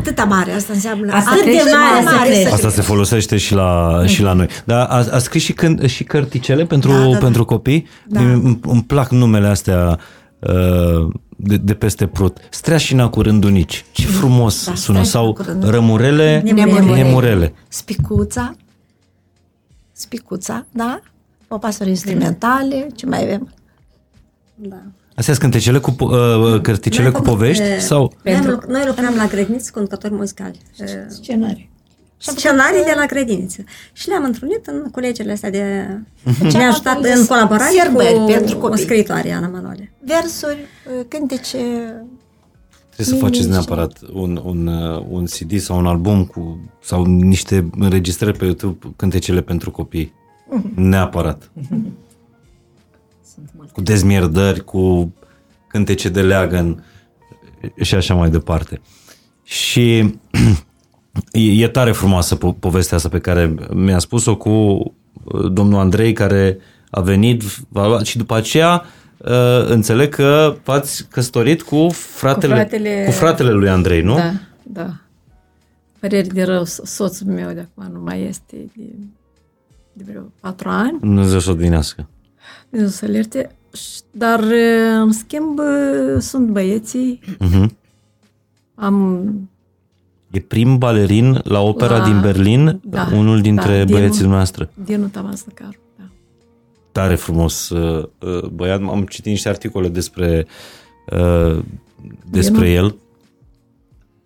[0.04, 1.14] Tita mare, asta înseamnă...
[1.14, 2.50] Atât de crește, mare mai să crește.
[2.50, 4.48] Asta se folosește și la, și la noi.
[4.66, 7.18] Dar a, a scris și, când, și cărticele pentru, Da, da, da.
[7.18, 7.88] pentru copii?
[8.08, 8.20] Da.
[8.20, 10.00] Îmi, îmi plac numele astea
[10.40, 11.08] uh,
[11.38, 12.38] de, de peste prut.
[12.50, 13.86] Streașina cu rândunici.
[13.92, 14.78] Ce frumos Da, sună.
[15.04, 15.74] streașina Sau cu rândunici.
[15.74, 17.02] rămurele Nemurele.
[17.04, 17.54] nemurele.
[17.68, 18.56] Spicuța.
[19.92, 21.00] Spicuța, da?
[21.56, 23.54] Popasuri instrumentale, ce mai avem?
[24.56, 24.76] Da.
[25.16, 25.96] Astea sunt cântecele cu, po-
[26.54, 27.64] uh, cărticele Noi cu am făcut, povești?
[27.64, 30.60] eh, Sau Noi, luc- noi lucrăm la grădiniță cu conducători muzicali.
[30.80, 31.70] Eh, Scenarii.
[32.18, 33.64] Scenarii de la grădiniță.
[33.94, 35.88] Și le-am întrunit în colegiile astea de...
[36.50, 38.84] Și ne-a ajutat în colaborare Sărbări cu pentru o copii.
[38.84, 39.92] scriitoare, Ana Manole.
[40.06, 40.58] Versuri,
[41.08, 41.58] cântece...
[42.94, 47.70] trebuie să faceți neapărat un, un, uh, un CD sau un album cu sau niște
[47.78, 50.14] înregistrări pe YouTube cântecele pentru copii.
[50.76, 51.52] Neapărat.
[53.74, 55.14] Cu dezmierdări, cu
[55.68, 56.84] cântece de leagăn
[57.82, 58.82] și așa mai departe.
[59.44, 60.00] Și
[61.32, 66.14] e, e tare frumoasă po- povestea asta pe care mi-a spus-o cu uh, domnul Andrei
[66.14, 66.58] care
[66.90, 68.84] a venit v-a luat și după aceea
[69.18, 74.16] uh, înțeleg că v-ați căsătorit cu fratele, cu fratele- fratele, cu fratele lui Andrei, nu?
[74.16, 74.32] Da,
[74.64, 74.94] da.
[76.00, 78.84] Păreri de rău, so- soțul meu de acum nu mai este de,
[79.98, 82.08] de vreo patru ani, Dumnezeu să o odinească.
[82.70, 83.56] Dumnezeu să-l ierte.
[83.74, 84.44] Și- Dar,
[85.02, 85.60] în schimb,
[86.20, 87.66] sunt băieții, Uh-huh.
[88.76, 89.26] am
[90.32, 94.18] E prim balerin la opera La- din Berlin, da, unul dintre da, băieții Dinu.
[94.20, 94.70] dumneavoastră.
[94.86, 95.78] Dinu Tamas Năcaru.
[95.98, 96.04] Da.
[96.92, 98.82] Tare frumos uh, uh, băiat.
[98.82, 100.46] Am citit niște articole despre,
[101.12, 101.60] uh,
[102.30, 102.96] despre el.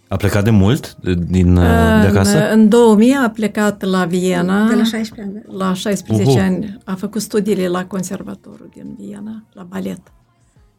[0.09, 1.63] A plecat de mult de, din, uh,
[2.01, 2.37] de acasă?
[2.51, 4.67] În, în 2000 a plecat la Viena.
[4.67, 5.43] De la 16 ani.
[5.57, 5.65] da.
[5.65, 6.39] La 16 Uhu.
[6.39, 9.99] ani a făcut studiile la conservatorul din Viena, la balet.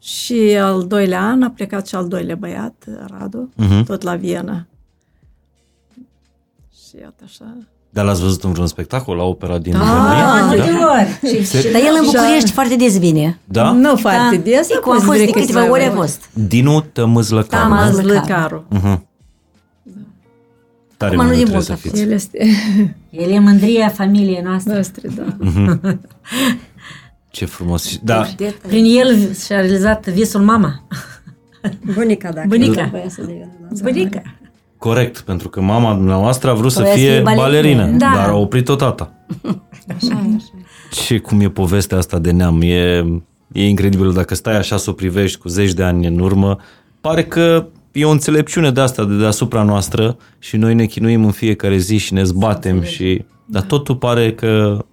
[0.03, 2.85] Și al doilea an a plecat și al doilea băiat,
[3.19, 3.85] Radu, Mhm.
[3.85, 4.67] tot la Viena.
[6.89, 7.57] Și iată așa.
[7.91, 9.79] Dar l-ați văzut în vreun spectacol la opera din Da,
[10.49, 10.65] Berlin?
[10.65, 11.19] de ori.
[11.73, 13.39] Dar el în București foarte des vine.
[13.45, 13.71] Da?
[13.73, 14.43] Nu foarte Da.
[14.43, 16.29] des, E cum a fost de câteva ori a fost.
[16.33, 17.63] Dinu Tămâzlăcaru.
[17.63, 17.91] Tamas.
[17.91, 18.65] Tamas Lăcaru.
[18.71, 18.97] Lăcaru.
[18.97, 19.09] Uh-huh.
[21.01, 22.03] Tare Acum nu mândru e trebuie mult să a fiți.
[22.03, 22.39] El este
[23.25, 24.73] El e mândria familiei noastre.
[24.73, 25.37] noastre, da.
[27.31, 27.99] Ce frumos.
[28.03, 28.27] Da,
[28.67, 30.83] Prin el și-a realizat visul mama.
[31.95, 32.89] Bunica, dacă Bunica.
[32.91, 33.93] voia să devină dansator.
[33.93, 34.23] Bunica.
[34.79, 37.43] corect, pentru că mama dumneavoastră a vrut să Voia să fie fie balerină.
[37.43, 38.13] balerină, Da.
[38.15, 39.13] dar a oprit-o tata.
[40.91, 43.05] Ce cum e povestea asta de neam, e,
[43.53, 44.13] e incredibil.
[44.13, 46.59] Dacă stai așa să o privești cu zeci de ani în urmă,
[47.01, 51.31] pare că e o înțelepciune de asta de deasupra noastră și noi ne chinuim în
[51.31, 53.25] fiecare zi și ne zbatem și...
[53.45, 54.85] Dar totul pare că,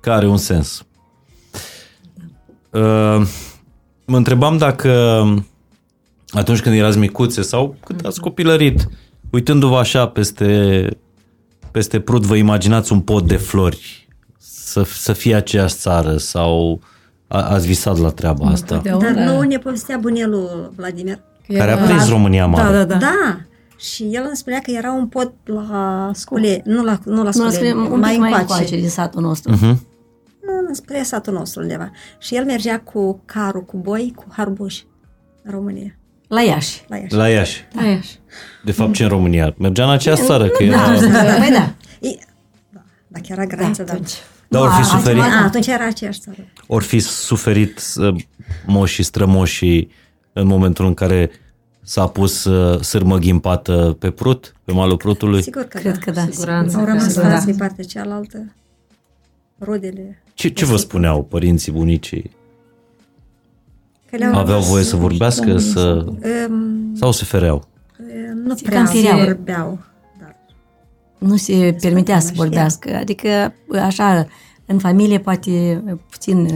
[0.00, 0.84] că are un sens.
[2.70, 3.26] Uh,
[4.04, 4.90] mă întrebam dacă
[6.28, 8.88] atunci când erați micuțe sau când ați copilărit,
[9.30, 10.88] uitându-vă așa peste,
[11.70, 14.00] peste prut, vă imaginați un pod de flori
[14.70, 16.80] să, să fie aceeași țară sau
[17.28, 18.74] a, ați visat la treaba asta?
[18.74, 19.24] Întotdeauna.
[19.24, 21.20] Dar nu ne povestea bunelul Vladimir.
[21.52, 22.76] Că Care a era- prins România Da, mare.
[22.76, 22.96] da, da.
[22.96, 23.40] Da.
[23.78, 27.30] Și el îmi spunea că era un pod la scule, nu la, nu la Nu
[27.30, 28.40] scule, scrie un pic mai mai încoace.
[28.40, 29.50] încoace din satul nostru.
[29.52, 29.86] Mhm.
[30.68, 31.90] Nu, spre satul nostru undeva.
[32.18, 34.84] Și el mergea cu carul, cu boi, cu harbuși
[35.42, 35.96] în România,
[36.28, 36.84] La Iași.
[36.88, 37.14] la Iași.
[37.14, 37.64] La Iași.
[37.74, 38.00] Da, așa.
[38.64, 39.54] De fapt, ce în România?
[39.58, 40.82] Mergea în aceeași țară, că era...
[41.38, 41.72] Păi da.
[42.08, 42.18] E,
[42.70, 43.98] da, dacă era graniță, da.
[44.48, 46.36] Da, ori fi Nu, suferit, A, atunci era aceeași țară.
[46.66, 48.16] ori fi suferit uh,
[48.66, 49.90] moșii, strămoșii
[50.40, 51.30] în momentul în care
[51.82, 55.42] s-a pus uh, sârmă ghimpată pe prut, pe malul prutului.
[55.42, 55.98] Sigur că Cred da.
[55.98, 56.26] că da.
[56.30, 56.76] Siguranță.
[56.78, 57.20] Au rămas Da.
[57.28, 58.54] frați din partea cealaltă,
[59.58, 60.22] rodele.
[60.34, 62.30] Ce, ce vă spuneau părinții, bunicii?
[64.10, 66.04] Că le-au Aveau rămas, voie să vorbească să,
[66.48, 67.68] Um, sau se fereau?
[68.44, 69.18] nu Se prea cam fereau.
[69.24, 69.78] vorbeau.
[70.20, 70.36] Dar
[71.18, 72.94] Nu se permitea să vorbească.
[72.96, 74.26] Adică, așa,
[74.72, 76.48] în familie poate puțin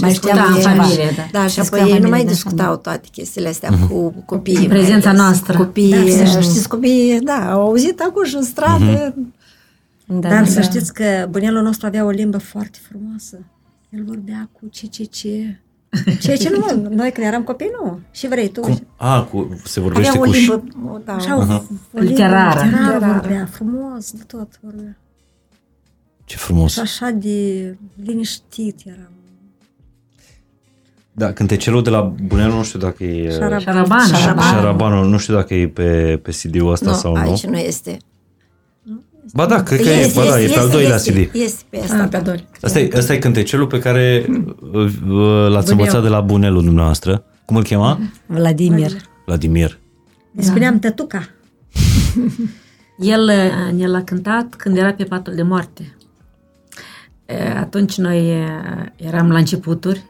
[0.00, 0.82] mai știam Da, în de ceva.
[0.82, 1.22] familie, da.
[1.40, 4.22] Da, și Se apoi scria ei nu familie, mai da, discutau toate chestiile astea cu
[4.26, 4.56] copiii.
[4.56, 5.20] În prezența mai ales.
[5.20, 5.56] noastră.
[5.56, 9.14] Copiii, Da, să știți, copiii, da, au auzit acum și în stradă.
[10.06, 10.44] Da, Dar da.
[10.48, 13.38] să știți că bunelul nostru avea o limbă foarte frumoasă.
[13.90, 15.60] El vorbea cu ce, ce, ce,
[16.20, 17.98] Ceea ce nu, noi când eram copii, nu.
[18.10, 18.60] Și vrei tu.
[18.60, 18.86] Cum?
[18.96, 20.30] A, cu, se vorbește Avea o cu...
[20.32, 22.60] ș- limbă, da, Așa, o, o limbă Literară.
[22.64, 23.18] literară Literară.
[23.20, 24.96] vorbea, frumos, de tot vorbea.
[26.28, 26.72] Ce frumos.
[26.72, 29.10] Și așa de liniștit eram.
[31.12, 33.28] Da, cântecelul de la Bunelu, nu știu dacă e...
[33.38, 34.06] Șarab- Șaraban.
[34.06, 34.44] Șaraban.
[34.44, 37.20] Șarabanul, nu știu dacă e pe, pe CD-ul ăsta nu, sau nu.
[37.20, 37.96] aici nu este.
[39.34, 41.34] Ba da, cred că e, ba da, e pe al doilea este, CD.
[41.34, 42.06] Este pe Ah, asta.
[42.10, 42.46] pe doi.
[42.60, 44.26] Asta e, asta e cântecelul pe care
[44.72, 47.24] uh, uh, l-ați învățat de la Bunelu dumneavoastră.
[47.44, 47.98] Cum îl chema?
[48.26, 48.90] Vladimir.
[49.26, 49.78] Vladimir.
[50.30, 51.28] Ne spuneam tătuca.
[52.98, 55.96] El uh, ne l-a cântat când era pe patul de moarte.
[57.28, 60.02] Uh, Atunci noi uh, eram la începuturi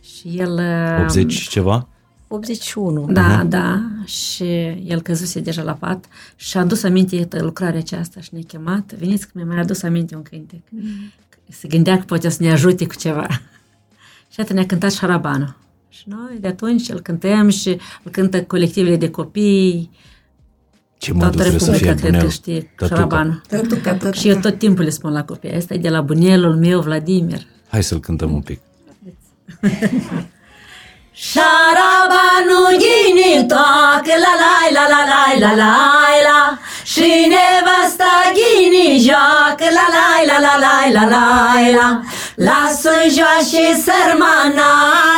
[0.00, 0.52] și el...
[0.52, 1.88] uh, 80 și ceva?
[2.28, 3.06] 81.
[3.12, 4.44] Da, da, și
[4.84, 6.04] el căzuse deja la pat
[6.36, 8.92] și a adus aminte iată, lucrarea aceasta și ne-a chemat.
[8.92, 10.60] Veniți că mi-a mai adus aminte un cântec.
[11.48, 13.26] Se gândea că poate să ne ajute cu ceva.
[14.30, 15.56] Și atât ne-a cântat șarabanul.
[15.88, 17.68] Și noi de atunci îl cântăm și
[18.02, 19.90] îl cântă colectivele de copii,
[20.98, 22.22] ce mă Toată Republica cred bunel.
[22.22, 23.42] că știe Șarabanul.
[24.12, 27.40] Și eu tot timpul le spun la copii, asta e de la bunelul meu, Vladimir.
[27.68, 28.60] Hai să-l cântăm un pic.
[31.12, 39.66] Șarabanul ghinii toacă la lai la la lai la lai la Și nevasta ghinii joacă
[39.78, 41.88] la lai la la lai la lai la
[42.46, 44.70] Lasă joașe sărmana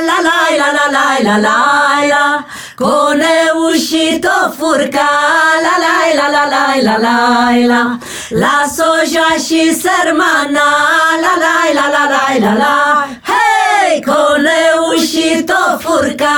[0.08, 5.10] la la la la la la la la Coneu și tot furca
[5.64, 7.98] la la la la la la la la
[8.28, 10.68] Lasă joașe sărmana
[11.24, 16.36] la la la la la la la Hei, coneu și tot furca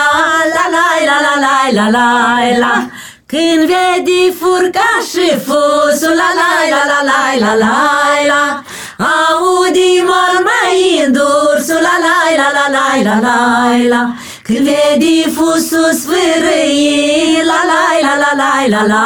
[0.55, 2.87] la la la la la la la la
[3.27, 8.63] când vedi furca și fusul la la la la la la la la
[8.99, 17.61] Audi mormăind ursula lai la la la la la la Când vede fusul sfârâi la
[17.71, 19.05] la la la la la la.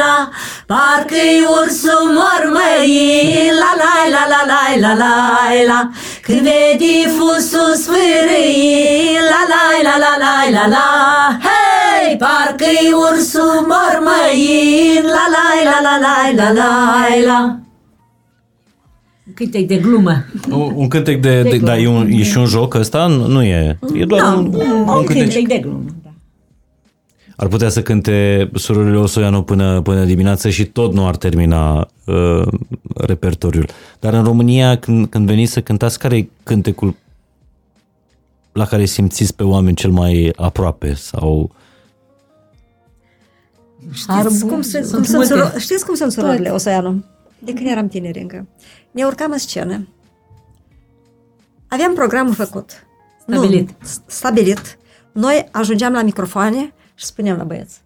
[0.00, 0.28] la
[0.66, 5.90] Parcă-i ursul mormăi la la la la la la lai la
[6.22, 10.86] Când vede fusul sfârâi la lai la la lai la la
[11.46, 12.16] Hei!
[12.16, 17.40] Parcă-i ursul mormăi la la la la la la lai la
[19.42, 20.24] cântec de glumă.
[20.50, 21.42] Un, un cântec de...
[21.42, 23.06] de da, e, un, e și un joc ăsta?
[23.06, 23.78] Nu nu e.
[23.94, 25.16] E doar un, un Un cântec.
[25.16, 26.10] cântec de glumă, da.
[27.36, 32.46] Ar putea să cânte surorile Osoianu până, până dimineață și tot nu ar termina uh,
[32.96, 33.66] repertoriul.
[34.00, 36.94] Dar în România, când, când veniți să cântați, care e cântecul
[38.52, 40.94] la care simțiți pe oameni cel mai aproape?
[40.94, 41.50] Sau
[43.92, 47.04] Știți cum, se, cum sunt, suro- știți cum sunt surorile Osoianu?
[47.44, 48.46] De când eram tineri încă.
[48.90, 49.88] Ne urcam în scenă.
[51.68, 52.70] Aveam programul făcut.
[53.26, 53.68] Stabilit.
[53.68, 54.78] Nu, s- stabilit.
[55.12, 57.80] Noi ajungeam la microfoane și spuneam la băieți.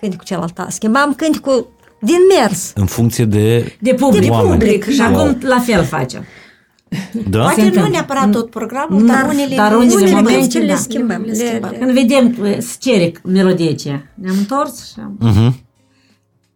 [0.00, 0.60] Cânticul celălalt.
[0.68, 2.72] Schimbam cânticul din mers.
[2.74, 3.76] în funcție de...
[3.80, 4.22] De public.
[4.22, 4.50] De oameni.
[4.58, 4.84] public.
[4.88, 5.14] Și Wow.
[5.14, 6.24] acum la fel facem.
[7.28, 7.38] Da?
[7.38, 7.82] Poate întâmplă.
[7.82, 10.22] nu neapărat tot programul, dar unele dar le unele schimbăm.
[10.22, 11.20] momente, le Da, schimbăm.
[11.22, 11.74] Le Le- schimbăm.
[11.78, 15.18] Când vedem că se cere melodie aceea, ne-am întors și am...
[15.22, 15.63] Uh-huh.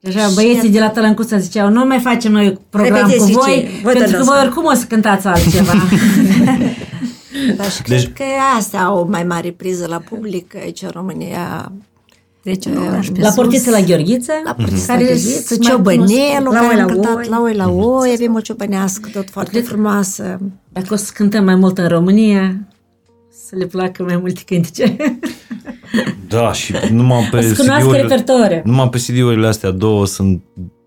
[0.00, 3.68] Deja băieții de la Tălăncuța ziceau, nu mai facem noi program cu Repetiții, voi, ce?
[3.82, 4.42] Voi pentru că dați voi seama.
[4.42, 5.72] oricum o să cântați altceva.
[7.56, 8.22] Dar și Deci- cred că
[8.58, 11.72] astea au o mai mare priză la public aici în România.
[12.42, 13.34] Deci, un oraș pe la sus.
[13.34, 16.86] portiță la Gheorghiță, La Părțița care de sunt Ghiță, mai ciobănelul La care oi am
[16.86, 17.26] la cântat oi.
[17.28, 20.38] la oi la oi, avem o ciobănească tot foarte frumoasă.
[20.72, 22.56] Dacă o să cântăm mai mult în România,
[23.48, 24.96] să le placă mai multe cântece.
[26.28, 28.60] Da, și numai pe Să cunoască CD-urile, repertoriu.
[28.64, 30.42] numai pe CD-urile astea două sunt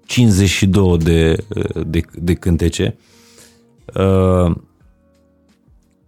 [0.06, 1.46] 52 de,
[1.86, 2.98] de, de cântece.
[3.96, 4.56] Uh,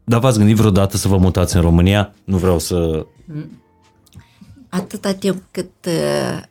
[0.04, 2.14] dar v-ați gândit vreodată să vă mutați în România?
[2.24, 3.06] Nu vreau să...
[4.70, 6.42] Atâta timp cât uh,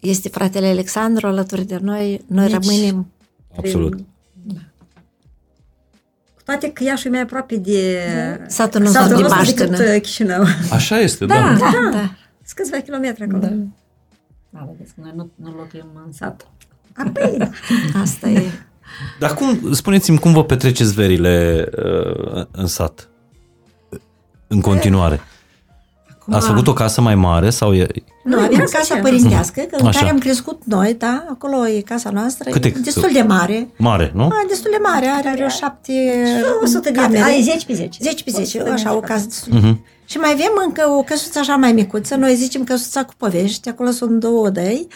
[0.00, 3.10] este fratele Alexandru alături de noi, noi Nici- rămânem
[3.58, 3.94] Absolut.
[3.94, 4.06] Cu
[6.44, 7.98] toate că Iașul e mai aproape de
[8.46, 9.64] Satul nostru de nostru Baștină.
[9.64, 10.44] decât uh, Chișinău.
[10.70, 11.34] Așa este, da.
[11.34, 12.14] Da, da.
[12.44, 13.38] Sunt câțiva kilometri acolo.
[13.38, 13.52] Da.
[14.50, 16.46] Da, vedeți că noi nu, nu locuim în sat.
[16.96, 17.50] Apoi, da.
[18.02, 18.42] Asta e.
[19.18, 23.08] Dar cum, spuneți-mi, cum vă petreceți verile uh, în sat?
[24.46, 25.20] În continuare.
[26.22, 27.86] Acum, Ați făcut o casă mai mare sau e...
[28.24, 29.02] Nu, avem casa așa.
[29.02, 29.98] părintească, în Așa.
[29.98, 33.68] care am crescut noi, da, acolo e casa noastră, Câte- e destul de mare.
[33.76, 34.22] Mare, nu?
[34.22, 35.92] A, destul de mare, are vreo șapte
[36.62, 37.22] 100 de camere.
[37.22, 37.98] Ai 10 pe 10.
[38.02, 39.58] 10 pe 10, 100 de așa, o metri casă destul.
[39.60, 39.76] Uh-huh.
[40.04, 43.90] Și mai avem încă o căsuță așa mai micuță, noi zicem căsuța cu povești, acolo
[43.90, 44.88] sunt două dăi.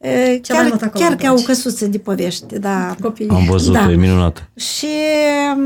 [0.00, 1.46] E, Cel mai Chiar, mult acolo chiar îmi ca o place.
[1.46, 2.94] căsuță de povești, da.
[3.02, 3.28] Copii.
[3.28, 3.90] Am văzut, Da.
[3.90, 4.48] e minunat.
[4.56, 4.86] Și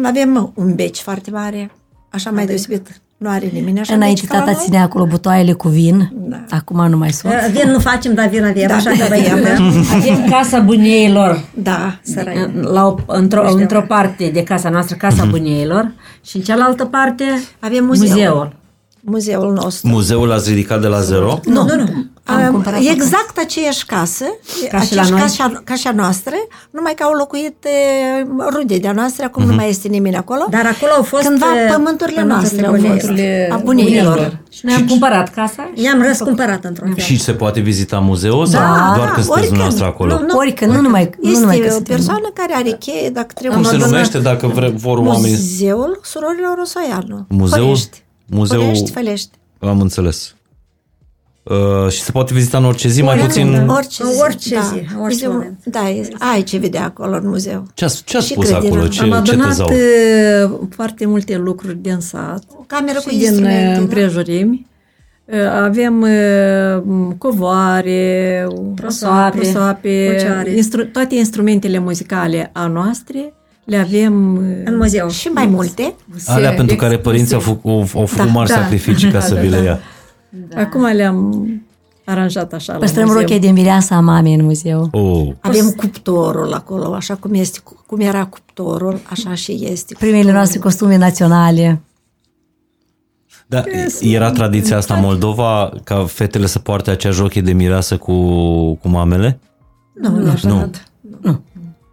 [0.03, 1.71] avem un beci foarte mare,
[2.11, 3.01] așa mai deosebit.
[3.17, 4.65] Nu are nimeni așa Înainte deci ca la tata noi.
[4.65, 6.45] ținea acolo butoaiele cu vin, Da.
[6.51, 7.33] acum nu mai sunt.
[7.33, 9.43] Eh, Vin nu facem, dar vin avem, Da, așa da, că băiem.
[9.43, 9.97] da.
[9.97, 11.45] Avem casa bunieilor.
[11.55, 12.51] Da, Sărai.
[12.63, 15.93] La o, într-o, într-o parte de casa noastră, casa bunieilor,
[16.25, 17.25] și în cealaltă parte
[17.61, 18.09] Avem muzeul.
[18.11, 18.57] muzeul.
[19.07, 19.89] Muzeul nostru.
[19.89, 21.41] Muzeul l-ați ridicat de la zero?
[21.45, 22.05] Nu, nu, nu.
[22.29, 24.25] Am Am cumpărat exact aceeași casă,
[24.71, 25.53] Ca și la aceeași noi?
[25.53, 26.33] Ca, ca și a noastră,
[26.71, 27.69] numai că au locuit e,
[28.55, 30.47] rude de-a noastre, acum nu mai este nimeni acolo.
[30.51, 33.49] Dar acolo au fost Cândva eh, pământurile noastre au fost, bunierilor.
[33.51, 34.39] a bunilor.
[34.51, 37.05] Și noi am cumpărat casa și I-am răscumpărat într-un fel.
[37.05, 38.61] Și se poate vizita muzeul sau
[38.97, 39.47] doar când sunteți oricând.
[39.49, 40.13] dumneavoastră acolo?
[40.13, 40.37] Nu, nu.
[40.37, 43.61] Orică, nu numai, nu Este numai că o suntem- persoană care are cheie, dacă trebuie
[43.61, 45.31] Cum se să- numește dacă vre, vor oamenii?
[45.31, 47.27] Muzeul Surorilor Rosoianu.
[47.29, 47.65] Muzeul?
[47.65, 48.05] Fălești.
[48.31, 49.31] Muzeul- Fălești, Fălești.
[49.59, 50.35] Am înțeles.
[51.43, 53.67] Uh, și se poate vizita în orice zi, mai puțin...
[53.69, 54.61] Orice În zi, orice da.
[54.61, 55.59] zi, în orice Muzeul- moment.
[55.65, 57.67] Da, e- ai ce vedea acolo în muzeu.
[57.75, 58.75] Ce ați, ce ați Și spus grădină.
[58.75, 58.89] acolo?
[58.89, 59.69] Ce, Am ce adunat tezau?
[59.69, 63.73] uh, foarte multe lucruri din sat O cameră cu și din uh, instrumente.
[63.75, 63.79] da?
[63.81, 64.67] împrejurimi.
[65.25, 70.51] Uh, Avem uh, covoare, Prosoape, prosoape cocioare.
[70.57, 73.33] instru- toate instrumentele muzicale a noastre
[73.67, 75.09] le avem uh, În muzeu.
[75.11, 75.95] Și mai multe.
[76.27, 77.03] Alea se- pentru care exclusiv.
[77.03, 78.55] părinții au, făcut, au, au făcut Da, mari da.
[78.55, 79.63] sacrificii ca Da, să da, vi le da.
[79.63, 79.79] ia.
[80.57, 81.49] Acum le-am
[82.05, 83.21] aranjat așa Păstrăm la muzeu.
[83.21, 84.89] rochia de mireasa a mamei în muzeu.
[84.93, 85.29] Oh.
[85.41, 89.95] Avem cuptorul acolo, așa cum, este, cum era cuptorul, așa și este.
[89.99, 91.81] Primele noastre costume naționale.
[93.47, 93.65] Da,
[94.01, 98.13] era tradiția asta în Moldova ca fetele să poarte aceeași rochie de mireasă cu,
[98.75, 99.39] cu mamele?
[99.95, 100.71] Nu, nu, Nu.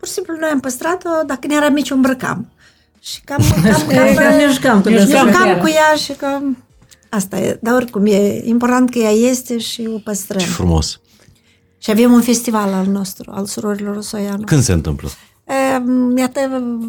[0.03, 2.51] Pur și simplu noi am păstrat-o, dacă ne era mici o îmbrăcam.
[2.99, 5.17] Și cam, cam, E, cam, cam ne jucam cu Ne ne dânsă.
[5.17, 5.31] jucam.
[5.31, 6.27] jucam cu ea și că
[7.09, 7.59] asta e.
[7.61, 10.39] Dar oricum e important că ea este și o păstrăm.
[10.39, 10.99] Ce frumos.
[11.77, 14.43] Și avem un festival al nostru, al surorilor Osoianu.
[14.43, 15.09] Când se întâmplă?
[15.47, 15.53] E,
[16.17, 16.39] Iată,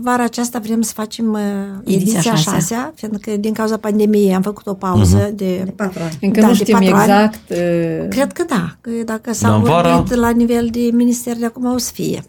[0.02, 1.40] vara aceasta vrem să facem uh,
[1.84, 2.52] Ediția ediția șasea.
[2.52, 5.72] șasea, pentru că din cauza pandemiei am făcut o pauză de...
[5.76, 6.18] Patru ani.
[6.20, 7.02] Încă Da, nu de știm patru ani.
[7.04, 10.88] exact uh, Cred că da, că dacă s-a Dar în vorbit vara- la nivel de
[10.92, 12.24] minister de acum o să fie.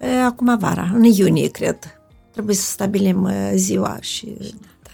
[0.00, 1.76] E, Acum vara, în iunie, cred.
[2.32, 4.36] Trebuie să stabilim uh, ziua și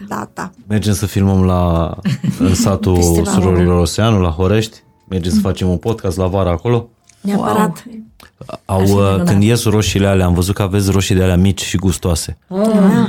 [0.08, 0.52] data.
[0.68, 1.94] Mergem să filmăm la,
[2.38, 3.40] în satul Festivalul.
[3.42, 4.82] Surorilor Oseanu, la Horești.
[5.08, 6.88] Mergem să facem un podcast la vara acolo.
[7.20, 7.84] Neapărat.
[8.64, 11.76] Au, uh, când ies roșiile alea, am văzut că aveți roșii de alea mici și
[11.76, 12.38] gustoase.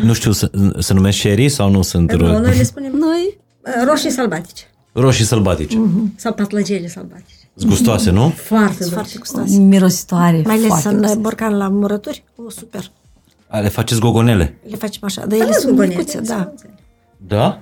[0.02, 0.50] Nu știu, se,
[0.80, 4.64] se numesc sherry sau nu sunt Nu, ro- noi le spunem Noi eh, roșii sălbatice
[4.92, 5.82] roșii sălbatice?
[6.16, 7.43] sau patlăgele sălbatice.
[7.56, 8.30] Sunt gustoase, nu?
[8.30, 8.94] Foarte sunt dulci.
[8.94, 9.58] foarte gustoase.
[9.58, 10.42] Mirositoare.
[10.46, 11.20] Mai ales foarte în gustoase.
[11.20, 12.24] borcan la murături.
[12.36, 12.92] O, super.
[13.48, 14.58] A, le faceți gogonele.
[14.70, 15.22] Le facem așa.
[15.22, 16.54] Dar ele Aveți sunt gogonele, micuțe, da.
[17.28, 17.60] Da?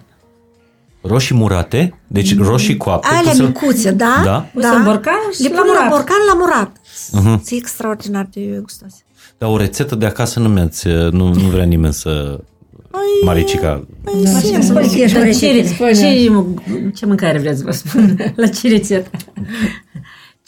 [1.01, 3.07] Roșii murate, deci roșii coapte.
[3.07, 4.21] Alea puse- micuțe, da?
[4.23, 4.45] Da?
[4.53, 5.89] Puse în borcan și Le la pun la murat.
[5.89, 6.71] borcan la murat.
[7.11, 7.23] Mhm.
[7.45, 8.95] Sunt extraordinar de gustoase.
[9.37, 12.39] Dar o rețetă de acasă nu mi-ați, nu, nu vrea nimeni să...
[13.25, 13.87] Maricica,
[14.59, 15.61] Spune că ești Dar rețete.
[15.77, 16.31] ce, ce,
[16.95, 18.17] ce mâncare vreți să vă spun?
[18.35, 19.09] La ce rețetă?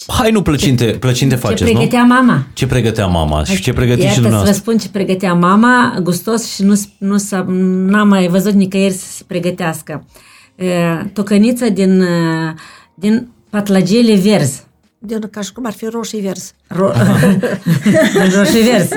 [0.07, 1.78] hai nu plăcinte, plăcinte Ce faceți, nu?
[1.78, 2.45] pregătea mama?
[2.53, 4.61] Ce pregătea mama și ce pregătiți și Iată să vă dumneavoastră?
[4.61, 9.24] spun ce pregătea mama, gustos și nu, nu s-a, n-am mai văzut nicăieri să se
[9.28, 10.06] pregătească.
[10.56, 10.65] E,
[11.14, 12.07] Tocăniță din, e,
[12.94, 14.64] din patlagele verzi.
[14.99, 16.52] Din ca și cum ar fi roșii verzi.
[16.74, 16.95] Ro-
[18.38, 18.94] roșii verzi.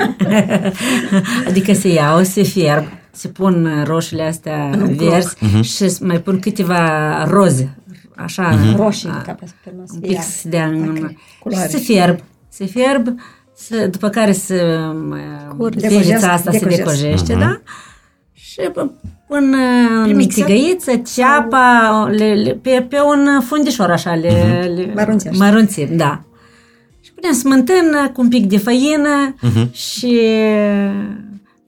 [1.47, 2.83] adică se iau, se fierb,
[3.17, 7.77] se pun roșiile astea verzi și se mai pun câteva roze.
[8.15, 10.23] Așa, Roșii, a- ca pe spune, să un fie pic iar.
[10.23, 11.09] să dea în...
[11.39, 11.67] Culoare.
[11.67, 12.19] Și se fierb.
[12.49, 13.07] Se fierb,
[13.55, 14.55] se, după care se
[15.57, 16.91] Decojează- devița asta se decojează.
[17.01, 17.61] decojește, da?
[18.33, 18.91] Și p-
[19.27, 19.55] pun
[20.05, 20.45] în mixer?
[20.45, 24.29] tigăiță, ceapa, le, le, pe, pe un fundișor așa, le,
[24.75, 25.37] le Mărunțești.
[25.39, 26.21] mărunțim, da.
[27.01, 29.35] Și punem smântână cu un pic de făină
[29.71, 30.19] și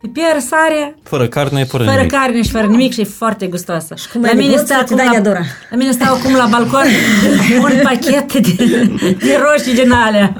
[0.01, 2.11] piper, sare, Fără carne, fără, fără nimic.
[2.11, 3.93] carne și fără nimic și e foarte gustoasă.
[4.13, 5.41] cum ai negoță, stă te acum dai la, de dura.
[5.69, 6.85] la mine stau acum la balcon
[7.63, 8.89] un pachet de,
[9.19, 10.35] de roșii din alea.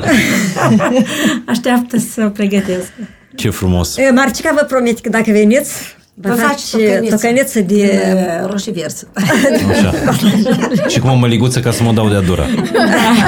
[1.46, 2.92] Așteaptă să o pregătesc.
[3.36, 3.98] Ce frumos.
[3.98, 5.72] E, Marcica vă promit că dacă veniți,
[6.14, 7.16] vă Vă faci face tocăniță.
[7.16, 7.76] tocăniță de...
[7.76, 9.06] De roșii verzi.
[9.14, 9.94] Așa.
[10.92, 12.46] și cu o măliguță ca să mă dau de adura.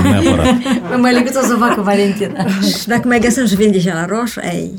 [0.03, 0.55] Neapărat.
[0.99, 2.45] Mai legut o să o facă Valentina.
[2.79, 4.71] Și dacă mai găsim și vin deja la roșu, ei,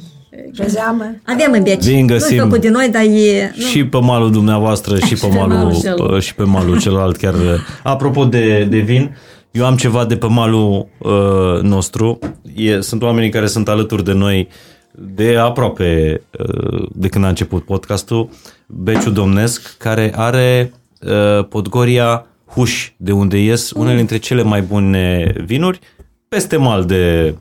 [0.50, 1.14] Gezeamă.
[1.22, 1.84] avem în beci.
[1.84, 2.36] Vin, găsim.
[2.36, 3.52] Nu-i făcut de noi, dar e...
[3.56, 6.22] Nu, Și pe malul dumneavoastră și pe malul, malul celălalt.
[6.22, 7.34] și pe malul celălalt chiar.
[7.82, 9.16] Apropo de, de vin,
[9.50, 12.18] eu am ceva de pe malul uh, nostru.
[12.54, 14.48] E, sunt oamenii care sunt alături de noi
[14.94, 18.28] de aproape uh, de când a început podcastul,
[18.66, 25.32] Beciu Domnesc, care are uh, Podgoria Huș, de unde ies unele dintre cele mai bune
[25.44, 25.78] vinuri,
[26.28, 27.34] peste mal de,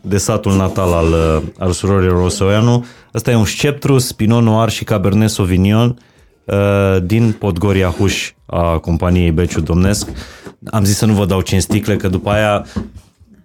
[0.00, 2.84] de satul natal al, uh, al surorilor Rosoianu.
[3.12, 5.98] Asta e un Sceptrus, Pinot Noir și Cabernet Sauvignon.
[6.44, 6.56] uh,
[7.04, 10.08] din Podgoria Huș a companiei Beciu Domnesc.
[10.70, 12.64] Am zis să nu vă dau 5 sticle, că după aia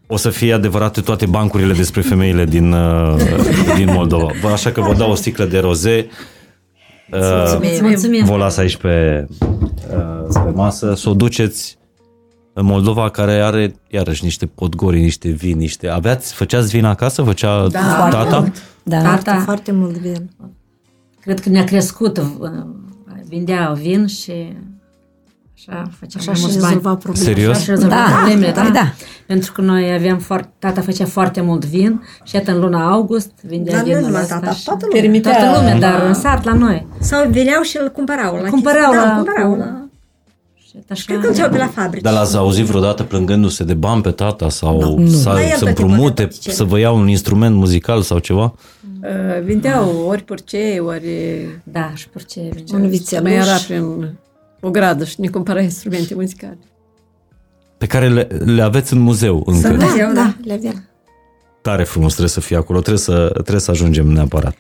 [0.08, 3.16] o să fie adevărate toate bancurile despre femeile din, uh,
[3.76, 4.28] din Moldova.
[4.42, 6.08] Bă, Așa că vă dau o sticlă de roze.
[7.12, 8.26] Uh, Îți mulțumim.
[8.26, 11.85] vă las aici pe, uh, pe masă, să o duceți în
[12.62, 15.88] Moldova, care are iarăși niște podgori, niște vin, niște...
[15.88, 17.22] Aveați, făceați vin acasă?
[17.22, 18.08] Făcea Da.
[18.12, 18.52] tata?
[18.84, 19.02] Da.
[19.02, 20.30] Tata, Foarte mult vin.
[21.22, 22.24] cred că ne-a crescut, uh,
[23.28, 24.32] vindea vin și
[25.58, 26.74] așa făcea Așa mai și mulți bani.
[26.74, 27.28] rezolva probleme.
[27.28, 27.56] Serios?
[27.56, 28.70] Așa și rezolva Da, problemele, da, da.
[28.70, 28.94] da.
[29.28, 33.32] Pentru că noi aveam foarte, tata făcea foarte mult vin și iată în luna august
[33.44, 35.02] vindea Dar nu vinul numai ăsta tata, și- toată lumea.
[35.02, 36.88] Permitea Toată lumea, dar în sat la noi.
[37.00, 39.00] Sau veneau și îl cumpărau la Cumpărau chestii.
[39.00, 39.85] la- Da, cumpărau cu- la...
[40.76, 42.02] Și așa, Cred că începeau pe la fabrici.
[42.02, 45.68] Dar l-ați auzit vreodată plângându-se de bani pe tata sau să, La el să tot
[45.68, 48.54] împrumute, timpul ne să vă ia un instrument muzical sau ceva?
[49.02, 51.08] Uh, vindeau ori purcei, ori
[51.64, 52.78] Da, și purce vindea.
[52.78, 53.24] Un vițeluș.
[53.32, 54.18] mai era prin
[54.62, 56.58] o gradă și ne cumpăra instrumente muzicale.
[57.78, 59.68] Pe care le, le aveți în muzeu încă.
[59.68, 60.14] Da, Da, da.
[60.14, 60.90] da, le avem.
[61.62, 64.56] Tare frumos trebuie să fie acolo, trebuie să, trebuie să ajungem neapărat.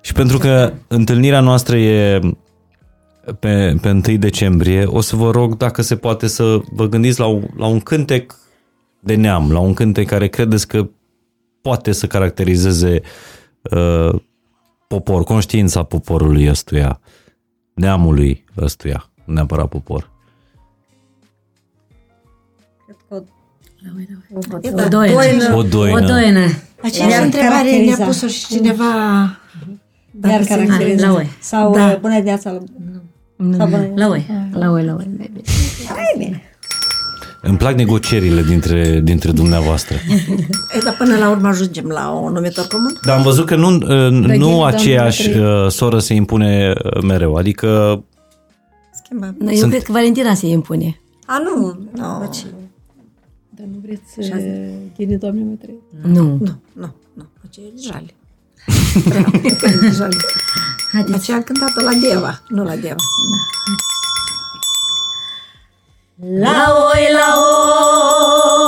[0.00, 2.20] Și pentru că întâlnirea noastră e
[3.40, 7.26] pe, pe 1 decembrie, o să vă rog dacă se poate să vă gândiți la,
[7.26, 8.34] un- la un cântec
[9.00, 10.88] de neam, la un cântec care credeți că
[11.62, 13.00] poate să caracterizeze
[13.62, 14.20] uh,
[14.88, 17.00] popor, conștiința poporului ăstuia,
[17.74, 20.10] neamului ăstuia, nu neapărat popor.
[23.10, 25.54] O doină.
[25.54, 25.94] O doină.
[26.02, 26.40] O doină.
[26.82, 28.04] Aceeași Le-ar întrebare ne-a caracteriza.
[28.04, 29.32] pus-o și cineva Iar
[30.12, 31.06] dacă se caracteriza.
[31.08, 31.28] La oi.
[31.40, 31.86] Sau Da.
[31.86, 32.58] uh, bună dimineața.
[33.36, 34.26] La- Sau bună La oi.
[34.52, 35.08] La oi, la oi.
[35.16, 35.42] mai bine.
[35.86, 36.42] Hai bine.
[37.46, 39.96] Îmi plac negocierile dintre, dintre dumneavoastră.
[40.74, 42.98] E, dar până la urmă ajungem la un numitor comun?
[43.06, 47.02] Dar am văzut că nu, uh, nu Ghid, aceeași doamna uh, soră se impune uh,
[47.02, 47.34] mereu.
[47.34, 48.02] Adică
[49.04, 49.36] Schimbăm.
[49.48, 51.00] Eu Sunt- cred că Valentina se impune.
[51.26, 51.78] A, nu.
[51.94, 52.30] Nu,
[53.50, 54.36] Dar nu vreți să
[54.96, 55.74] ghini, doamne, mai trei?
[56.02, 56.22] Nu.
[56.22, 57.26] nu, nu, nu.
[57.48, 58.14] Aceea e jale.
[61.02, 61.14] jale.
[61.14, 63.02] Aceea a cântat-o la Deva, nu la Deva.
[66.16, 68.63] La oi, la oi,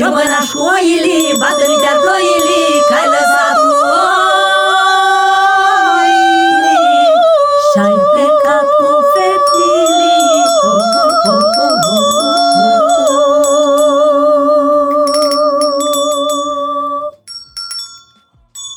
[0.00, 3.56] Ciobănaș oili, bată de ploili, că ai lăsat
[5.84, 6.78] oili
[7.68, 10.42] Și-ai plecat cu fetilii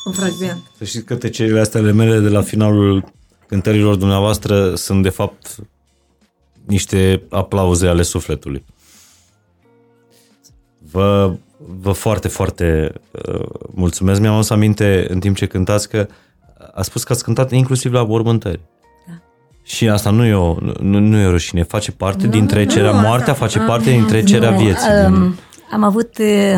[0.04, 0.62] Un fragment.
[0.78, 3.04] Să știți că tăcerile astea ale mele de la finalul
[3.46, 5.56] cântărilor dumneavoastră sunt de fapt
[6.66, 8.64] niște aplauze ale sufletului.
[10.94, 11.32] Vă,
[11.80, 12.92] vă foarte, foarte
[13.28, 14.20] uh, mulțumesc.
[14.20, 16.06] Mi-am adus aminte în timp ce cântați că
[16.74, 18.60] a spus că ați cântat inclusiv la mormântări.
[19.06, 19.12] Da.
[19.62, 22.96] Și asta nu e o, nu, nu e o rușine, face parte din trecerea, nu,
[22.96, 24.88] asta- moartea face parte din trecerea Nu, vieții.
[25.06, 25.36] um, din-
[25.72, 26.56] Am avut uh,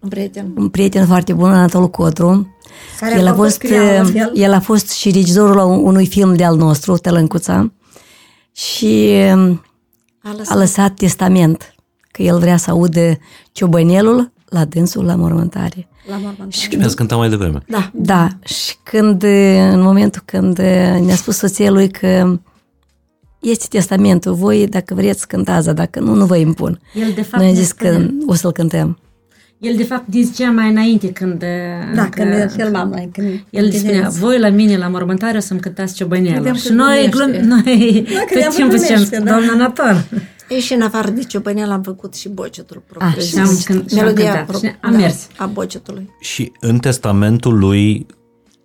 [0.00, 0.52] Un prieten.
[0.56, 2.56] un prieten foarte bun, Anatol Cotru.
[3.00, 4.32] Care El a, făcut fost, scriau la uh, fel.
[4.34, 7.72] el a fost și regizorul la un- unui film de al nostru, Tălâncuța,
[8.52, 9.62] și um,
[10.22, 10.56] A a lăsat.
[10.58, 11.73] lăsat testament
[12.16, 13.18] că el vrea să audă
[13.52, 15.88] ciobănelul la dânsul la mormântare.
[16.08, 16.52] La mormânt.
[16.52, 17.58] Și mi-ați cântat mai devreme.
[17.66, 17.90] Da.
[17.94, 19.22] Da, și când,
[19.72, 20.58] în momentul când
[21.04, 22.38] ne-a spus soția lui că
[23.40, 24.34] este testamentul.
[24.34, 26.80] Voi, dacă vreți, cântați, dar dacă nu, nu vă impun.
[26.94, 28.98] El, de fapt, Noi am ne zis că spune- o să-l cântăm.
[29.58, 31.38] El, de fapt, zicea mai înainte când...
[31.94, 33.08] Da, încă- când ne filmam noi.
[33.12, 34.18] Când, El când spunea, tinerețe.
[34.18, 36.34] voi la mine la mormântare o să-mi cântați ciobăneală.
[36.34, 37.38] Credeam Și că noi, glumește.
[37.38, 39.30] glum, noi credeam tot că timpul ziceam, glumește, da.
[39.30, 40.04] doamna Nator.
[40.48, 43.20] Ei, și în afară de ciobăneală am făcut și bocetul propriu.
[43.22, 44.46] și am cânt- și am cântat.
[44.46, 45.26] pro- Și am mers.
[45.36, 46.10] a bocetului.
[46.20, 48.06] Și în testamentul lui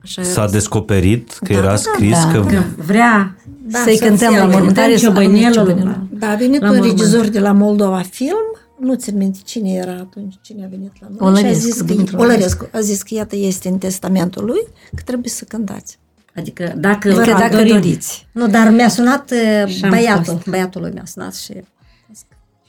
[0.04, 0.52] Așa s-a era.
[0.52, 2.32] descoperit că Da, era da, scris da.
[2.32, 3.34] că Că vrea
[3.72, 4.54] Da, Să-i cântăm soția la lui.
[4.54, 4.98] mormântare.
[4.98, 5.54] să avem ciobănelul.
[5.54, 6.08] ciobănelul.
[6.12, 6.98] Da, a venit La un mormânt.
[7.00, 8.38] regizor de la Moldova Film,
[8.80, 11.18] nu țin minte cine era atunci, cine a venit la noi.
[11.18, 12.70] și a Olărescu, zis că, Dumitru Olărescu.
[12.74, 15.98] A zis că iată este în testamentul lui că trebuie să cântați.
[16.40, 18.28] Adică dacă, Că dacă dorim, doriți.
[18.32, 20.24] Nu, dar mi-a sunat uh, Și-am băiatul.
[20.24, 20.48] fost.
[20.50, 21.54] Băiatul lui mi-a sunat și...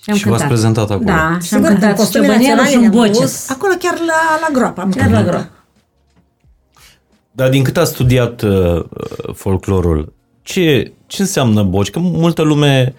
[0.03, 0.47] Și, am Și v-ați cântat.
[0.49, 1.05] prezentat acolo.
[1.05, 3.15] Da, și am Sigur, cântat în și costume ciobăneală naționale și un ne-am bocet.
[3.21, 3.49] pus.
[3.51, 5.31] Acolo chiar la, la groapă am Chiar la cântat.
[5.33, 5.49] groa.
[7.33, 8.85] Dar din cât ați studiat uh, uh,
[9.35, 11.91] folclorul, ce, ce înseamnă boci?
[11.91, 12.95] Că multă lume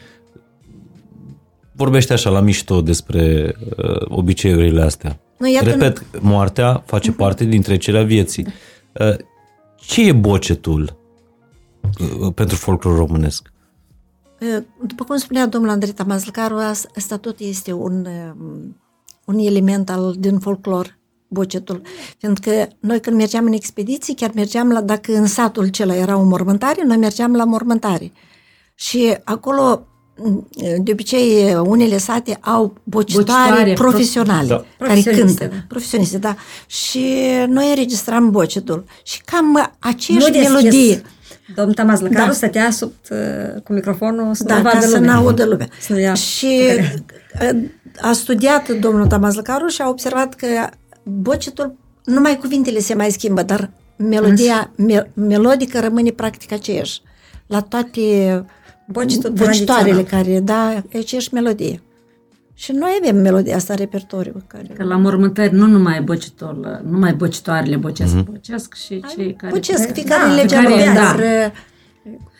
[1.71, 5.19] vorbește așa la mișto despre uh, obiceiurile astea.
[5.37, 8.47] Nu, iată, Repet, moartea face parte din trecerea vieții.
[8.91, 9.15] Uh,
[9.81, 10.97] ce e bocetul
[12.21, 13.51] uh, pentru folclor românesc?
[14.85, 18.07] După cum spunea domnul Andrei Tamazlăcaru, as- asta tot este un,
[18.39, 18.75] um,
[19.25, 20.97] un element al, din folclor,
[21.27, 21.81] bocetul.
[22.19, 26.17] Pentru că noi când mergeam în expediții, chiar mergeam la, dacă în satul acela era
[26.17, 28.11] o mormântare, noi mergeam la mormântare.
[28.75, 29.87] Și acolo, m,
[30.79, 34.55] de obicei, unele sate au bocitoare, Bocitoare, profesionale, Da.
[34.55, 35.55] care Profesioniste, cântă.
[35.55, 35.61] da.
[35.67, 36.35] Profesioniste, da.
[36.67, 37.05] Și
[37.47, 38.83] noi înregistram bocetul.
[39.03, 40.49] Și cam aceeași Nu deschis.
[40.49, 41.01] melodie.
[41.55, 42.31] Domnul Tamaz Lăcaru Da.
[42.33, 45.13] stătea sub, uh, cu microfonul să Da, nu ca vadă să lumea.
[45.13, 45.67] n-audă lumea.
[45.79, 46.61] Să nu ia Și
[47.41, 47.61] uh,
[48.01, 50.47] a studiat domnul Tamazlăcaru și a observat că
[51.03, 51.75] bocetul,
[52.05, 57.01] numai cuvintele se mai schimbă, dar melodia me, melodică rămâne practic aceeași.
[57.47, 57.99] La toate
[58.91, 60.23] Bocetul bocitoarele tradițional.
[60.23, 61.81] care, da, e aceeași melodie.
[62.53, 64.43] Și noi avem melodia asta în repertoriu.
[64.47, 64.67] Care...
[64.73, 68.25] Că la mormântări nu numai bocitor, nu numai bocitoarele bocesc, mm-hmm.
[68.31, 69.53] bocesc și cei care...
[69.53, 71.01] Bocesc, fiecare Da, în legea fiecare, lui, da.
[71.01, 71.51] dar,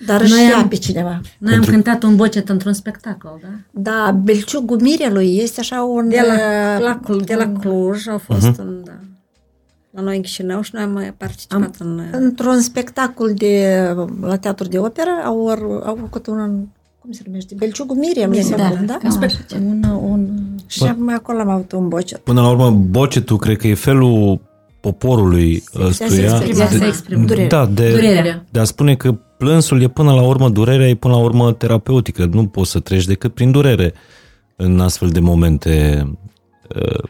[0.06, 1.22] dar își Noi ia am- pe cineva.
[1.38, 3.82] Noi am cântat un bocet într-un spectacol, da?
[3.92, 6.10] Da, belciugul mirelui este așa un...
[6.10, 8.58] De la, uh, la, Cl- de la Cluj au fost uh-huh.
[8.58, 9.00] în, da,
[9.92, 11.98] la noi în Chișinău și noi am mai participat în...
[12.00, 13.78] uh, Într-un spectacol de,
[14.22, 15.48] la teatru de operă au,
[15.86, 16.66] au făcut un,
[17.00, 18.98] cum se numește, Belciugul Mirelui, Da, da, da?
[19.02, 19.38] cam așa.
[19.56, 20.28] Un, un...
[20.68, 22.18] Și am- acolo am avut un bocet.
[22.20, 24.42] Până la urmă, bocetul cred că e felul
[24.80, 26.08] poporului ăstuia.
[26.36, 27.26] exprima, de- să exprime.
[27.26, 27.48] Durere.
[27.48, 28.46] Da, de, Durerea.
[28.52, 32.26] de a spune că plânsul e până la urmă, durerea e până la urmă terapeutică.
[32.26, 33.94] Nu poți să treci decât prin durere
[34.56, 36.04] în astfel de momente
[36.76, 37.04] uh,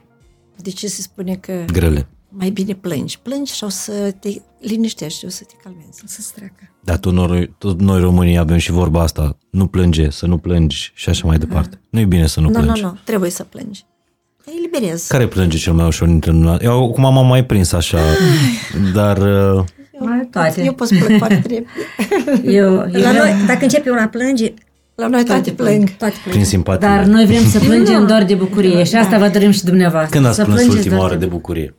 [0.56, 2.08] De ce se spune că grele.
[2.32, 3.20] Mai bine plângi?
[3.22, 4.30] Plângi și o să te
[4.60, 6.02] liniștești și o să te calmezi.
[6.06, 6.76] Să-ți treacă.
[6.84, 10.92] Dar tot noi, tot noi românii avem și vorba asta, nu plânge, să nu plângi
[10.96, 11.80] și așa mai departe.
[11.90, 12.82] Nu e bine să nu Nu, nu, plângi.
[12.82, 13.86] nu, trebuie să plângi.
[14.46, 15.08] Te eliberezi.
[15.08, 16.58] Care plânge cel mai ușor dintre noi?
[16.62, 18.00] Eu acum m-am mai prins așa,
[18.94, 19.64] dar uh,
[20.00, 20.64] Mai toate.
[20.64, 21.66] Eu pot să plâng foarte repede.
[22.52, 24.54] Eu, eu La vreau, noi, dacă începe una a plânge,
[24.96, 25.90] La noi toate plâng.
[25.90, 26.30] toate plâng.
[26.36, 26.88] prin simpatie.
[26.88, 30.12] dar noi vrem să plângem doar de bucurie și asta vă dorim și dumneavoastră.
[30.16, 31.76] Când ați să plâns plângeți ultima doar oară de bucurie?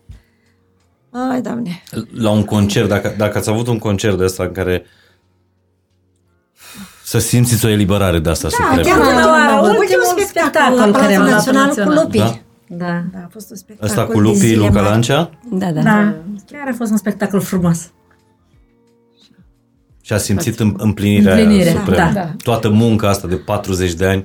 [1.31, 1.83] Ai, Doamne.
[2.15, 4.85] La un concert, dacă, dacă ați avut un concert de ăsta în care
[7.05, 8.89] să simțiți o eliberare de asta Da, supremă.
[8.89, 11.77] chiar Da, ultimul, da, ultimul ultimul spectacol spectacol la care Palatul am dat Național cu
[11.79, 12.03] național.
[12.05, 12.43] Lupii.
[12.69, 12.77] Da?
[12.87, 13.05] Da.
[13.13, 14.85] Da, a fost un spectacol Ăsta cu de lupii zile Luca mari.
[14.87, 15.83] Lancea Da, da.
[15.83, 16.15] Da,
[16.51, 17.91] chiar a fost un spectacol frumos.
[20.01, 22.11] și a simțit în- împlinirea, Împlinirea, aia supremă.
[22.13, 22.31] da.
[22.43, 24.25] Toată munca asta de 40 de ani,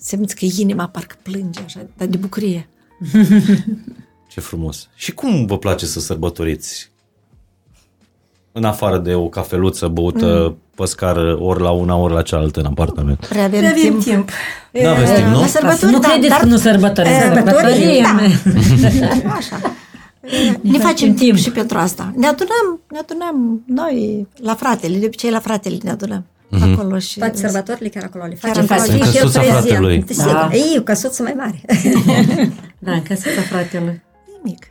[0.00, 2.68] Simți că inima parcă plânge așa, dar de bucurie.
[4.28, 4.88] ce frumos.
[4.94, 6.90] Și cum vă place să sărbătoriți?
[8.52, 10.58] În afară de o cafeluță băută Mm.
[10.74, 13.26] pe scară ori la una, ori la cealaltă în apartament.
[13.26, 14.02] Prea avem, Avem timp.
[14.02, 14.30] timp.
[14.72, 15.40] Nu aveți timp, nu?
[15.40, 18.02] La sărbători, Nu da, credeți dar că nu sărbătorim, Sărbătorim, sărbătorim.
[19.24, 19.30] da.
[19.38, 19.60] Așa.
[20.60, 22.12] Ne facem timp și pentru asta.
[22.16, 26.24] Ne adunăm, ne adunăm noi la fratele, de obicei la fratele ne adunăm.
[26.72, 27.18] Acolo și...
[27.18, 28.60] Toate sărbătorile chiar acolo le Chiar facem.
[28.62, 28.92] în Ca să casă.
[28.96, 29.64] fie și el Căsuța prezent.
[29.66, 30.02] fratelui.
[30.06, 30.32] Desigur.
[30.32, 30.48] Da.
[30.52, 31.60] Ei, o căsuță mai mare.
[32.78, 34.00] Da, în căsuța fratelui.
[34.48, 34.66] Nimic.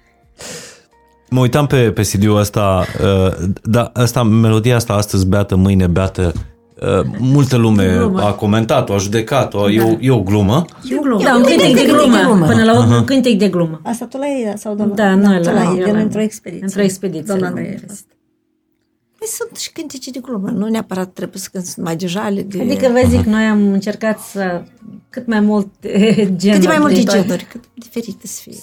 [1.29, 6.33] Mă uitam pe, pe CD-ul ăsta, uh, da, asta, melodia asta astăzi beată, mâine beată,
[6.81, 8.21] uh, multă lume Glumă.
[8.21, 10.65] a comentat-o, a judecat-o, e, o, e o glumă.
[10.89, 11.23] E o glumă.
[11.23, 12.45] Da, un cântec de glumă.
[12.45, 13.79] Până la urmă, un cântec de glumă.
[13.83, 14.95] Asta tu l-ai, sau domnul?
[14.95, 16.63] Da, noi tu la- l-ai, eu el la- într-o expediție.
[16.63, 17.79] într-o expediție Domnul l-am Andrei.
[17.87, 18.05] fost.
[19.17, 22.61] Păi sunt și cântece de glumă, nu neapărat trebuie să cânt numai de jale, de...
[22.61, 24.61] Adică vă zic, noi am încercat să
[25.09, 25.67] cât mai mult
[26.35, 26.37] genuri.
[26.51, 27.21] cât de mai multe de toate.
[27.21, 28.53] genuri, cât diferite să fie.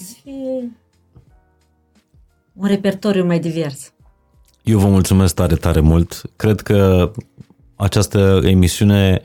[2.55, 3.93] Și un repertoriu mai divers.
[4.63, 6.21] Eu vă mulțumesc tare, tare mult.
[6.35, 7.11] Cred că
[7.75, 9.21] această emisiune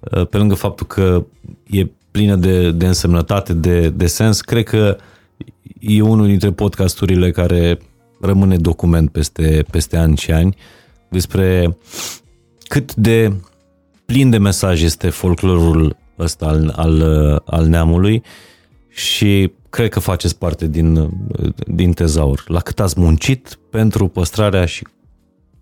[0.00, 1.24] uh, pe lângă faptul că
[1.66, 4.96] e plină de, de însemnătate, de, de sens, cred că
[5.78, 7.78] e unul dintre podcasturile care
[8.20, 10.56] rămâne document peste, peste ani și ani
[11.08, 11.76] despre
[12.68, 13.32] cât de
[14.04, 17.02] plin de mesaj este folclorul ăsta al, al,
[17.44, 18.22] al neamului
[18.88, 21.10] și cred că faceți parte din,
[21.66, 22.44] din tezaur.
[22.46, 24.86] La cât ați muncit pentru păstrarea și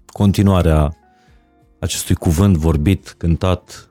[0.07, 0.97] continuarea
[1.79, 3.89] acestui cuvânt vorbit, cântat,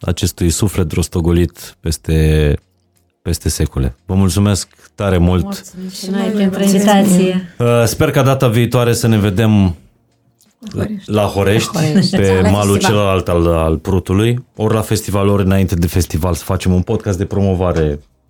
[0.00, 2.58] acestui suflet rostogolit peste,
[3.22, 3.96] peste secole.
[4.06, 5.42] Vă mulțumesc tare mult!
[5.42, 7.54] Mulțumim și noi pentru invitație.
[7.58, 9.76] Uh, Sper ca data viitoare să ne vedem
[11.06, 11.78] la Horești,
[12.10, 16.72] pe malul celălalt al, al Prutului, ori la festival, ori înainte de festival să facem
[16.72, 18.00] un podcast de promovare.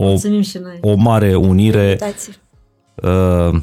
[0.00, 0.78] O, mulțumim și noi.
[0.80, 2.30] o mare unire Uitați.
[2.94, 3.60] Uh,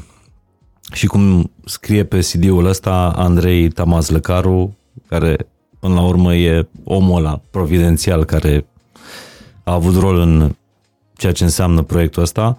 [0.92, 4.76] și cum scrie pe CD-ul ăsta Andrei Tamazlăcaru,
[5.08, 5.36] care
[5.78, 8.66] până la urmă e omul ăla providențial care
[9.64, 10.54] a avut rol în
[11.16, 12.58] ceea ce înseamnă proiectul ăsta,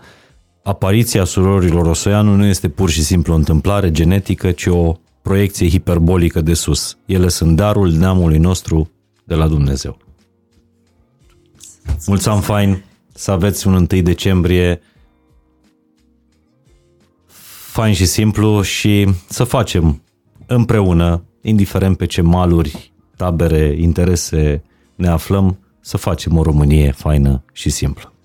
[0.64, 6.42] apariția surorilor Osoianu nu este pur și simplu o întâmplare genetică, ci o proiecție hiperbolică
[6.42, 6.98] de sus.
[7.06, 8.90] Ele sunt darul neamului nostru
[9.24, 9.98] de la Dumnezeu.
[12.06, 12.84] Mulți ani fain,
[13.18, 14.82] să aveți un 1 decembrie
[17.72, 20.02] fain și simplu și să facem
[20.46, 24.64] împreună, indiferent pe ce maluri, tabere, interese
[24.96, 28.17] ne aflăm, să facem o Românie faină și simplă.